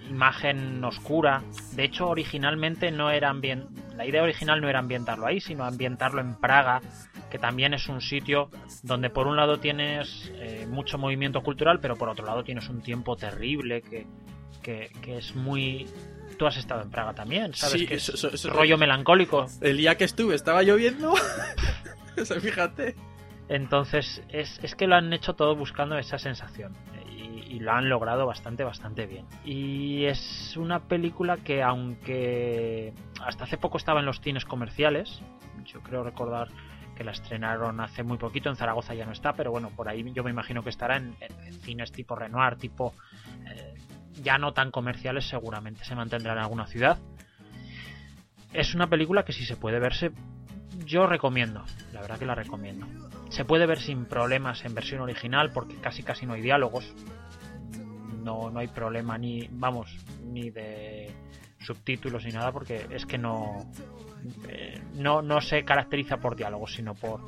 imagen 0.09 0.83
oscura. 0.83 1.41
De 1.73 1.83
hecho, 1.83 2.07
originalmente 2.09 2.91
no 2.91 3.09
era 3.11 3.29
ambien- 3.29 3.67
la 3.95 4.05
idea 4.05 4.23
original 4.23 4.59
no 4.61 4.67
era 4.69 4.79
ambientarlo 4.79 5.25
ahí, 5.27 5.39
sino 5.39 5.63
ambientarlo 5.63 6.21
en 6.21 6.35
Praga, 6.35 6.81
que 7.29 7.37
también 7.37 7.73
es 7.73 7.87
un 7.87 8.01
sitio 8.01 8.49
donde 8.83 9.09
por 9.09 9.27
un 9.27 9.35
lado 9.37 9.59
tienes 9.59 10.31
eh, 10.35 10.65
mucho 10.69 10.97
movimiento 10.97 11.41
cultural, 11.43 11.79
pero 11.79 11.95
por 11.95 12.09
otro 12.09 12.25
lado 12.25 12.43
tienes 12.43 12.67
un 12.67 12.81
tiempo 12.81 13.15
terrible 13.15 13.81
que, 13.81 14.05
que 15.01 15.17
es 15.17 15.35
muy... 15.35 15.87
Tú 16.41 16.47
has 16.47 16.57
estado 16.57 16.81
en 16.81 16.89
Praga 16.89 17.13
también, 17.13 17.53
¿sabes? 17.53 17.81
Sí, 17.81 17.85
que 17.85 17.93
es 17.93 18.43
rollo 18.45 18.75
melancólico. 18.75 19.45
el 19.61 19.77
día 19.77 19.95
que 19.95 20.05
estuve 20.05 20.33
estaba 20.33 20.63
lloviendo. 20.63 21.13
O 22.19 22.25
sea, 22.25 22.41
fíjate. 22.41 22.95
Entonces, 23.47 24.23
es, 24.29 24.59
es 24.63 24.73
que 24.73 24.87
lo 24.87 24.95
han 24.95 25.13
hecho 25.13 25.33
todo 25.35 25.55
buscando 25.55 25.99
esa 25.99 26.17
sensación. 26.17 26.75
Y, 27.15 27.55
y 27.55 27.59
lo 27.59 27.73
han 27.73 27.89
logrado 27.89 28.25
bastante, 28.25 28.63
bastante 28.63 29.05
bien. 29.05 29.27
Y 29.45 30.05
es 30.05 30.57
una 30.57 30.79
película 30.79 31.37
que, 31.37 31.61
aunque 31.61 32.91
hasta 33.23 33.43
hace 33.43 33.57
poco 33.59 33.77
estaba 33.77 33.99
en 33.99 34.07
los 34.07 34.19
cines 34.19 34.45
comerciales, 34.45 35.21
yo 35.65 35.81
creo 35.81 36.03
recordar 36.03 36.47
que 36.95 37.03
la 37.03 37.11
estrenaron 37.11 37.79
hace 37.81 38.01
muy 38.01 38.17
poquito, 38.17 38.49
en 38.49 38.55
Zaragoza 38.55 38.95
ya 38.95 39.05
no 39.05 39.11
está, 39.11 39.33
pero 39.33 39.51
bueno, 39.51 39.69
por 39.69 39.87
ahí 39.87 40.03
yo 40.13 40.23
me 40.23 40.31
imagino 40.31 40.63
que 40.63 40.69
estará 40.71 40.97
en, 40.97 41.15
en- 41.21 41.39
en 41.45 41.53
cines 41.61 41.91
tipo 41.91 42.15
Renoir, 42.15 42.55
tipo 42.57 42.93
eh, 43.47 43.70
ya 44.21 44.37
no 44.37 44.53
tan 44.53 44.71
comerciales, 44.71 45.27
seguramente 45.27 45.83
se 45.83 45.95
mantendrá 45.95 46.33
en 46.33 46.39
alguna 46.39 46.67
ciudad. 46.67 46.99
Es 48.53 48.75
una 48.75 48.87
película 48.87 49.23
que 49.23 49.33
si 49.33 49.45
se 49.45 49.55
puede 49.55 49.79
verse, 49.79 50.11
yo 50.85 51.07
recomiendo, 51.07 51.63
la 51.93 52.01
verdad 52.01 52.19
que 52.19 52.25
la 52.25 52.35
recomiendo. 52.35 52.87
Se 53.29 53.45
puede 53.45 53.65
ver 53.65 53.79
sin 53.79 54.05
problemas 54.05 54.65
en 54.65 54.75
versión 54.75 55.01
original 55.01 55.51
porque 55.53 55.75
casi 55.75 56.03
casi 56.03 56.25
no 56.25 56.33
hay 56.33 56.41
diálogos. 56.41 56.93
No, 58.23 58.51
no 58.51 58.59
hay 58.59 58.67
problema 58.67 59.17
ni, 59.17 59.47
vamos, 59.51 59.95
ni 60.23 60.51
de 60.51 61.11
subtítulos 61.61 62.25
ni 62.25 62.31
nada 62.31 62.51
porque 62.51 62.87
es 62.89 63.05
que 63.05 63.17
no 63.17 63.71
eh, 64.47 64.81
no, 64.95 65.21
no 65.21 65.41
se 65.41 65.63
caracteriza 65.63 66.17
por 66.17 66.35
diálogos 66.35 66.73
sino 66.73 66.95
por 66.95 67.21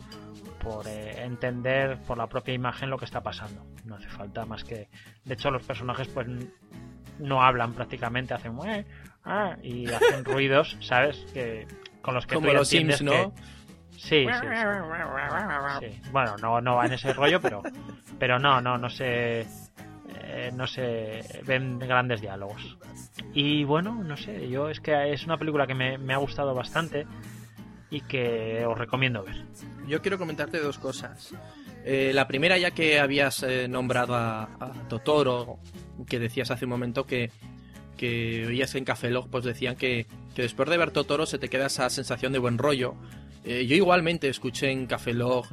por 0.59 0.87
eh, 0.87 1.23
entender 1.23 1.99
por 2.07 2.17
la 2.17 2.27
propia 2.27 2.53
imagen 2.53 2.89
lo 2.89 2.97
que 2.97 3.05
está 3.05 3.21
pasando 3.21 3.65
no 3.85 3.95
hace 3.95 4.09
falta 4.09 4.45
más 4.45 4.63
que 4.63 4.89
de 5.23 5.33
hecho 5.33 5.51
los 5.51 5.63
personajes 5.63 6.07
pues 6.07 6.27
no 7.19 7.43
hablan 7.43 7.73
prácticamente 7.73 8.33
hacen 8.33 8.55
ah", 9.25 9.55
y 9.61 9.91
hacen 9.91 10.23
ruidos 10.25 10.77
sabes 10.81 11.17
que 11.33 11.67
con 12.01 12.13
los 12.13 12.25
que 12.25 12.35
Como 12.35 12.49
tú 12.49 12.53
los 12.55 12.67
Sims, 12.67 13.01
¿no? 13.01 13.11
que- 13.11 13.41
Sí, 13.95 14.25
sí, 14.25 14.25
sí. 14.41 14.47
Sí. 15.79 16.01
Bueno, 16.11 16.35
no, 16.41 16.59
no 16.59 16.75
va 16.75 16.85
en 16.87 16.93
ese 16.93 17.13
rollo, 17.13 17.39
pero, 17.39 17.61
pero 18.19 18.39
no, 18.39 18.59
no, 18.59 18.77
no 18.77 18.89
se, 18.89 19.41
eh, 19.41 20.51
no 20.53 20.65
se 20.67 21.41
ven 21.45 21.77
grandes 21.79 22.19
diálogos. 22.19 22.77
Y 23.33 23.63
bueno, 23.63 24.03
no 24.03 24.17
sé, 24.17 24.49
yo 24.49 24.69
es 24.69 24.79
que 24.79 25.13
es 25.13 25.25
una 25.25 25.37
película 25.37 25.67
que 25.67 25.75
me, 25.75 25.97
me 25.99 26.13
ha 26.13 26.17
gustado 26.17 26.53
bastante 26.55 27.05
y 27.91 28.01
que 28.01 28.65
os 28.65 28.77
recomiendo 28.77 29.23
ver. 29.23 29.45
Yo 29.87 30.01
quiero 30.01 30.17
comentarte 30.17 30.59
dos 30.59 30.79
cosas. 30.79 31.33
Eh, 31.85 32.11
la 32.13 32.27
primera, 32.27 32.57
ya 32.57 32.71
que 32.71 32.99
habías 32.99 33.43
eh, 33.43 33.67
nombrado 33.67 34.15
a, 34.15 34.43
a 34.59 34.71
Totoro, 34.89 35.59
que 36.07 36.19
decías 36.19 36.51
hace 36.51 36.65
un 36.65 36.71
momento 36.71 37.05
que, 37.05 37.31
que 37.97 38.45
oías 38.47 38.75
en 38.75 38.85
Café 38.85 39.09
Log, 39.09 39.29
pues 39.29 39.43
decían 39.43 39.75
que, 39.75 40.07
que 40.35 40.41
después 40.41 40.69
de 40.69 40.77
ver 40.77 40.91
Totoro 40.91 41.25
se 41.25 41.37
te 41.37 41.49
queda 41.49 41.67
esa 41.67 41.89
sensación 41.89 42.33
de 42.33 42.39
buen 42.39 42.57
rollo. 42.57 42.95
Eh, 43.45 43.65
yo 43.67 43.75
igualmente 43.75 44.29
escuché 44.29 44.71
en 44.71 44.85
Café 44.87 45.13
Log, 45.13 45.47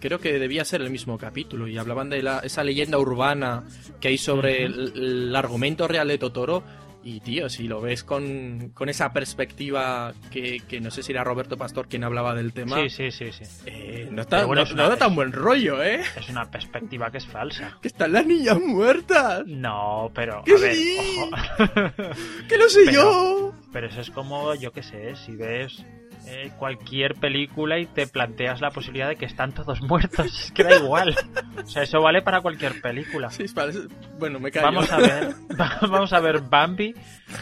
creo 0.00 0.18
que 0.18 0.38
debía 0.38 0.64
ser 0.64 0.82
el 0.82 0.90
mismo 0.90 1.18
capítulo, 1.18 1.66
y 1.66 1.78
hablaban 1.78 2.10
de 2.10 2.22
la, 2.22 2.40
esa 2.40 2.62
leyenda 2.62 2.98
urbana 2.98 3.64
que 4.00 4.08
hay 4.08 4.18
sobre 4.18 4.64
el, 4.64 4.92
el 4.94 5.36
argumento 5.36 5.88
real 5.88 6.08
de 6.08 6.18
Totoro. 6.18 6.62
Y 7.08 7.20
tío, 7.20 7.48
si 7.48 7.68
lo 7.68 7.80
ves 7.80 8.02
con, 8.02 8.70
con 8.74 8.88
esa 8.88 9.12
perspectiva 9.12 10.12
que, 10.32 10.58
que 10.68 10.80
no 10.80 10.90
sé 10.90 11.04
si 11.04 11.12
era 11.12 11.22
Roberto 11.22 11.56
Pastor 11.56 11.86
quien 11.86 12.02
hablaba 12.02 12.34
del 12.34 12.52
tema, 12.52 12.76
Sí, 12.82 12.90
sí, 12.90 13.10
sí, 13.12 13.30
sí. 13.32 13.44
eh, 13.66 14.08
no, 14.10 14.22
está, 14.22 14.44
bueno, 14.44 14.62
no- 14.62 14.66
es 14.66 14.72
una 14.72 14.82
no 14.82 14.88
da 14.88 14.96
tan 14.96 15.14
buen 15.14 15.30
rollo, 15.30 15.80
¿eh? 15.84 16.00
Es 16.16 16.28
una 16.28 16.50
perspectiva 16.50 17.12
que 17.12 17.18
es 17.18 17.26
falsa. 17.26 17.78
Que 17.80 17.86
están 17.86 18.10
las 18.12 18.26
niñas 18.26 18.58
muertas. 18.60 19.44
No, 19.46 20.10
pero, 20.16 20.40
a 20.40 20.44
¡Que 20.44 20.56
ver, 20.56 20.74
sí! 20.74 20.96
ojo. 20.98 21.30
Que 22.48 22.58
lo 22.58 22.68
sé 22.68 22.80
Pero- 22.86 22.92
yo. 22.92 23.54
Pero 23.72 23.86
eso 23.86 24.00
es 24.00 24.10
como, 24.10 24.54
yo 24.56 24.72
qué 24.72 24.82
sé, 24.82 25.14
si 25.14 25.36
ves 25.36 25.84
eh, 26.26 26.50
cualquier 26.58 27.14
película 27.14 27.78
y 27.78 27.86
te 27.86 28.06
planteas 28.06 28.60
la 28.60 28.70
posibilidad 28.70 29.08
de 29.08 29.16
que 29.16 29.26
están 29.26 29.52
todos 29.52 29.80
muertos, 29.82 30.26
es 30.26 30.52
que 30.52 30.64
da 30.64 30.76
igual. 30.76 31.14
O 31.62 31.66
sea, 31.66 31.82
eso 31.82 32.00
vale 32.00 32.22
para 32.22 32.40
cualquier 32.40 32.80
película. 32.80 33.30
Sí, 33.30 33.44
parece- 33.54 33.86
Bueno, 34.18 34.40
me 34.40 34.50
callo. 34.50 34.66
Vamos 34.66 34.90
a 34.92 34.96
ver, 34.98 35.34
vamos 35.82 36.12
a 36.12 36.20
ver 36.20 36.40
Bambi, 36.40 36.94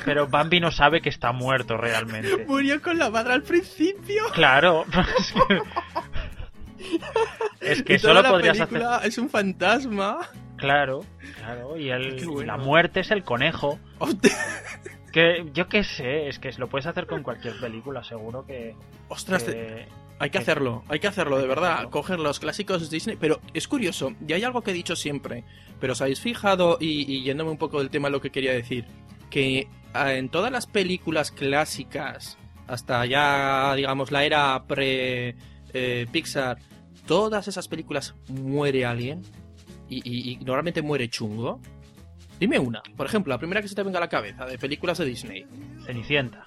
pero 0.05 0.27
Bambi 0.29 0.61
no 0.61 0.71
sabe 0.71 1.01
que 1.01 1.09
está 1.09 1.33
muerto 1.33 1.77
realmente. 1.77 2.45
Murió 2.47 2.81
con 2.83 2.99
la 2.99 3.11
madre 3.11 3.35
al 3.35 3.43
principio. 3.43 4.25
Claro, 4.35 4.85
es 5.19 5.33
que, 5.33 5.61
es 7.61 7.83
que 7.83 7.95
y 7.95 7.99
toda 7.99 8.15
solo 8.15 8.23
la 8.23 8.31
podrías 8.31 8.61
hacer. 8.61 8.83
es 9.05 9.19
un 9.19 9.31
fantasma. 9.31 10.19
Claro, 10.57 11.05
claro, 11.39 11.77
y 11.77 11.91
el- 11.91 12.25
bueno. 12.27 12.57
la 12.57 12.59
muerte 12.59 13.01
es 13.01 13.11
el 13.11 13.25
conejo. 13.25 13.79
Hostia. 13.99 14.31
Que 15.15 15.47
yo 15.55 15.69
qué 15.69 15.85
sé, 15.85 16.27
es 16.29 16.41
que 16.41 16.51
lo 16.59 16.69
puedes 16.69 16.87
hacer 16.87 17.07
con 17.07 17.23
cualquier 17.23 17.59
película, 17.61 18.03
seguro 18.03 18.45
que. 18.45 18.75
Ostras, 19.09 19.45
te- 19.47 19.87
hay 20.19 20.31
que 20.31 20.39
hacerlo, 20.39 20.83
hay 20.89 20.99
que 20.99 21.07
hacerlo, 21.07 21.39
de 21.39 21.47
verdad. 21.47 21.89
Coger 21.89 22.19
los 22.19 22.41
clásicos 22.41 22.91
Disney. 22.91 23.17
Pero 23.21 23.41
es 23.53 23.69
curioso, 23.69 24.13
y 24.27 24.33
hay 24.33 24.43
algo 24.43 24.63
que 24.63 24.73
he 24.73 24.75
dicho 24.75 24.97
siempre. 24.97 25.45
Pero 25.81 25.93
os 25.93 26.03
habéis 26.03 26.21
fijado, 26.21 26.79
y, 26.81 27.11
y 27.13 27.23
yéndome 27.23 27.53
un 27.53 27.59
poco 27.59 27.79
del 27.79 27.91
tema, 27.91 28.09
lo 28.11 28.21
que 28.21 28.31
quería 28.31 28.53
decir. 28.53 28.87
Que 29.31 29.69
ah, 29.93 30.15
en 30.15 30.29
todas 30.31 30.51
las 30.51 30.67
películas 30.67 31.31
clásicas, 31.31 32.37
hasta 32.67 33.07
ya, 33.07 33.73
digamos, 33.77 34.11
la 34.11 34.25
era 34.25 34.65
pre-Pixar, 34.67 36.59
todas 37.07 37.47
esas 37.49 37.69
películas 37.69 38.15
muere 38.29 38.85
alguien. 38.85 39.23
Y, 39.89 39.97
y- 40.09 40.33
y 40.33 40.37
normalmente 40.45 40.83
muere 40.83 41.09
chungo. 41.09 41.61
Dime 42.45 42.59
una, 42.59 42.83
por 42.95 43.07
ejemplo, 43.07 43.33
la 43.33 43.39
primera 43.39 43.63
que 43.63 43.69
se 43.69 43.75
te 43.75 43.83
venga 43.83 43.97
a 43.97 44.01
la 44.03 44.09
cabeza 44.11 44.45
de 44.45 44.59
películas 44.59 44.99
de 44.99 45.07
Disney. 45.07 45.47
Cenicienta. 45.87 46.45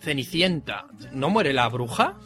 Cenicienta, 0.00 0.86
¿no 1.12 1.30
muere 1.30 1.52
la 1.52 1.68
bruja? 1.68 2.16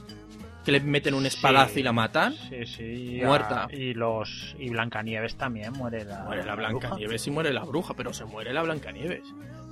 Que 0.64 0.72
le 0.72 0.80
meten 0.80 1.12
un 1.12 1.26
espadazo 1.26 1.74
Sí. 1.74 1.80
y 1.80 1.82
la 1.82 1.92
matan. 1.92 2.32
Sí, 2.32 2.64
sí. 2.64 3.20
Muerta. 3.22 3.68
y 3.70 3.92
los 3.92 4.56
y 4.58 4.70
Blancanieves 4.70 5.36
también 5.36 5.74
muere 5.74 6.06
la. 6.06 6.24
Muere 6.24 6.42
la. 6.46 6.54
Blancanieves 6.54 7.26
y 7.26 7.30
muere 7.30 7.52
la 7.52 7.64
bruja, 7.64 7.92
pero 7.94 8.14
se 8.14 8.24
muere 8.24 8.54
la 8.54 8.62
Blancanieves. 8.62 9.24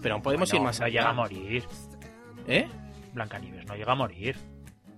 Pero 0.02 0.16
aún 0.16 0.22
podemos 0.22 0.52
ir 0.52 0.60
más 0.60 0.78
no 0.80 0.84
allá. 0.86 1.00
llega 1.00 1.10
a 1.10 1.14
morir. 1.14 1.64
¿Eh? 2.46 2.68
Blancanieves 3.14 3.64
no 3.64 3.74
llega 3.74 3.92
a 3.92 3.96
morir. 3.96 4.36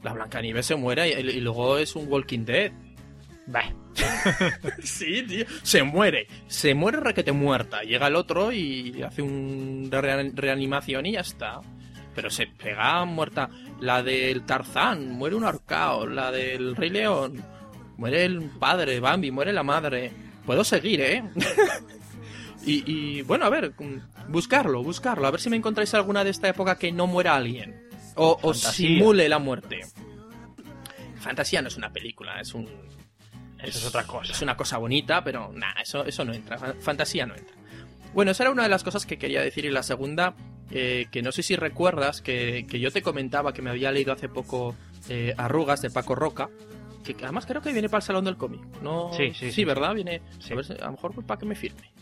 La 0.03 0.13
Blancanieves 0.15 0.67
se 0.67 0.75
muere 0.75 1.09
y, 1.09 1.13
y 1.31 1.41
luego 1.41 1.79
es 1.79 1.95
un 1.95 2.11
Walking 2.11 2.45
Dead. 2.45 2.73
Bah, 3.47 3.73
Sí, 4.83 5.23
tío. 5.23 5.45
Se 5.63 5.83
muere. 5.83 6.27
Se 6.49 6.75
muere 6.75 7.01
requete 7.01 7.33
muerta. 7.33 7.83
Llega 7.83 8.07
el 8.09 8.17
otro 8.17 8.53
y 8.53 9.03
hace 9.03 9.23
un 9.23 9.89
rea- 9.91 10.31
reanimación 10.35 11.07
y 11.07 11.13
ya 11.13 11.21
está. 11.21 11.61
Pero 12.15 12.31
se 12.31 12.47
pega 12.47 13.05
muerta. 13.05 13.49
La 13.81 14.03
del 14.03 14.45
Tarzán, 14.45 15.11
muere 15.11 15.37
un 15.37 15.45
ahorcao. 15.45 16.07
La 16.07 16.31
del 16.33 16.75
Rey 16.77 16.91
León, 16.91 17.43
muere 17.97 18.25
el 18.25 18.41
padre, 18.59 19.01
Bambi, 19.01 19.31
muere 19.31 19.53
la 19.53 19.63
madre. 19.63 20.13
Puedo 20.47 20.65
seguir, 20.65 21.01
¿eh? 21.01 21.23
y, 22.65 23.19
y, 23.19 23.23
bueno, 23.23 23.45
a 23.47 23.51
ver, 23.51 23.73
mm, 23.79 24.31
buscarlo, 24.33 24.83
buscarlo. 24.83 25.27
A 25.27 25.31
ver 25.31 25.41
si 25.41 25.51
me 25.51 25.57
encontráis 25.57 25.93
alguna 25.95 26.25
de 26.25 26.31
esta 26.31 26.49
época 26.49 26.79
que 26.79 26.91
no 26.93 27.07
muera 27.07 27.35
alguien. 27.37 27.83
O, 28.15 28.39
o 28.41 28.55
simule 28.55 29.29
la 29.29 29.39
muerte. 29.39 29.81
Fantasía 31.21 31.61
no 31.61 31.69
es 31.69 31.77
una 31.77 31.93
película, 31.93 32.41
es 32.41 32.55
un, 32.55 32.67
eso 33.63 33.79
es 33.79 33.87
otra 33.87 34.05
cosa. 34.05 34.33
es 34.33 34.43
una 34.43 34.57
cosa 34.57 34.79
bonita, 34.79 35.23
pero 35.25 35.51
nada, 35.53 35.81
eso, 35.81 36.05
eso 36.05 36.25
no 36.25 36.33
entra. 36.33 36.59
Fa- 36.59 36.75
Fantasía 36.81 37.27
no 37.27 37.35
entra. 37.35 37.55
Bueno, 38.15 38.31
esa 38.31 38.45
era 38.45 38.51
una 38.53 38.63
de 38.63 38.69
las 38.69 38.83
cosas 38.85 39.05
que 39.07 39.19
quería 39.19 39.41
decir. 39.43 39.65
Y 39.65 39.71
la 39.71 39.83
segunda, 39.83 40.35
eh, 40.71 41.07
que 41.11 41.23
no 41.23 41.33
sé 41.33 41.43
si 41.43 41.55
recuerdas, 41.57 42.23
que, 42.23 42.67
que 42.69 42.81
yo 42.81 42.91
te 42.91 43.03
comentaba 43.03 43.53
que 43.53 43.63
me 43.63 43.71
había 43.71 43.93
leído 43.93 44.13
hace 44.13 44.29
poco 44.29 44.75
eh, 45.09 45.35
Arrugas 45.37 45.83
de 45.83 45.91
Paco 45.91 46.15
Roca. 46.15 46.49
Que 47.05 47.15
además 47.23 47.47
creo 47.47 47.63
que 47.63 47.73
viene 47.73 47.89
para 47.89 47.99
el 47.99 48.03
Salón 48.03 48.25
del 48.25 48.37
Cómic. 48.37 48.61
No, 48.83 49.13
Sí, 49.13 49.33
sí, 49.33 49.53
sí, 49.53 49.65
¿verdad? 49.65 49.95
Viene. 49.95 50.23
Sí. 50.41 50.53
A, 50.53 50.57
ver, 50.57 50.67
a 50.83 50.87
lo 50.87 50.93
mejor 50.93 51.15
pues, 51.15 51.25
para 51.27 51.39
que 51.39 51.47
me 51.47 51.55
firme. 51.55 51.93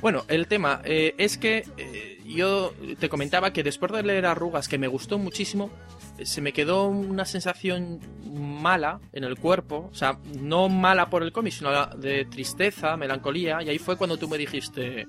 Bueno, 0.00 0.24
el 0.28 0.46
tema 0.46 0.80
eh, 0.84 1.14
es 1.18 1.36
que 1.36 1.64
eh, 1.76 2.22
yo 2.24 2.72
te 2.98 3.08
comentaba 3.08 3.52
que 3.52 3.62
después 3.62 3.92
de 3.92 4.02
leer 4.02 4.24
Arrugas, 4.24 4.66
que 4.66 4.78
me 4.78 4.88
gustó 4.88 5.18
muchísimo, 5.18 5.70
eh, 6.16 6.24
se 6.24 6.40
me 6.40 6.52
quedó 6.54 6.88
una 6.88 7.26
sensación 7.26 8.00
mala 8.24 9.00
en 9.12 9.24
el 9.24 9.38
cuerpo. 9.38 9.90
O 9.92 9.94
sea, 9.94 10.18
no 10.38 10.68
mala 10.70 11.10
por 11.10 11.22
el 11.22 11.32
cómic, 11.32 11.52
sino 11.52 11.86
de 11.86 12.24
tristeza, 12.24 12.96
melancolía. 12.96 13.62
Y 13.62 13.68
ahí 13.68 13.78
fue 13.78 13.96
cuando 13.96 14.16
tú 14.16 14.26
me 14.26 14.38
dijiste, 14.38 15.06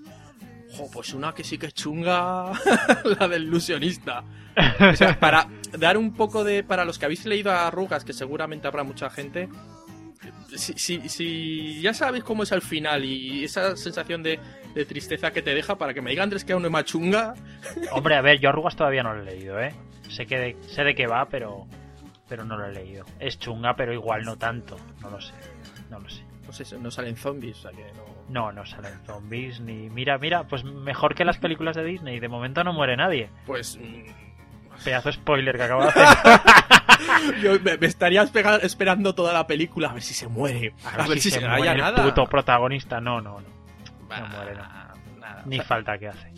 jo, 0.76 0.89
pues 0.92 1.14
una 1.14 1.34
que 1.34 1.46
sí 1.46 1.58
que 1.58 1.72
chunga, 1.72 2.52
la 3.20 3.28
del 3.30 3.44
ilusionista. 3.44 4.26
O 4.92 4.96
sea, 4.96 5.18
para 5.18 5.48
dar 5.78 5.98
un 5.98 6.14
poco 6.14 6.44
de... 6.44 6.64
Para 6.64 6.84
los 6.84 7.00
que 7.00 7.06
habéis 7.06 7.26
leído 7.26 7.52
Arrugas, 7.52 8.04
que 8.04 8.12
seguramente 8.12 8.68
habrá 8.68 8.84
mucha 8.84 9.10
gente, 9.10 9.48
si, 10.55 10.74
si, 10.74 11.09
si 11.09 11.82
ya 11.82 11.93
sabéis 11.93 12.24
cómo 12.24 12.43
es 12.43 12.51
al 12.51 12.61
final 12.61 13.05
y 13.05 13.43
esa 13.43 13.76
sensación 13.76 14.24
de, 14.24 14.39
de 14.74 14.86
tristeza 14.86 15.32
que 15.32 15.41
te 15.41 15.53
deja 15.53 15.78
para 15.78 15.93
que 15.93 16.01
me 16.01 16.11
digan 16.11 16.24
Andrés 16.24 16.45
que 16.45 16.53
aún 16.53 16.61
no 16.61 16.67
es 16.67 16.72
más 16.72 16.86
chunga, 16.86 17.34
Hombre, 17.91 18.15
a 18.15 18.22
ver, 18.22 18.39
yo 18.39 18.49
Arrugas 18.49 18.76
todavía 18.76 19.03
no 19.03 19.13
lo 19.13 19.22
he 19.22 19.26
leído, 19.26 19.59
¿eh? 19.59 19.74
Sé, 20.09 20.26
que 20.26 20.38
de, 20.38 20.57
sé 20.67 20.84
de 20.84 20.93
qué 20.93 21.07
va, 21.07 21.28
pero, 21.30 21.67
pero 22.28 22.43
no 22.43 22.57
lo 22.57 22.65
he 22.65 22.74
leído. 22.74 23.05
Es 23.19 23.39
chunga, 23.39 23.76
pero 23.76 23.93
igual 23.93 24.24
no 24.24 24.38
tanto. 24.38 24.78
No 25.01 25.09
lo 25.09 25.22
sé. 25.22 25.34
No 25.89 25.99
lo 25.99 26.09
sé. 26.09 26.24
pues 26.45 26.59
eso, 26.61 26.78
no 26.80 26.91
salen 26.91 27.15
zombies, 27.15 27.57
o 27.59 27.61
sea 27.61 27.72
que 27.72 27.84
no... 27.93 28.11
No, 28.30 28.51
no 28.51 28.65
salen 28.65 28.93
zombies 29.05 29.59
ni... 29.59 29.89
Mira, 29.89 30.17
mira, 30.17 30.43
pues 30.47 30.63
mejor 30.63 31.15
que 31.15 31.26
las 31.26 31.38
películas 31.38 31.76
de 31.76 31.84
Disney. 31.84 32.19
De 32.19 32.28
momento 32.28 32.63
no 32.63 32.74
muere 32.74 32.95
nadie. 32.95 33.30
Pues 33.45 33.78
mm, 33.78 34.30
Pedazo 34.84 35.11
spoiler 35.11 35.57
que 35.57 35.63
acabo 35.63 35.84
de 35.84 35.89
hacer. 35.89 36.07
yo 37.41 37.59
me, 37.59 37.77
me 37.77 37.88
estaría 37.88 38.23
esperando 38.61 39.13
toda 39.15 39.34
la 39.34 39.47
película 39.47 39.89
a 39.89 39.93
ver 39.93 40.03
si 40.03 40.13
se 40.13 40.27
muere, 40.27 40.73
a, 40.84 41.07
ver 41.07 41.19
si, 41.19 41.32
se, 41.32 41.39
muere 41.39 41.71
el 41.71 41.77
nada. 41.77 42.03
puto 42.03 42.25
protagonista. 42.25 42.99
No, 42.99 43.21
no, 43.21 43.39
no. 43.39 43.47
Bah, 44.07 44.19
no 44.19 44.27
muere 44.27 44.55
nada. 44.55 44.93
nada. 45.19 45.43
Ni 45.45 45.57
O 45.57 45.59
sea, 45.59 45.67
falta 45.67 45.97
que 45.97 46.07
hace. 46.07 46.32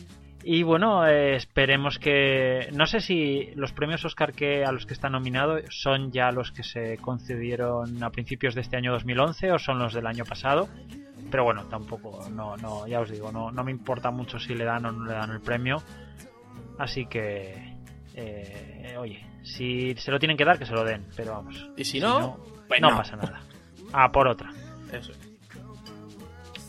Y 0.45 0.63
bueno, 0.63 1.07
eh, 1.07 1.35
esperemos 1.35 1.99
que... 1.99 2.67
No 2.73 2.85
sé 2.85 2.99
si 2.99 3.51
los 3.55 3.71
premios 3.71 4.03
Oscar 4.03 4.33
que 4.33 4.65
a 4.65 4.73
los 4.73 4.85
que 4.85 4.93
está 4.93 5.09
nominado 5.09 5.59
son 5.69 6.11
ya 6.11 6.31
los 6.31 6.51
que 6.51 6.63
se 6.63 6.97
concedieron 6.97 8.03
a 8.03 8.09
principios 8.09 8.53
de 8.53 8.61
este 8.61 8.75
año 8.75 8.91
2011 8.91 9.53
o 9.53 9.59
son 9.59 9.79
los 9.79 9.93
del 9.93 10.05
año 10.05 10.25
pasado. 10.25 10.67
Pero 11.31 11.45
bueno, 11.45 11.63
tampoco, 11.65 12.29
no, 12.29 12.57
no, 12.57 12.85
ya 12.87 12.99
os 12.99 13.09
digo, 13.09 13.31
no, 13.31 13.51
no 13.51 13.63
me 13.63 13.71
importa 13.71 14.11
mucho 14.11 14.37
si 14.37 14.53
le 14.53 14.65
dan 14.65 14.85
o 14.85 14.91
no 14.91 15.05
le 15.05 15.13
dan 15.13 15.31
el 15.31 15.39
premio. 15.39 15.81
Así 16.77 17.05
que, 17.05 17.72
eh, 18.15 18.95
oye, 18.97 19.25
si 19.43 19.93
se 19.95 20.11
lo 20.11 20.19
tienen 20.19 20.37
que 20.37 20.45
dar, 20.45 20.57
que 20.59 20.65
se 20.65 20.73
lo 20.73 20.83
den. 20.83 21.05
Pero 21.15 21.31
vamos, 21.33 21.69
Y 21.77 21.83
si 21.85 21.99
no, 21.99 22.37
pues 22.67 22.81
no 22.81 22.91
no. 22.91 22.97
pasa 22.97 23.15
nada. 23.15 23.41
A 23.91 24.11
por 24.11 24.27
otra. 24.27 24.51
Eso. 24.91 25.11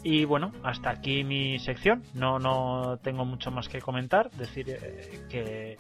Y 0.03 0.24
bueno, 0.24 0.53
hasta 0.62 0.90
aquí 0.90 1.24
mi 1.24 1.59
sección. 1.59 2.03
No, 2.14 2.38
no 2.38 2.99
tengo 3.03 3.24
mucho 3.24 3.51
más 3.51 3.68
que 3.68 3.80
comentar. 3.80 4.30
Decir 4.32 4.66
eh, 4.68 5.24
que, 5.30 5.78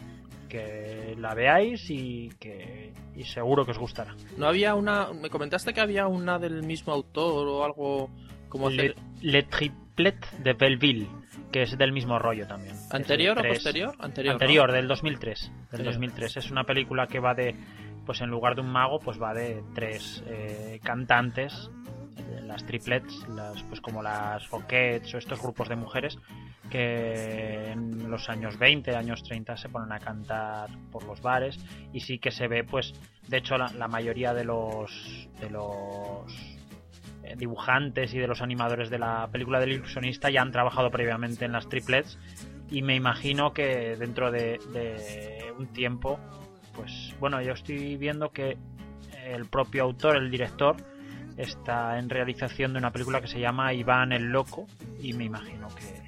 que 0.48 1.14
la 1.18 1.34
veáis 1.34 1.90
y 1.90 2.30
que 2.40 2.92
y 3.14 3.24
seguro 3.24 3.64
que 3.66 3.72
os 3.72 3.78
gustará. 3.78 4.14
No 4.38 4.46
había 4.46 4.74
una... 4.74 5.12
Me 5.12 5.28
comentaste 5.28 5.74
que 5.74 5.80
había 5.80 6.06
una 6.06 6.38
del 6.38 6.62
mismo 6.62 6.92
autor 6.92 7.46
o 7.48 7.64
algo 7.64 8.10
como 8.48 8.70
Le, 8.70 8.76
hacer... 8.82 8.96
Le 9.20 9.42
Triplet 9.42 10.30
de 10.38 10.52
Belleville, 10.54 11.06
que 11.52 11.62
es 11.62 11.76
del 11.78 11.92
mismo 11.92 12.18
rollo 12.18 12.46
también. 12.46 12.74
¿Anterior 12.90 13.38
o 13.38 13.42
posterior? 13.42 13.94
Anterior. 13.98 14.34
¿no? 14.34 14.40
Anterior, 14.40 14.72
del 14.72 14.88
2003. 14.88 15.40
Del 15.40 15.52
Anterior. 15.62 15.92
2003. 15.92 16.36
Es 16.36 16.50
una 16.50 16.64
película 16.64 17.06
que 17.06 17.20
va 17.20 17.34
de, 17.34 17.54
pues 18.04 18.20
en 18.20 18.30
lugar 18.30 18.54
de 18.54 18.62
un 18.62 18.70
mago, 18.70 18.98
pues 19.00 19.20
va 19.20 19.34
de 19.34 19.62
tres 19.74 20.22
eh, 20.26 20.80
cantantes, 20.82 21.70
eh, 22.16 22.40
las 22.44 22.64
triplets, 22.66 23.28
las, 23.28 23.62
pues 23.64 23.80
como 23.80 24.02
las 24.02 24.46
Foquets 24.46 25.14
o 25.14 25.18
estos 25.18 25.40
grupos 25.40 25.68
de 25.68 25.76
mujeres 25.76 26.18
que 26.70 27.70
en 27.70 28.10
los 28.10 28.28
años 28.28 28.58
20, 28.58 28.96
años 28.96 29.22
30 29.22 29.56
se 29.56 29.68
ponen 29.68 29.92
a 29.92 29.98
cantar 29.98 30.70
por 30.90 31.04
los 31.04 31.20
bares 31.20 31.58
y 31.92 32.00
sí 32.00 32.18
que 32.18 32.30
se 32.30 32.48
ve, 32.48 32.64
pues, 32.64 32.94
de 33.28 33.36
hecho 33.36 33.58
la, 33.58 33.70
la 33.74 33.86
mayoría 33.86 34.32
de 34.32 34.44
los 34.44 35.28
de 35.40 35.50
los 35.50 36.53
dibujantes 37.36 38.14
y 38.14 38.18
de 38.18 38.26
los 38.26 38.42
animadores 38.42 38.90
de 38.90 38.98
la 38.98 39.28
película 39.30 39.60
del 39.60 39.72
ilusionista 39.72 40.30
ya 40.30 40.42
han 40.42 40.52
trabajado 40.52 40.90
previamente 40.90 41.44
en 41.44 41.52
las 41.52 41.68
triplets 41.68 42.18
y 42.70 42.82
me 42.82 42.94
imagino 42.94 43.52
que 43.52 43.96
dentro 43.96 44.30
de, 44.30 44.58
un 45.58 45.66
tiempo 45.68 46.18
pues 46.74 47.14
bueno 47.20 47.40
yo 47.40 47.52
estoy 47.52 47.96
viendo 47.96 48.30
que 48.30 48.56
el 49.24 49.46
propio 49.46 49.84
autor 49.84 50.16
el 50.16 50.30
director 50.30 50.76
está 51.36 51.98
en 51.98 52.10
realización 52.10 52.72
de 52.72 52.78
una 52.78 52.90
película 52.90 53.20
que 53.20 53.26
se 53.26 53.40
llama 53.40 53.72
Iván 53.72 54.12
el 54.12 54.24
loco 54.24 54.66
y 55.00 55.12
me 55.12 55.24
imagino 55.24 55.68
que 55.68 56.04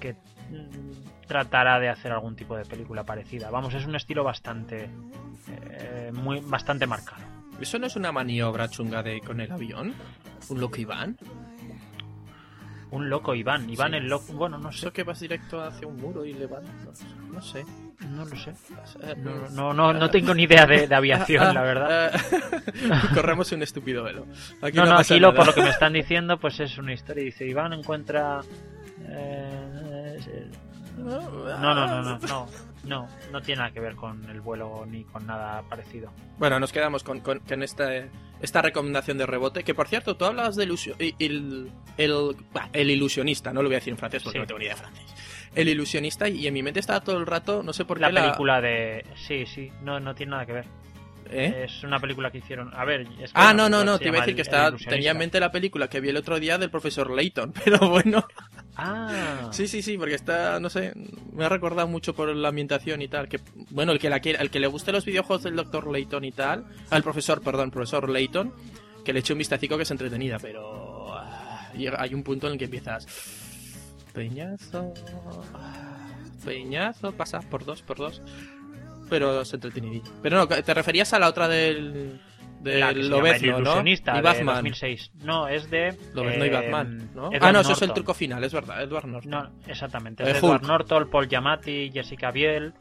que 0.00 0.12
mm, 0.50 1.26
tratará 1.26 1.80
de 1.80 1.88
hacer 1.88 2.12
algún 2.12 2.36
tipo 2.36 2.54
de 2.56 2.66
película 2.66 3.04
parecida. 3.04 3.50
Vamos 3.50 3.72
es 3.72 3.86
un 3.86 3.96
estilo 3.96 4.22
bastante 4.22 4.90
eh, 5.48 6.12
muy 6.12 6.40
bastante 6.40 6.86
marcado 6.86 7.33
¿Eso 7.60 7.78
no 7.78 7.86
es 7.86 7.96
una 7.96 8.12
maniobra 8.12 8.68
chunga 8.68 9.02
de 9.02 9.20
con 9.20 9.40
el 9.40 9.50
avión? 9.50 9.94
¿Un 10.48 10.60
loco 10.60 10.76
Iván? 10.78 11.16
un 12.90 13.10
loco 13.10 13.34
Iván 13.34 13.68
Iván 13.68 13.90
Sí. 13.90 13.96
el 13.96 14.06
loco 14.08 14.32
bueno 14.34 14.56
no 14.56 14.70
sé 14.70 14.78
¿Eso 14.78 14.92
que 14.92 15.02
vas 15.02 15.18
directo 15.18 15.60
hacia 15.60 15.84
un 15.88 15.96
muro 15.96 16.24
y 16.24 16.32
le 16.32 16.46
van? 16.46 16.62
No, 17.32 17.40
sé. 17.42 17.64
no 18.08 18.24
lo 18.24 18.36
sé 18.36 18.50
Eh, 19.02 19.16
no, 19.16 19.48
no, 19.50 19.74
no, 19.74 19.92
no 19.92 20.10
tengo 20.10 20.32
ni 20.32 20.44
idea 20.44 20.64
de, 20.64 20.86
de 20.86 20.94
aviación 20.94 21.52
la 21.54 21.62
verdad 21.62 22.14
Eh, 22.14 22.90
Corremos 23.14 23.50
un 23.50 23.62
estúpido 23.62 24.04
velo. 24.04 24.26
Aquí 24.62 24.76
no, 24.76 24.86
no, 24.86 24.96
aquí 24.98 25.18
lo, 25.18 25.34
por 25.34 25.46
lo 25.46 25.52
que 25.54 25.62
me 25.62 25.70
están 25.70 25.92
diciendo, 25.92 26.38
pues 26.38 26.60
es 26.60 26.78
una 26.78 26.92
historia. 26.92 27.24
Dice, 27.24 27.44
Iván 27.46 27.72
encuentra... 27.72 28.40
eh, 29.08 30.18
eh, 30.28 30.50
no, 30.96 31.20
no, 31.58 31.74
no, 31.86 32.02
no, 32.02 32.18
no, 32.28 32.46
no, 32.84 33.08
no 33.32 33.42
tiene 33.42 33.58
nada 33.60 33.70
que 33.72 33.80
ver 33.80 33.94
con 33.96 34.24
el 34.30 34.40
vuelo 34.40 34.84
ni 34.86 35.04
con 35.04 35.26
nada 35.26 35.62
parecido. 35.62 36.10
Bueno, 36.38 36.58
nos 36.60 36.72
quedamos 36.72 37.02
con, 37.02 37.20
con, 37.20 37.40
con 37.40 37.62
esta, 37.62 37.88
esta 38.40 38.62
recomendación 38.62 39.18
de 39.18 39.26
rebote. 39.26 39.64
Que 39.64 39.74
por 39.74 39.88
cierto, 39.88 40.16
tú 40.16 40.24
hablas 40.24 40.56
del 40.56 40.72
y- 40.98 41.14
el, 41.18 41.70
el, 41.96 42.90
ilusionista, 42.90 43.52
no 43.52 43.62
lo 43.62 43.68
voy 43.68 43.76
a 43.76 43.78
decir 43.78 43.92
en 43.92 43.98
francés 43.98 44.22
porque 44.22 44.38
Sí. 44.38 44.40
no 44.40 44.46
tengo 44.46 44.58
ni 44.58 44.64
idea 44.66 44.74
de 44.74 44.80
francés. 44.80 45.14
El 45.54 45.68
ilusionista, 45.68 46.28
y 46.28 46.46
en 46.48 46.54
mi 46.54 46.62
mente 46.64 46.80
estaba 46.80 47.00
todo 47.00 47.16
el 47.16 47.26
rato, 47.26 47.62
no 47.62 47.72
sé 47.72 47.84
por 47.84 48.00
La 48.00 48.08
qué. 48.10 48.14
película 48.20 48.60
de... 48.60 49.06
Sí, 49.14 49.46
sí, 49.46 49.70
no, 49.82 50.00
no 50.00 50.12
tiene 50.14 50.30
nada 50.30 50.46
que 50.46 50.52
ver. 50.52 50.64
¿Eh? 51.30 51.64
Es 51.64 51.84
una 51.84 52.00
película 52.00 52.30
que 52.32 52.38
hicieron... 52.38 52.74
A 52.74 52.84
ver, 52.84 53.02
es 53.20 53.32
que 53.32 53.38
Ah, 53.38 53.54
no, 53.54 53.68
no, 53.68 53.84
no, 53.84 53.98
te 53.98 54.08
iba 54.08 54.18
a 54.18 54.20
decir 54.22 54.34
que 54.34 54.42
estaba, 54.42 54.76
tenía 54.76 55.12
en 55.12 55.18
mente 55.18 55.38
la 55.38 55.52
película 55.52 55.88
que 55.88 56.00
vi 56.00 56.08
el 56.08 56.16
otro 56.16 56.40
día 56.40 56.58
del 56.58 56.70
profesor 56.70 57.08
Layton, 57.10 57.52
pero 57.64 57.88
bueno. 57.88 58.26
Ah, 58.76 59.50
Sí, 59.52 59.68
sí, 59.68 59.82
sí, 59.82 59.96
porque 59.96 60.14
está, 60.14 60.58
no 60.58 60.68
sé, 60.68 60.92
me 61.32 61.44
ha 61.44 61.48
recordado 61.48 61.86
mucho 61.86 62.14
por 62.14 62.34
la 62.34 62.48
ambientación 62.48 63.02
y 63.02 63.08
tal. 63.08 63.28
Que, 63.28 63.40
bueno, 63.70 63.92
el 63.92 63.98
que, 63.98 64.10
la 64.10 64.20
quiera, 64.20 64.40
el 64.40 64.50
que 64.50 64.60
le 64.60 64.66
guste 64.66 64.92
los 64.92 65.04
videojuegos 65.04 65.44
del 65.44 65.56
Dr. 65.56 65.90
Layton 65.90 66.24
y 66.24 66.32
tal, 66.32 66.66
al 66.90 67.02
profesor, 67.02 67.40
perdón, 67.40 67.70
profesor 67.70 68.08
Layton, 68.08 68.52
que 69.04 69.12
le 69.12 69.20
eche 69.20 69.32
un 69.32 69.38
vistacico 69.38 69.76
que 69.76 69.84
es 69.84 69.90
entretenida, 69.90 70.38
pero 70.40 71.12
ah, 71.14 71.70
hay 71.98 72.14
un 72.14 72.22
punto 72.22 72.46
en 72.46 72.54
el 72.54 72.58
que 72.58 72.64
empiezas. 72.64 73.06
Peñazo. 74.12 74.94
Peñazo, 76.44 77.12
pasa 77.12 77.40
por 77.40 77.64
dos, 77.64 77.82
por 77.82 77.96
dos. 77.96 78.22
Pero 79.08 79.42
es 79.42 79.52
entretenidillo. 79.52 80.10
Pero 80.22 80.38
no, 80.38 80.48
te 80.48 80.74
referías 80.74 81.12
a 81.12 81.18
la 81.18 81.28
otra 81.28 81.48
del. 81.48 82.20
La 82.64 82.94
que 82.94 83.02
llama 83.02 83.16
Lobezno, 83.16 83.60
¿no? 83.60 83.86
Y 83.86 83.96
de 83.96 84.20
Batman. 84.22 84.46
2006. 84.56 85.10
No, 85.22 85.48
es 85.48 85.70
de... 85.70 85.96
Lobezno 86.14 86.44
y 86.44 86.48
eh, 86.48 86.50
Batman, 86.52 87.10
¿no? 87.14 87.28
Edward 87.28 87.44
Ah, 87.44 87.52
no, 87.52 87.60
eso 87.60 87.72
es 87.72 87.82
el 87.82 87.92
truco 87.92 88.14
final, 88.14 88.42
es 88.44 88.52
verdad, 88.52 88.82
Edward 88.82 89.06
Norton. 89.06 89.30
No, 89.30 89.50
exactamente. 89.66 90.22
Eh, 90.22 90.26
Es 90.30 90.32
de 90.34 90.38
Edward 90.46 90.60
Hulk. 90.60 90.68
Norton, 90.68 91.10
Paul 91.10 91.28
Giamatti, 91.28 91.90
Jessica 91.92 92.30
Biel. 92.30 92.72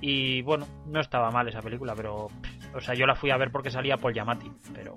Y 0.00 0.42
bueno, 0.42 0.66
no 0.86 1.00
estaba 1.00 1.30
mal 1.30 1.48
esa 1.48 1.60
película, 1.60 1.94
pero. 1.96 2.28
O 2.74 2.80
sea, 2.80 2.94
yo 2.94 3.04
la 3.06 3.16
fui 3.16 3.30
a 3.30 3.36
ver 3.36 3.50
porque 3.50 3.70
salía 3.70 3.96
Paul 3.96 4.14
Giamatti, 4.14 4.50
pero. 4.72 4.94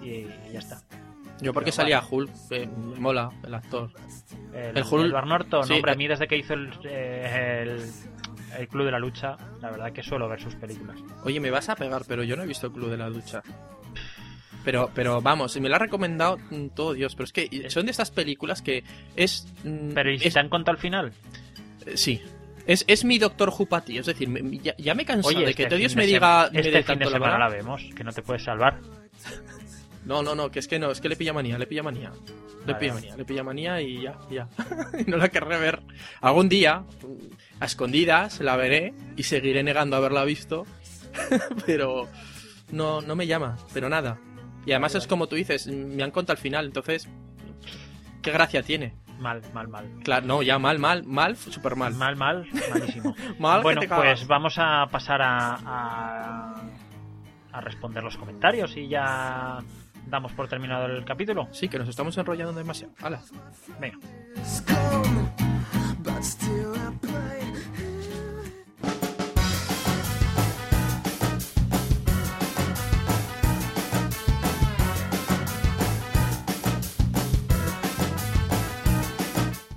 Y 0.00 0.26
ya 0.52 0.60
está. 0.60 0.80
Yo 1.40 1.52
porque 1.52 1.66
Pero 1.72 1.76
salía. 1.76 2.00
Hulk, 2.08 2.30
eh, 2.50 2.68
mola 2.98 3.30
el 3.44 3.54
actor. 3.54 3.90
El, 4.52 4.78
El 4.78 4.84
Hulk- 4.84 5.06
Edward 5.08 5.26
Norton, 5.26 5.64
sí, 5.64 5.72
hombre, 5.72 5.90
a 5.90 5.94
eh. 5.94 5.96
mí 5.96 6.06
desde 6.06 6.28
que 6.28 6.36
hizo 6.36 6.54
el, 6.54 6.70
el, 6.86 7.82
el 8.58 8.68
Club 8.68 8.84
de 8.86 8.90
la 8.92 8.98
Lucha, 8.98 9.36
la 9.60 9.70
verdad 9.70 9.92
que 9.92 10.02
suelo 10.02 10.28
ver 10.28 10.40
sus 10.40 10.54
películas. 10.56 10.96
Oye, 11.24 11.40
me 11.40 11.50
vas 11.50 11.68
a 11.68 11.76
pegar, 11.76 12.02
pero 12.06 12.22
yo 12.24 12.36
no 12.36 12.42
he 12.42 12.46
visto 12.46 12.66
el 12.68 12.72
Club 12.72 12.90
de 12.90 12.96
la 12.96 13.08
Ducha. 13.10 13.42
Pero, 14.64 14.90
pero 14.94 15.20
vamos, 15.20 15.58
me 15.60 15.68
lo 15.68 15.76
ha 15.76 15.78
recomendado 15.78 16.38
mm, 16.50 16.68
todo 16.74 16.94
Dios, 16.94 17.14
pero 17.14 17.24
es 17.24 17.32
que 17.32 17.68
son 17.70 17.84
de 17.84 17.90
estas 17.90 18.10
películas 18.10 18.62
que 18.62 18.82
es... 19.14 19.46
mm, 19.62 19.90
Pero 19.92 20.10
¿y 20.10 20.18
si 20.18 20.28
es- 20.28 20.34
te 20.34 20.40
han 20.40 20.48
contado 20.48 20.74
al 20.76 20.80
final? 20.80 21.12
eh, 21.86 21.96
Sí. 21.96 22.22
Es, 22.66 22.82
es 22.88 23.04
mi 23.04 23.18
Doctor 23.18 23.50
Jupati, 23.50 23.98
es 23.98 24.06
decir, 24.06 24.26
me- 24.26 24.56
ya, 24.58 24.74
ya 24.78 24.94
me 24.94 25.02
he 25.02 25.04
cansado 25.06 25.38
de 25.38 25.50
este 25.50 25.64
que 25.64 25.68
todo 25.68 25.78
Dios 25.78 25.92
fin 25.92 25.98
me 25.98 26.06
diga... 26.06 26.46
sema- 26.46 26.50
me 26.50 26.60
Este 26.60 26.70
dé 26.70 26.78
fin 26.78 26.86
tanto 26.86 26.98
de 27.00 27.10
la 27.10 27.16
semana 27.18 27.32
vara. 27.34 27.48
la 27.50 27.54
vemos, 27.54 27.82
que 27.94 28.02
no 28.04 28.10
te 28.12 28.22
puedes 28.22 28.42
salvar. 28.42 28.80
No, 30.06 30.22
no, 30.22 30.34
no, 30.34 30.50
que 30.50 30.60
es 30.60 30.68
que 30.68 30.78
no, 30.78 30.90
es 30.90 31.00
que 31.00 31.08
le 31.10 31.16
pilla 31.16 31.32
manía, 31.34 31.58
le 31.58 31.66
pilla 31.66 31.82
manía. 31.82 32.10
Le 32.66 32.72
Vale, 32.72 32.78
pilla 32.78 32.94
manía, 32.94 33.16
le 33.16 33.24
pilla 33.26 33.42
manía 33.42 33.80
y 33.82 34.02
ya, 34.02 34.18
ya. 34.30 34.48
no 35.06 35.18
la 35.18 35.28
querré 35.28 35.58
ver. 35.58 35.82
Algún 36.22 36.48
día, 36.48 36.82
a 37.60 37.64
escondidas, 37.64 38.40
la 38.40 38.56
veré 38.56 38.94
y 39.16 39.24
seguiré 39.24 39.62
negando 39.62 39.96
haberla 39.96 40.24
visto. 40.24 40.66
pero 41.66 42.08
no, 42.70 43.00
no 43.00 43.16
me 43.16 43.26
llama, 43.26 43.56
pero 43.72 43.88
nada. 43.88 44.18
Y 44.66 44.72
además 44.72 44.94
es 44.94 45.06
como 45.06 45.26
tú 45.26 45.36
dices, 45.36 45.66
me 45.66 46.02
han 46.02 46.10
contado 46.10 46.36
al 46.36 46.42
final, 46.42 46.66
entonces, 46.66 47.08
¿qué 48.22 48.30
gracia 48.30 48.62
tiene? 48.62 48.94
Mal, 49.18 49.42
mal, 49.52 49.68
mal. 49.68 49.88
Claro, 50.02 50.26
no, 50.26 50.42
ya 50.42 50.58
mal, 50.58 50.78
mal, 50.78 51.04
mal, 51.04 51.36
súper 51.36 51.76
mal. 51.76 51.94
Mal, 51.94 52.16
mal, 52.16 52.46
malísimo. 52.70 53.14
Mal 53.38 53.62
bueno, 53.62 53.80
pues 53.88 54.26
vamos 54.26 54.54
a 54.58 54.86
pasar 54.90 55.22
a, 55.22 55.54
a, 55.64 56.54
a 57.52 57.60
responder 57.60 58.02
los 58.02 58.16
comentarios 58.16 58.76
y 58.76 58.88
ya 58.88 59.58
damos 60.06 60.32
por 60.32 60.48
terminado 60.48 60.86
el 60.86 61.04
capítulo. 61.04 61.48
Sí, 61.52 61.68
que 61.68 61.78
nos 61.78 61.88
estamos 61.88 62.16
enrollando 62.18 62.52
demasiado. 62.52 62.92
Hala. 63.00 63.20
Venga. 63.80 63.98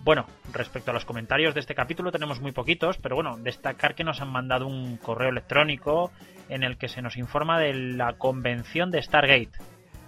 Bueno, 0.07 0.25
respecto 0.53 0.91
a 0.91 0.93
los 0.93 1.03
comentarios 1.03 1.53
de 1.53 1.59
este 1.59 1.75
capítulo 1.75 2.13
tenemos 2.13 2.39
muy 2.39 2.53
poquitos, 2.53 2.97
pero 2.97 3.15
bueno, 3.15 3.35
destacar 3.39 3.93
que 3.93 4.05
nos 4.05 4.21
han 4.21 4.29
mandado 4.29 4.65
un 4.65 4.95
correo 4.95 5.27
electrónico 5.27 6.13
en 6.47 6.63
el 6.63 6.77
que 6.77 6.87
se 6.87 7.01
nos 7.01 7.17
informa 7.17 7.59
de 7.59 7.73
la 7.73 8.13
convención 8.13 8.89
de 8.89 9.01
Stargate, 9.01 9.51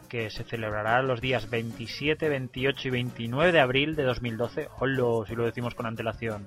que 0.08 0.30
se 0.30 0.46
celebrará 0.46 1.02
los 1.02 1.20
días 1.20 1.50
27, 1.50 2.30
28 2.30 2.88
y 2.88 2.92
29 2.92 3.52
de 3.52 3.60
abril 3.60 3.98
de 3.98 4.04
2012, 4.04 4.70
hola, 4.80 5.28
si 5.28 5.36
lo 5.36 5.44
decimos 5.44 5.76
con 5.76 5.86
antelación, 5.86 6.46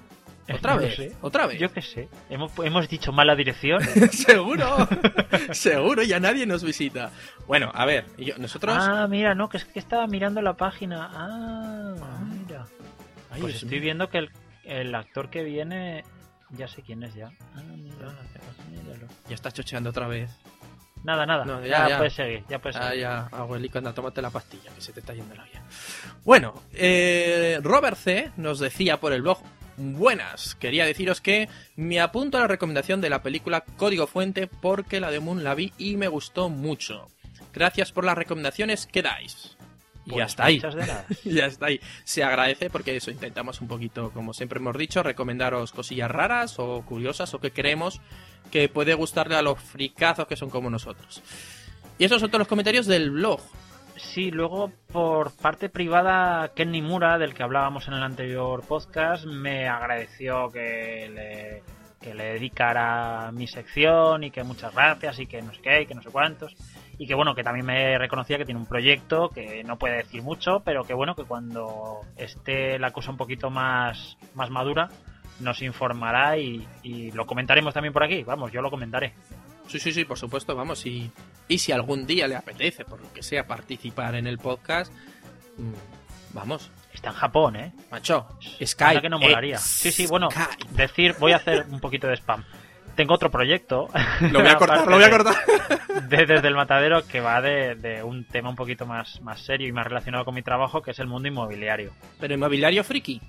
¿Otra 0.54 0.76
No 0.76 0.82
vez? 0.82 0.96
sé. 0.96 1.12
¿Otra 1.22 1.48
vez? 1.48 1.58
Yo 1.60 1.72
qué 1.74 1.82
sé. 1.82 2.08
Hemos, 2.30 2.52
hemos 2.60 2.88
dicho 2.88 3.12
mal 3.12 3.26
la 3.26 3.36
dirección. 3.36 3.82
Seguro, 4.12 4.88
seguro, 5.54 6.04
ya 6.04 6.20
nadie 6.20 6.46
nos 6.46 6.64
visita. 6.64 7.10
Bueno, 7.48 7.72
a 7.74 7.86
ver, 7.86 8.06
yo- 8.20 8.38
nosotros... 8.38 8.76
Ah, 8.80 9.08
mira, 9.10 9.34
no, 9.34 9.50
que 9.50 9.58
es 9.58 9.66
que 9.66 9.80
estaba 9.80 10.06
mirando 10.06 10.44
la 10.44 10.54
página. 10.54 11.10
Ah, 11.12 11.96
mira. 12.30 12.68
Ay, 13.32 13.42
Pues 13.42 13.56
estoy 13.56 13.72
mío. 13.72 13.82
viendo 13.82 14.10
que 14.12 14.20
el, 14.20 14.30
el 14.66 14.94
actor 14.94 15.32
que 15.32 15.42
viene. 15.44 16.04
Ya 16.58 16.68
sé 16.68 16.82
quién 16.82 17.04
es 17.04 17.14
ya. 17.16 17.32
Ah, 17.56 17.62
mira, 17.76 18.14
míralo. 18.72 19.08
Ya 19.28 19.36
está 19.36 19.52
chocheando 19.52 19.90
otra 19.90 20.08
vez. 20.08 20.30
Nada, 21.04 21.26
nada. 21.26 21.46
No, 21.46 21.62
ya, 21.62 21.68
ya, 21.84 21.90
ya. 21.90 21.98
puedes 21.98 22.14
seguir, 22.14 22.44
ya 22.50 22.60
puedes 22.60 22.76
Ah, 22.78 22.88
seguir. 22.90 23.02
ya, 23.02 23.28
abuelico, 23.32 23.78
anda, 23.78 23.94
tómate 23.94 24.22
la 24.22 24.32
pastilla, 24.32 24.72
que 24.74 24.82
se 24.82 24.92
te 24.92 25.02
está 25.02 25.14
yendo 25.14 25.36
la 25.36 25.44
vida. 25.44 25.62
Bueno, 26.24 26.54
eh, 26.74 27.60
Robert 27.62 27.98
C. 27.98 28.32
nos 28.38 28.58
decía 28.60 29.00
por 29.00 29.14
el 29.14 29.22
blog, 29.22 29.38
buenas, 29.78 30.56
quería 30.56 30.86
deciros 30.86 31.22
que 31.22 31.48
me 31.76 32.00
apunto 32.00 32.38
a 32.38 32.42
la 32.42 32.48
recomendación 32.48 33.02
de 33.02 33.10
la 33.12 33.22
película 33.22 33.62
Código 33.78 34.08
Fuente 34.08 34.48
porque 34.48 35.00
la 35.00 35.12
de 35.12 35.20
Moon 35.20 35.44
la 35.44 35.54
vi 35.54 35.74
y 35.78 35.96
me 35.98 36.08
gustó 36.08 36.50
mucho. 36.50 37.08
Gracias 37.54 37.92
por 37.92 38.04
las 38.04 38.18
recomendaciones 38.18 38.88
que 38.88 39.04
dais. 39.04 39.58
Y 40.06 40.12
Pues 40.12 40.26
hasta 40.26 40.46
ahí. 40.46 40.60
de 40.60 40.76
nada. 40.76 41.06
ya 41.24 41.46
está 41.46 41.68
ahí. 41.68 41.80
Se 42.04 42.24
agradece 42.24 42.70
porque 42.70 42.96
eso 42.96 43.12
intentamos 43.12 43.62
un 43.62 43.68
poquito, 43.68 44.12
como 44.12 44.34
siempre 44.34 44.60
hemos 44.60 44.78
dicho, 44.78 45.02
recomendaros 45.04 45.72
cosillas 45.72 46.12
raras 46.12 46.60
o 46.60 46.82
curiosas 46.84 47.34
o 47.34 47.40
que 47.40 47.52
creemos 47.52 48.02
que 48.52 48.70
puede 48.70 48.94
gustarle 48.94 49.36
a 49.36 49.42
los 49.42 49.60
fricazos 49.60 50.28
que 50.28 50.36
son 50.36 50.50
como 50.50 50.70
nosotros. 50.70 51.22
Y 51.98 52.06
esos 52.06 52.22
son 52.22 52.30
todos 52.30 52.40
los 52.40 52.48
comentarios 52.48 52.86
del 52.86 53.10
blog. 53.12 53.42
Sí, 53.96 54.30
luego 54.30 54.72
por 54.92 55.32
parte 55.32 55.70
privada, 55.70 56.52
Ken 56.54 56.72
Nimura, 56.72 57.18
del 57.18 57.34
que 57.34 57.44
hablábamos 57.44 57.88
en 57.88 57.94
el 57.94 58.04
anterior 58.04 58.62
podcast, 58.68 59.26
me 59.26 59.68
agradeció 59.70 60.52
que 60.52 61.10
le, 61.14 61.64
que 62.06 62.14
le 62.14 62.34
dedicara 62.34 63.32
mi 63.32 63.48
sección 63.48 64.24
y 64.24 64.30
que 64.30 64.44
muchas 64.44 64.76
gracias 64.76 65.18
y 65.20 65.26
que 65.26 65.42
no 65.42 65.52
sé 65.52 65.62
qué 65.62 65.82
y 65.82 65.86
que 65.88 65.96
no 65.96 66.04
sé 66.04 66.12
cuántos. 66.12 66.56
Y 67.00 67.08
que 67.08 67.16
bueno, 67.16 67.34
que 67.34 67.44
también 67.44 67.66
me 67.66 67.98
reconocía 67.98 68.38
que 68.38 68.46
tiene 68.46 68.60
un 68.60 68.68
proyecto 68.68 69.30
que 69.30 69.64
no 69.64 69.80
puede 69.80 69.98
decir 69.98 70.22
mucho, 70.22 70.62
pero 70.64 70.84
que 70.84 70.94
bueno, 70.94 71.16
que 71.16 71.24
cuando 71.24 72.02
esté 72.16 72.78
la 72.78 72.92
cosa 72.92 73.10
un 73.10 73.18
poquito 73.18 73.50
más, 73.50 74.18
más 74.36 74.52
madura, 74.52 74.90
nos 75.40 75.64
informará 75.64 76.38
y, 76.38 76.68
y 76.84 77.12
lo 77.12 77.26
comentaremos 77.26 77.74
también 77.74 77.92
por 77.92 78.04
aquí. 78.04 78.24
Vamos, 78.24 78.52
yo 78.52 78.62
lo 78.62 78.70
comentaré. 78.70 79.14
Sí, 79.68 79.80
sí, 79.80 79.92
sí, 79.92 80.06
por 80.06 80.20
supuesto, 80.20 80.56
vamos. 80.56 80.86
Y, 80.86 81.10
y 81.48 81.58
si 81.58 81.72
algún 81.72 82.06
día 82.06 82.28
le 82.28 82.36
apetece, 82.36 82.86
por 82.86 83.02
lo 83.02 83.12
que 83.12 83.24
sea, 83.24 83.48
participar 83.48 84.14
en 84.14 84.28
el 84.28 84.38
podcast, 84.38 84.94
mm, 85.58 86.36
vamos, 86.36 86.70
Está 86.96 87.10
en 87.10 87.16
Japón, 87.16 87.56
¿eh? 87.58 87.74
macho. 87.92 88.26
Skype. 88.64 89.02
que 89.02 89.10
no 89.10 89.20
molaría. 89.20 89.56
eh, 89.58 89.60
Sí, 89.60 89.92
sí, 89.92 90.08
bueno, 90.08 90.30
decir, 90.72 91.16
voy 91.20 91.34
a 91.34 91.36
hacer 91.36 91.66
un 91.70 91.80
poquito 91.80 92.08
de 92.08 92.16
spam. 92.16 92.44
Tengo 92.96 93.14
otro 93.14 93.30
proyecto. 93.30 93.90
Lo 94.22 94.40
voy 94.40 94.48
a 94.50 94.56
cortar, 94.58 94.88
lo 94.88 94.96
voy 94.96 95.04
a 95.04 95.10
cortar. 95.10 95.36
de- 96.08 96.26
desde 96.26 96.48
el 96.48 96.56
matadero 96.56 97.06
que 97.06 97.20
va 97.20 97.42
de, 97.42 97.76
de 97.76 98.02
un 98.02 98.24
tema 98.26 98.50
un 98.50 98.56
poquito 98.56 98.86
más, 98.86 99.22
más 99.22 99.42
serio 99.42 99.68
y 99.68 99.72
más 99.74 99.86
relacionado 99.86 100.24
con 100.26 100.34
mi 100.34 100.42
trabajo, 100.42 100.82
que 100.82 100.92
es 100.92 101.00
el 101.00 101.08
mundo 101.08 101.28
inmobiliario. 101.28 101.92
Pero 102.20 102.34
inmobiliario 102.34 102.84
friki. 102.86 103.22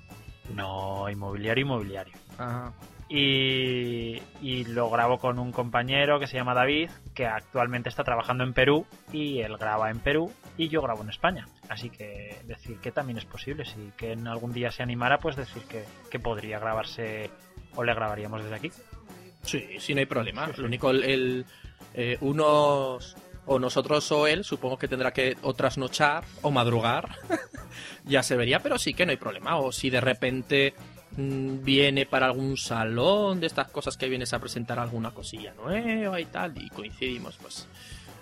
No, 0.53 1.09
inmobiliario, 1.09 1.63
inmobiliario. 1.65 2.13
Ah, 2.39 2.71
Y, 3.09 4.21
y 4.41 4.65
lo 4.65 4.89
grabo 4.89 5.17
con 5.17 5.39
un 5.39 5.51
compañero 5.53 6.19
que 6.19 6.27
se 6.27 6.35
llama 6.35 6.53
David, 6.53 6.89
que 7.13 7.25
actualmente 7.25 7.87
está 7.87 8.03
trabajando 8.03 8.43
en 8.43 8.53
Perú 8.53 8.85
y 9.13 9.39
él 9.39 9.55
graba 9.57 9.89
en 9.89 9.99
Perú 9.99 10.31
y 10.57 10.67
yo 10.67 10.81
grabo 10.81 11.03
en 11.03 11.09
España. 11.09 11.47
Así 11.69 11.89
que 11.89 12.37
decir 12.45 12.79
que 12.79 12.91
también 12.91 13.17
es 13.17 13.25
posible, 13.25 13.63
si 13.63 13.91
que 13.95 14.11
en 14.11 14.27
algún 14.27 14.51
día 14.51 14.71
se 14.71 14.83
animara, 14.83 15.19
pues 15.19 15.35
decir 15.35 15.63
que, 15.63 15.85
que 16.11 16.19
podría 16.19 16.59
grabarse 16.59 17.29
o 17.75 17.83
le 17.83 17.93
grabaríamos 17.93 18.43
desde 18.43 18.55
aquí. 18.55 18.71
Sí, 19.43 19.77
sí, 19.79 19.93
no 19.93 19.99
hay 19.99 20.05
problema. 20.05 20.47
Sí, 20.47 20.53
sí. 20.55 20.61
Lo 20.61 20.67
único, 20.67 20.89
el, 20.89 21.03
el, 21.03 21.45
eh, 21.93 22.17
unos 22.21 23.15
o 23.45 23.59
nosotros 23.59 24.11
o 24.11 24.27
él, 24.27 24.43
supongo 24.43 24.77
que 24.77 24.87
tendrá 24.87 25.13
que 25.13 25.37
o 25.41 25.53
trasnochar 25.53 26.25
o 26.41 26.51
madrugar. 26.51 27.09
ya 28.05 28.21
se 28.21 28.35
vería, 28.35 28.59
pero 28.59 28.77
sí 28.77 28.93
que 28.93 29.05
no 29.05 29.11
hay 29.11 29.17
problema. 29.17 29.57
O 29.57 29.71
si 29.71 29.89
de 29.89 30.01
repente 30.01 30.73
viene 31.17 32.05
para 32.05 32.27
algún 32.27 32.57
salón 32.57 33.39
de 33.39 33.47
estas 33.47 33.69
cosas 33.69 33.97
que 33.97 34.07
vienes 34.07 34.33
a 34.33 34.39
presentar 34.39 34.77
alguna 34.79 35.11
cosilla 35.11 35.53
nueva 35.55 36.19
y 36.21 36.25
tal, 36.25 36.53
y 36.61 36.69
coincidimos, 36.69 37.35
pues. 37.41 37.67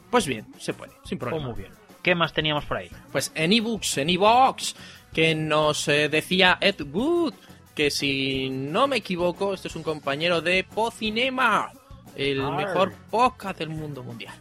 Pues 0.10 0.26
bien, 0.28 0.46
se 0.60 0.74
puede, 0.74 0.93
sin 1.04 1.18
Oh, 1.18 1.20
problema. 1.20 1.48
muy 1.48 1.56
bien. 1.62 1.72
¿Qué 2.02 2.16
más 2.16 2.32
teníamos 2.34 2.66
por 2.66 2.78
ahí? 2.78 2.89
Pues 3.12 3.32
en 3.36 3.52
ebooks, 3.52 3.98
en 3.98 4.10
ebox, 4.12 4.76
que 5.12 5.36
nos 5.36 5.88
eh, 5.88 6.08
decía 6.08 6.58
Ed 6.62 6.82
Wood, 6.93 7.34
que 7.74 7.91
si 7.91 8.50
no 8.50 8.88
me 8.88 8.98
equivoco, 8.98 9.54
este 9.54 9.68
es 9.68 9.76
un 9.76 9.84
compañero 9.84 10.41
de 10.41 10.64
Pocinema, 10.64 11.72
el 12.16 12.39
Arr. 12.41 12.56
mejor 12.56 12.93
podcast 13.12 13.60
del 13.60 13.70
mundo 13.70 14.04
mundial. 14.04 14.34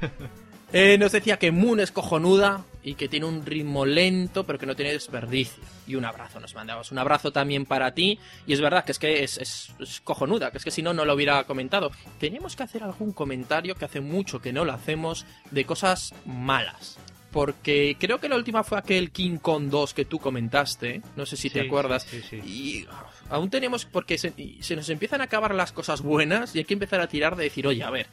Eh, 0.74 0.96
nos 0.96 1.12
decía 1.12 1.38
que 1.38 1.52
Moon 1.52 1.80
es 1.80 1.92
cojonuda 1.92 2.64
y 2.82 2.94
que 2.94 3.06
tiene 3.06 3.26
un 3.26 3.44
ritmo 3.44 3.84
lento, 3.84 4.44
pero 4.46 4.58
que 4.58 4.64
no 4.64 4.74
tiene 4.74 4.90
desperdicio. 4.92 5.62
Y 5.86 5.96
un 5.96 6.04
abrazo 6.04 6.38
nos 6.40 6.54
mandamos. 6.54 6.92
Un 6.92 6.98
abrazo 6.98 7.32
también 7.32 7.66
para 7.66 7.92
ti. 7.92 8.18
Y 8.46 8.52
es 8.52 8.60
verdad 8.60 8.84
que 8.84 8.92
es 8.92 8.98
que 8.98 9.24
es, 9.24 9.36
es- 9.38 9.74
es 9.80 10.00
cojonuda, 10.00 10.50
que 10.50 10.58
es 10.58 10.64
que 10.64 10.70
si 10.70 10.82
no, 10.82 10.94
no 10.94 11.04
lo 11.04 11.14
hubiera 11.14 11.42
comentado. 11.44 11.90
Tenemos 12.20 12.54
que 12.56 12.62
hacer 12.62 12.82
algún 12.84 13.12
comentario 13.12 13.74
que 13.74 13.84
hace 13.84 14.00
mucho 14.00 14.40
que 14.40 14.52
no 14.52 14.64
lo 14.64 14.72
hacemos 14.72 15.26
de 15.50 15.64
cosas 15.64 16.14
malas. 16.26 16.98
porque 17.32 17.96
creo 17.98 18.20
que 18.20 18.28
la 18.28 18.36
última 18.36 18.62
fue 18.62 18.76
aquel 18.78 19.10
King 19.10 19.38
Kong 19.38 19.70
2 19.70 19.94
que 19.94 20.04
tú 20.04 20.18
comentaste, 20.18 21.00
no 21.16 21.24
sé 21.24 21.38
si 21.38 21.48
te 21.48 21.62
acuerdas. 21.62 22.02
sí, 22.02 22.20
sí. 22.28 22.36
Y 22.44 22.86
ah, 22.90 23.06
aún 23.30 23.48
tenemos, 23.48 23.86
porque 23.86 24.18
se, 24.18 24.34
se 24.60 24.76
nos 24.76 24.90
empiezan 24.90 25.22
a 25.22 25.24
acabar 25.24 25.54
las 25.54 25.72
cosas 25.72 26.02
buenas 26.02 26.54
y 26.54 26.58
hay 26.58 26.64
que 26.66 26.74
empezar 26.74 27.00
a 27.00 27.06
tirar 27.06 27.34
de 27.36 27.44
decir, 27.44 27.66
oye, 27.66 27.82
a 27.84 27.88
ver, 27.88 28.06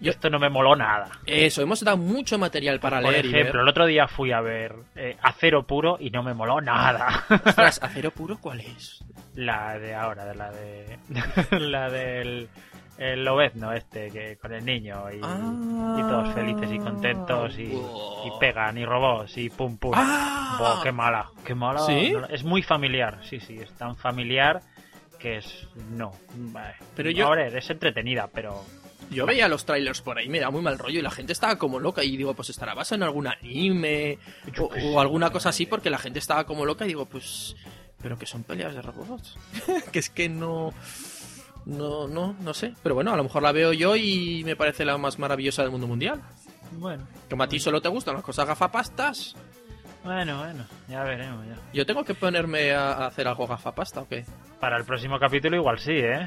Yo 0.00 0.10
esto 0.10 0.30
no 0.30 0.38
me 0.38 0.48
moló 0.48 0.76
nada. 0.76 1.08
eso, 1.26 1.60
hemos 1.62 1.80
dado 1.84 1.96
mucho 1.96 2.38
material 2.38 2.78
para 2.80 3.00
Por 3.00 3.10
leer 3.12 3.26
y 3.26 3.28
ejemplo, 3.30 3.62
el 3.62 3.68
otro 3.68 3.84
día 3.86 4.06
fui 4.06 4.30
a 4.32 4.40
ver 4.40 4.74
eh, 4.94 5.16
Acero 5.22 5.64
Puro 5.66 5.96
y 5.98 6.10
no 6.10 6.22
me 6.22 6.34
moló 6.34 6.60
nada. 6.60 7.24
Ostras, 7.44 7.78
¿acero 7.82 8.10
puro 8.12 8.38
cuál 8.40 8.60
es? 8.60 9.04
la 9.34 9.78
de 9.78 9.94
ahora, 9.94 10.24
de 10.24 10.34
la 10.34 10.50
de. 10.50 10.98
la 11.58 11.90
del. 11.90 12.48
El 12.98 13.24
Lobezno 13.24 13.72
este, 13.72 14.10
que 14.10 14.36
con 14.38 14.52
el 14.52 14.64
niño 14.64 15.04
y, 15.12 15.20
Ah. 15.22 15.96
y 15.98 16.00
todos 16.02 16.34
felices 16.34 16.68
y 16.72 16.78
contentos 16.80 17.56
y, 17.56 17.66
Wow. 17.66 18.26
y 18.26 18.40
pegan 18.40 18.76
y 18.76 18.84
robots 18.84 19.38
y 19.38 19.48
pum 19.50 19.78
pum. 19.78 19.92
¡Ah! 19.94 20.80
Qué 20.82 20.90
mala, 20.90 21.26
qué 21.44 21.54
mala. 21.54 21.80
Es 22.28 22.42
muy 22.42 22.62
familiar, 22.64 23.18
sí, 23.22 23.38
sí, 23.38 23.54
es 23.56 23.72
tan 23.76 23.94
familiar 23.96 24.62
que 25.20 25.36
es. 25.36 25.68
No. 25.92 26.10
Vale. 26.34 26.74
Pero 26.96 27.10
yo- 27.10 27.26
Ahora 27.26 27.46
es 27.46 27.70
entretenida, 27.70 28.28
pero. 28.34 28.64
Yo 29.10 29.26
veía 29.26 29.48
los 29.48 29.64
trailers 29.64 30.00
por 30.02 30.18
ahí, 30.18 30.28
me 30.28 30.40
da 30.40 30.50
muy 30.50 30.60
mal 30.62 30.78
rollo 30.78 30.98
y 30.98 31.02
la 31.02 31.10
gente 31.10 31.32
estaba 31.32 31.56
como 31.56 31.80
loca 31.80 32.04
y 32.04 32.16
digo, 32.16 32.34
pues 32.34 32.50
estará 32.50 32.74
basado 32.74 32.96
en 32.96 33.02
algún 33.04 33.26
anime 33.26 34.18
o, 34.58 34.64
o 34.64 35.00
alguna 35.00 35.30
cosa 35.30 35.48
así 35.48 35.66
porque 35.66 35.90
la 35.90 35.98
gente 35.98 36.18
estaba 36.18 36.44
como 36.44 36.66
loca 36.66 36.84
y 36.84 36.88
digo, 36.88 37.06
pues, 37.06 37.56
pero 38.02 38.18
que 38.18 38.26
son 38.26 38.44
peleas 38.44 38.74
de 38.74 38.82
robots. 38.82 39.36
que 39.92 39.98
es 39.98 40.10
que 40.10 40.28
no, 40.28 40.72
no, 41.64 42.06
no, 42.08 42.34
no 42.40 42.54
sé. 42.54 42.74
Pero 42.82 42.94
bueno, 42.94 43.12
a 43.12 43.16
lo 43.16 43.24
mejor 43.24 43.42
la 43.42 43.52
veo 43.52 43.72
yo 43.72 43.96
y 43.96 44.42
me 44.44 44.56
parece 44.56 44.84
la 44.84 44.98
más 44.98 45.18
maravillosa 45.18 45.62
del 45.62 45.70
mundo 45.70 45.86
mundial. 45.86 46.20
Bueno, 46.72 47.06
Como 47.30 47.42
a 47.42 47.48
ti 47.48 47.58
solo 47.58 47.80
te 47.80 47.88
gustan 47.88 48.14
las 48.14 48.22
cosas 48.22 48.46
gafapastas, 48.46 49.34
bueno, 50.04 50.38
bueno, 50.38 50.64
ya 50.88 51.02
veremos. 51.02 51.46
Ya. 51.46 51.56
yo 51.72 51.84
tengo 51.84 52.04
que 52.04 52.14
ponerme 52.14 52.72
a, 52.72 52.92
a 52.92 53.06
hacer 53.06 53.26
algo 53.26 53.46
gafapasta 53.46 54.00
o 54.00 54.08
qué. 54.08 54.24
Para 54.60 54.76
el 54.78 54.84
próximo 54.84 55.18
capítulo, 55.18 55.56
igual 55.56 55.78
sí, 55.78 55.92
¿eh? 55.92 56.26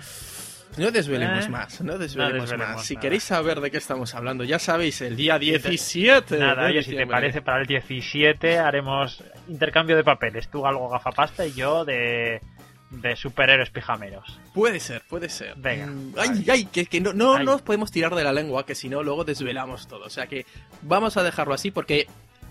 No 0.78 0.92
desvelemos 0.92 1.46
Eh, 1.46 1.50
más, 1.50 1.82
no 1.82 1.98
desvelemos, 1.98 2.44
desvelemos 2.44 2.76
más. 2.78 2.86
Si 2.86 2.94
nada. 2.96 3.02
queréis 3.02 3.24
saber 3.24 3.60
de 3.62 3.72
qué 3.72 3.78
estamos 3.78 4.16
hablando, 4.16 4.44
ya 4.44 4.58
sabéis, 4.60 5.02
el 5.02 5.16
día 5.16 5.38
17 5.38 6.38
Nada, 6.38 6.68
oye, 6.68 6.82
si 6.84 6.96
te 6.96 7.06
parece, 7.08 7.42
para 7.42 7.62
el 7.62 7.68
17 7.68 8.58
haremos 8.58 9.24
intercambio 9.48 9.96
de 9.98 10.04
papeles. 10.04 10.48
Tú 10.50 10.66
algo 10.66 10.88
gafapasta 10.90 11.46
y 11.46 11.54
yo 11.54 11.84
de, 11.84 12.42
de 12.90 13.16
superhéroes 13.16 13.70
pijameros. 13.70 14.40
Puede 14.54 14.80
ser, 14.80 15.02
puede 15.10 15.28
ser. 15.30 15.54
Venga, 15.58 15.88
Mm, 15.88 16.14
ay, 16.18 16.46
ay, 16.50 16.66
que, 16.66 16.86
que 16.86 17.02
no, 17.02 17.12
no 17.14 17.36
Ay. 17.36 17.46
nos 17.46 17.62
podemos 17.62 17.92
tirar 17.92 18.16
de 18.16 18.24
la 18.24 18.32
lengua, 18.34 18.66
que 18.66 18.76
si 18.76 18.88
no, 18.90 19.04
luego 19.04 19.24
desvelamos 19.26 19.88
todo. 19.88 20.06
O 20.06 20.10
sea 20.10 20.28
que 20.28 20.46
vamos 20.84 21.18
a 21.18 21.24
dejarlo 21.24 21.54
así 21.54 21.72
porque 21.72 22.08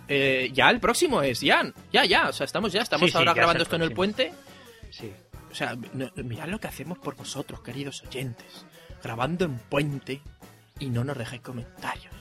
eh, 0.08 0.50
ya 0.52 0.68
el 0.70 0.80
próximo 0.80 1.22
es 1.22 1.40
Jan. 1.42 1.72
Ya, 1.92 2.04
ya. 2.04 2.28
O 2.28 2.32
sea, 2.32 2.44
estamos 2.44 2.72
ya, 2.72 2.82
estamos 2.82 3.06
Sí, 3.06 3.12
sí, 3.12 3.16
ahora 3.16 3.30
ya 3.30 3.36
grabando 3.36 3.62
esto 3.62 3.76
en 3.76 3.82
el 3.82 3.92
puente. 3.92 4.32
Sí. 4.90 5.10
O 5.50 5.54
sea, 5.54 5.76
no- 5.92 6.10
mirad 6.16 6.48
lo 6.48 6.60
que 6.60 6.68
hacemos 6.68 6.98
por 6.98 7.16
vosotros, 7.16 7.60
queridos 7.60 8.02
oyentes. 8.02 8.64
Grabando 9.02 9.44
en 9.44 9.58
puente 9.58 10.20
y 10.78 10.86
no 10.90 11.04
nos 11.04 11.16
dejéis 11.18 11.42
comentarios. 11.42 12.14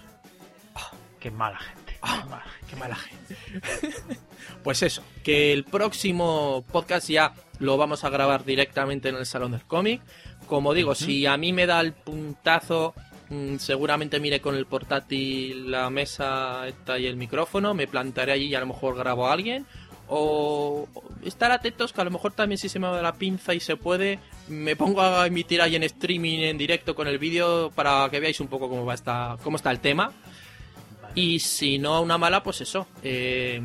Qué 1.20 1.32
mala 1.32 1.58
gente. 1.58 1.98
Ah. 2.02 2.24
qué 2.70 2.76
mala 2.76 2.96
gente. 2.96 3.36
Qué 3.36 3.56
mala 3.56 3.66
gente. 3.66 4.18
pues 4.64 4.82
eso, 4.84 5.04
que 5.22 5.52
el 5.52 5.66
próximo 5.66 6.64
podcast 6.72 7.10
ya 7.10 7.34
lo 7.60 7.76
vamos 7.76 8.06
a 8.06 8.10
grabar 8.10 8.46
directamente 8.46 9.10
en 9.10 9.16
el 9.16 9.26
Salón 9.26 9.52
del 9.52 9.66
Cómic. 9.66 10.02
Como 10.48 10.74
digo, 10.74 10.96
si 10.96 11.26
a 11.26 11.36
mí 11.36 11.52
me 11.52 11.66
da 11.66 11.82
el 11.82 11.92
puntazo, 11.92 12.94
mm, 13.30 13.58
seguramente 13.58 14.20
mire 14.22 14.40
con 14.40 14.56
el 14.56 14.66
portátil 14.66 15.70
la 15.70 15.90
mesa 15.90 16.66
esta 16.68 16.98
y 16.98 17.06
el 17.06 17.18
micrófono, 17.18 17.74
me 17.74 17.86
plantaré 17.88 18.32
allí 18.32 18.46
y 18.46 18.56
a 18.56 18.62
lo 18.62 18.68
mejor 18.68 18.96
grabo 18.96 19.28
a 19.28 19.34
alguien. 19.34 19.66
O 20.10 20.88
estar 21.24 21.52
atentos 21.52 21.94
que 21.94 22.02
a 22.02 22.04
lo 22.04 22.12
mejor 22.12 22.34
también 22.34 22.58
si 22.58 22.68
se 22.68 22.80
me 22.80 22.88
va 22.88 23.02
la 23.02 23.14
pinza 23.14 23.54
y 23.54 23.60
se 23.60 23.76
puede, 23.76 24.20
me 24.48 24.76
pongo 24.76 25.02
a 25.02 25.28
emitir 25.28 25.62
ahí 25.62 25.76
en 25.76 25.84
streaming 25.84 26.40
en 26.40 26.58
directo 26.58 26.96
con 26.96 27.08
el 27.08 27.20
vídeo 27.20 27.72
para 27.76 28.10
que 28.10 28.20
veáis 28.20 28.40
un 28.40 28.48
poco 28.48 28.70
cómo 28.70 28.86
va 28.86 28.96
esta, 28.96 29.38
cómo 29.44 29.58
está 29.58 29.70
el 29.72 29.80
tema. 29.80 30.12
Y 31.16 31.40
si 31.40 31.78
no 31.80 32.02
una 32.02 32.18
mala, 32.18 32.44
pues 32.44 32.62
eso. 32.62 32.88
eh, 33.04 33.62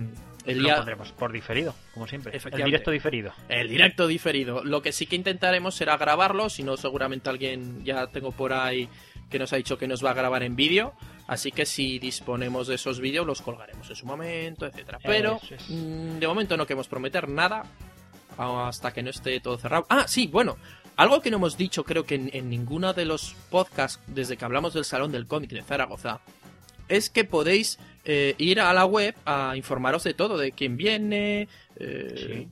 el 0.47 0.59
Lo 0.59 0.65
día, 0.65 0.77
pondremos 0.77 1.13
por 1.13 1.33
diferido, 1.33 1.75
como 1.95 2.07
siempre. 2.07 2.39
El 2.53 2.65
directo 2.65 2.91
diferido. 2.91 3.33
el 3.49 3.69
directo 3.69 4.07
diferido. 4.07 4.63
Lo 4.63 4.83
que 4.83 4.93
sí 4.93 5.07
que 5.07 5.17
intentaremos 5.17 5.75
será 5.75 5.97
grabarlo, 5.97 6.51
si 6.51 6.63
no 6.63 6.77
seguramente 6.77 7.31
alguien 7.31 7.83
ya 7.85 8.07
tengo 8.09 8.31
por 8.31 8.53
ahí 8.53 8.89
que 9.35 9.39
nos 9.41 9.53
ha 9.53 9.57
dicho 9.57 9.77
que 9.77 9.89
nos 9.89 10.05
va 10.05 10.11
a 10.11 10.15
grabar 10.15 10.45
en 10.45 10.55
vídeo. 10.55 10.95
Así 11.27 11.51
que 11.51 11.67
si 11.67 11.99
disponemos 11.99 12.69
de 12.69 12.77
esos 12.77 13.01
vídeos 13.01 13.27
los 13.27 13.43
colgaremos 13.43 13.91
en 13.91 13.97
su 13.97 14.07
momento, 14.07 14.65
etcétera. 14.65 15.01
Pero 15.03 15.41
es. 15.51 15.71
mm, 15.71 16.21
de 16.21 16.29
momento 16.29 16.57
no 16.57 16.65
queremos 16.69 16.87
prometer 16.87 17.29
nada 17.29 17.65
hasta 18.39 18.93
que 18.93 19.03
no 19.03 19.11
esté 19.11 19.41
todo 19.41 19.59
cerrado. 19.59 19.87
Ah, 19.89 20.05
sí, 20.07 20.29
bueno, 20.29 20.57
algo 20.95 21.21
que 21.21 21.33
no 21.33 21.39
hemos 21.39 21.57
dicho 21.57 21.83
creo 21.83 22.05
que 22.05 22.15
en, 22.15 22.31
en 22.33 22.49
ninguno 22.49 22.93
de 22.93 23.07
los 23.07 23.35
podcasts 23.51 23.99
desde 24.07 24.37
que 24.37 24.45
hablamos 24.45 24.73
del 24.73 24.85
Salón 24.85 25.11
del 25.11 25.27
Cómic 25.27 25.51
de 25.51 25.65
Zaragoza 25.65 26.21
es 26.89 27.11
que 27.11 27.25
podéis 27.25 27.81
eh, 28.05 28.37
ir 28.39 28.61
a 28.61 28.73
la 28.73 28.85
web 28.85 29.17
a 29.25 29.57
informaros 29.57 30.05
de 30.05 30.15
todo, 30.15 30.39
de 30.39 30.53
quién 30.53 30.77
viene, 30.77 31.49
eh, 31.77 32.49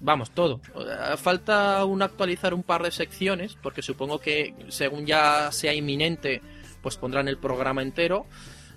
vamos, 0.00 0.30
todo. 0.30 0.60
Eh, 0.76 1.16
Falta 1.16 1.80
actualizar 1.82 2.54
un 2.54 2.62
par 2.62 2.82
de 2.82 2.90
secciones, 2.90 3.56
porque 3.62 3.82
supongo 3.82 4.18
que 4.18 4.54
según 4.68 5.06
ya 5.06 5.50
sea 5.52 5.74
inminente, 5.74 6.40
pues 6.82 6.96
pondrán 6.96 7.28
el 7.28 7.38
programa 7.38 7.82
entero. 7.82 8.26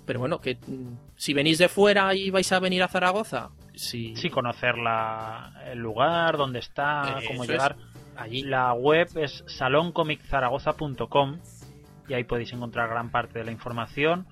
Pero 0.04 0.20
bueno, 0.20 0.40
que 0.40 0.54
mm, 0.66 0.94
si 1.16 1.34
venís 1.34 1.58
de 1.58 1.68
fuera 1.68 2.14
y 2.14 2.30
vais 2.30 2.50
a 2.52 2.60
venir 2.60 2.82
a 2.82 2.88
Zaragoza, 2.88 3.50
si 3.74 4.14
Sí, 4.16 4.30
conocer 4.30 4.78
la, 4.78 5.52
el 5.66 5.78
lugar, 5.80 6.36
dónde 6.36 6.60
está, 6.60 7.18
Eso 7.18 7.28
cómo 7.28 7.42
es. 7.44 7.50
llegar. 7.50 7.76
allí 8.16 8.42
La 8.42 8.72
web 8.72 9.08
es 9.16 9.42
saloncomiczaragoza.com 9.48 11.38
y 12.08 12.14
ahí 12.14 12.24
podéis 12.24 12.52
encontrar 12.52 12.88
gran 12.88 13.10
parte 13.10 13.40
de 13.40 13.44
la 13.46 13.50
información. 13.50 14.26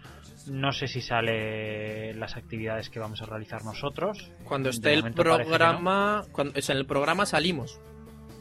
No 0.47 0.73
sé 0.73 0.89
si 0.89 1.01
sale 1.01 2.13
las 2.15 2.37
actividades 2.37 2.91
que 2.91 2.99
vamos 2.99 3.23
a 3.23 3.27
realizar 3.27 3.65
nosotros. 3.65 4.31
cuando 4.45 4.69
esté 4.71 4.93
el 4.95 5.05
no. 5.05 5.13
programa, 5.13 6.25
cuando, 6.33 6.55
en 6.59 6.77
el 6.77 6.87
programa 6.87 7.27
salimos. 7.27 7.81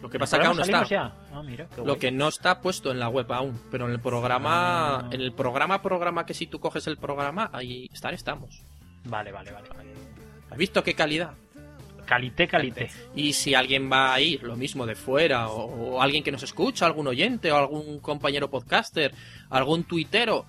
Lo 0.02 0.10
que 0.10 0.20
pasa 0.20 0.36
¿En 0.36 0.42
que 0.42 0.48
aún 0.50 0.58
no 0.58 0.64
está. 0.64 0.84
ya? 0.84 1.16
Ah, 1.32 1.42
mira, 1.46 1.68
Lo 1.78 1.84
guay. 1.84 1.98
que 1.98 2.12
no 2.12 2.28
está 2.28 2.60
puesto 2.60 2.92
en 2.92 3.00
la 3.00 3.08
web 3.08 3.32
aún, 3.32 3.58
pero 3.72 3.86
en 3.86 3.92
el 3.94 4.02
programa, 4.02 4.98
Ah. 5.00 5.10
en 5.12 5.22
el 5.22 5.32
programa, 5.34 5.82
programa 5.82 6.26
que 6.26 6.34
si 6.34 6.46
tú 6.46 6.60
coges 6.60 6.88
el 6.88 6.98
programa, 6.98 7.50
ahí 7.54 7.88
estar 7.94 8.14
estamos. 8.14 8.64
Vale, 9.06 9.32
vale, 9.32 9.52
vale. 9.54 9.70
vale. 9.70 9.94
¿Has 10.52 10.58
visto 10.58 10.84
qué 10.84 10.94
calidad? 10.94 11.32
Calité, 12.06 12.50
calité. 12.50 12.90
Y 13.16 13.32
si 13.32 13.56
alguien 13.56 13.90
va 13.90 14.14
a 14.14 14.20
ir, 14.20 14.44
lo 14.44 14.58
mismo 14.58 14.86
de 14.86 14.96
fuera, 14.96 15.48
o, 15.48 15.94
o 15.96 16.02
alguien 16.02 16.22
que 16.22 16.34
nos 16.34 16.44
escucha, 16.44 16.86
algún 16.86 17.08
oyente, 17.08 17.50
o 17.50 17.56
algún 17.56 18.00
compañero 18.02 18.50
podcaster, 18.50 19.14
algún 19.50 19.86
tuitero, 19.86 20.46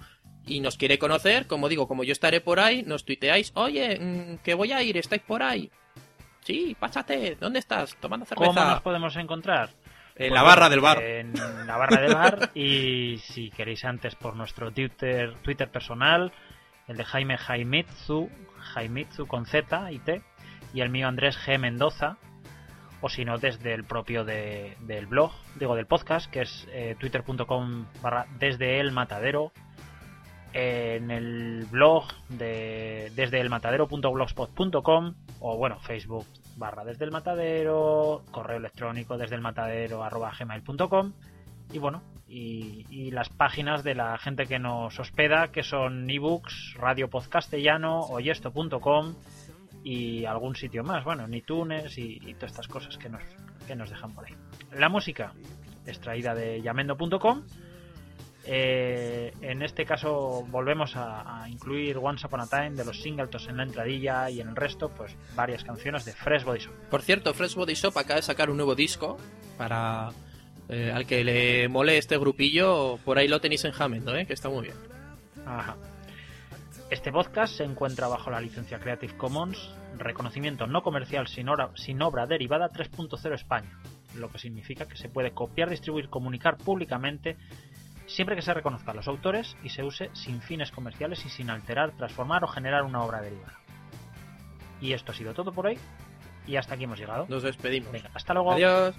y 0.46 0.60
nos 0.60 0.76
quiere 0.76 0.98
conocer, 0.98 1.46
como 1.46 1.68
digo, 1.68 1.88
como 1.88 2.04
yo 2.04 2.12
estaré 2.12 2.40
por 2.40 2.60
ahí, 2.60 2.82
nos 2.82 3.04
tuiteáis, 3.04 3.52
oye, 3.54 3.98
mm, 3.98 4.38
que 4.42 4.54
voy 4.54 4.72
a 4.72 4.82
ir, 4.82 4.96
¿estáis 4.96 5.22
por 5.22 5.42
ahí? 5.42 5.70
Sí, 6.42 6.76
pásate, 6.78 7.36
¿dónde 7.40 7.58
estás? 7.58 7.96
Tomando 8.00 8.26
cerveza. 8.26 8.52
¿Cómo 8.52 8.64
nos 8.66 8.80
podemos 8.82 9.16
encontrar? 9.16 9.70
En 10.16 10.28
Pues 10.28 10.32
la 10.32 10.42
barra 10.42 10.68
del 10.68 10.80
bar. 10.80 11.02
En 11.02 11.32
la 11.66 11.76
barra 11.76 12.00
del 12.00 12.14
bar. 12.14 12.50
Y 12.54 13.18
si 13.24 13.50
queréis 13.50 13.84
antes 13.84 14.14
por 14.14 14.36
nuestro 14.36 14.70
Twitter, 14.70 15.34
Twitter 15.42 15.68
personal, 15.70 16.32
el 16.86 16.96
de 16.96 17.04
Jaime 17.04 17.36
Jaimitsu, 17.38 18.30
Jaimitsu 18.74 19.26
con 19.26 19.46
Z 19.46 19.90
y 19.90 19.98
T, 20.00 20.22
y 20.74 20.82
el 20.82 20.90
mío 20.90 21.08
Andrés 21.08 21.36
G. 21.38 21.58
Mendoza, 21.58 22.18
o 23.00 23.08
si 23.08 23.24
no 23.24 23.38
desde 23.38 23.72
el 23.74 23.84
propio 23.84 24.24
de- 24.24 24.76
del 24.80 25.06
blog, 25.06 25.32
digo 25.56 25.74
del 25.74 25.86
podcast, 25.86 26.30
que 26.30 26.42
es 26.42 26.66
eh, 26.72 26.94
twitter.com 27.00 27.86
barra 28.02 28.26
desde 28.38 28.78
el 28.80 28.92
matadero. 28.92 29.50
En 30.54 31.10
el 31.10 31.66
blog 31.68 32.04
de 32.28 33.10
desde 33.16 33.40
el 33.40 33.50
matadero.blogspot.com 33.50 35.14
o 35.40 35.56
bueno, 35.56 35.80
Facebook 35.80 36.26
barra 36.56 36.84
desde 36.84 37.04
el 37.04 37.10
matadero, 37.10 38.22
correo 38.30 38.58
electrónico 38.58 39.18
desde 39.18 39.34
el 39.34 39.40
matadero 39.40 40.04
y 41.72 41.78
bueno, 41.78 42.02
y, 42.28 43.10
las 43.10 43.28
páginas 43.28 43.82
de 43.82 43.94
la 43.94 44.16
gente 44.18 44.46
que 44.46 44.58
nos 44.58 44.98
hospeda 44.98 45.48
que 45.48 45.62
son 45.62 46.08
ebooks, 46.08 46.74
radio 46.74 47.08
podcastellano, 47.08 48.00
oyesto.com 48.00 49.14
y 49.82 50.24
algún 50.24 50.56
sitio 50.56 50.84
más, 50.84 51.04
bueno, 51.04 51.24
en 51.24 51.34
iTunes 51.34 51.98
y, 51.98 52.34
todas 52.34 52.52
estas 52.52 52.68
cosas 52.68 52.96
que 52.96 53.08
nos, 53.08 53.22
que 53.66 53.76
nos 53.76 53.90
dejan 53.90 54.12
por 54.12 54.24
ahí. 54.24 54.34
La 54.72 54.88
música 54.88 55.32
extraída 55.86 56.34
de 56.34 56.62
yamendo.com 56.62 57.42
eh, 58.46 59.32
en 59.40 59.62
este 59.62 59.84
caso 59.84 60.44
volvemos 60.48 60.96
a, 60.96 61.42
a 61.42 61.48
incluir 61.48 61.98
Once 61.98 62.26
Upon 62.26 62.40
a 62.40 62.46
Time 62.46 62.72
de 62.72 62.84
los 62.84 63.00
Singletons 63.00 63.48
en 63.48 63.56
la 63.56 63.62
entradilla 63.62 64.28
y 64.30 64.40
en 64.40 64.48
el 64.48 64.56
resto 64.56 64.90
pues 64.90 65.16
varias 65.34 65.64
canciones 65.64 66.04
de 66.04 66.12
Fresh 66.12 66.44
Body 66.44 66.60
Shop. 66.60 66.74
Por 66.90 67.02
cierto, 67.02 67.32
Fresh 67.32 67.54
Body 67.54 67.74
Shop 67.74 67.96
acaba 67.96 68.16
de 68.16 68.22
sacar 68.22 68.50
un 68.50 68.56
nuevo 68.56 68.74
disco 68.74 69.16
para 69.56 70.10
eh, 70.68 70.90
al 70.94 71.06
que 71.06 71.24
le 71.24 71.68
mole 71.68 71.98
este 71.98 72.18
grupillo. 72.18 72.98
Por 73.04 73.18
ahí 73.18 73.28
lo 73.28 73.40
tenéis 73.40 73.64
en 73.64 73.72
Jamendo, 73.72 74.14
¿eh? 74.16 74.26
que 74.26 74.32
está 74.32 74.48
muy 74.48 74.62
bien. 74.62 74.76
Ajá. 75.46 75.76
Este 76.90 77.10
podcast 77.10 77.56
se 77.56 77.64
encuentra 77.64 78.08
bajo 78.08 78.30
la 78.30 78.40
licencia 78.40 78.78
Creative 78.78 79.16
Commons, 79.16 79.70
reconocimiento 79.98 80.66
no 80.66 80.82
comercial 80.82 81.26
sin 81.26 81.48
obra 81.48 82.26
derivada 82.26 82.70
3.0 82.70 83.34
España, 83.34 83.78
lo 84.16 84.30
que 84.30 84.38
significa 84.38 84.86
que 84.86 84.96
se 84.96 85.08
puede 85.08 85.32
copiar, 85.32 85.70
distribuir, 85.70 86.08
comunicar 86.08 86.56
públicamente 86.56 87.36
siempre 88.06 88.36
que 88.36 88.42
se 88.42 88.54
reconozcan 88.54 88.96
los 88.96 89.08
autores 89.08 89.56
y 89.62 89.70
se 89.70 89.82
use 89.82 90.10
sin 90.12 90.40
fines 90.40 90.70
comerciales 90.70 91.24
y 91.24 91.28
sin 91.28 91.50
alterar, 91.50 91.92
transformar 91.92 92.44
o 92.44 92.48
generar 92.48 92.82
una 92.82 93.02
obra 93.02 93.20
derivada. 93.20 93.58
Y 94.80 94.92
esto 94.92 95.12
ha 95.12 95.14
sido 95.14 95.34
todo 95.34 95.52
por 95.52 95.66
hoy 95.66 95.78
y 96.46 96.56
hasta 96.56 96.74
aquí 96.74 96.84
hemos 96.84 96.98
llegado. 96.98 97.26
Nos 97.28 97.42
despedimos. 97.42 97.90
Venga, 97.92 98.10
hasta 98.14 98.34
luego. 98.34 98.52
Adiós. 98.52 98.94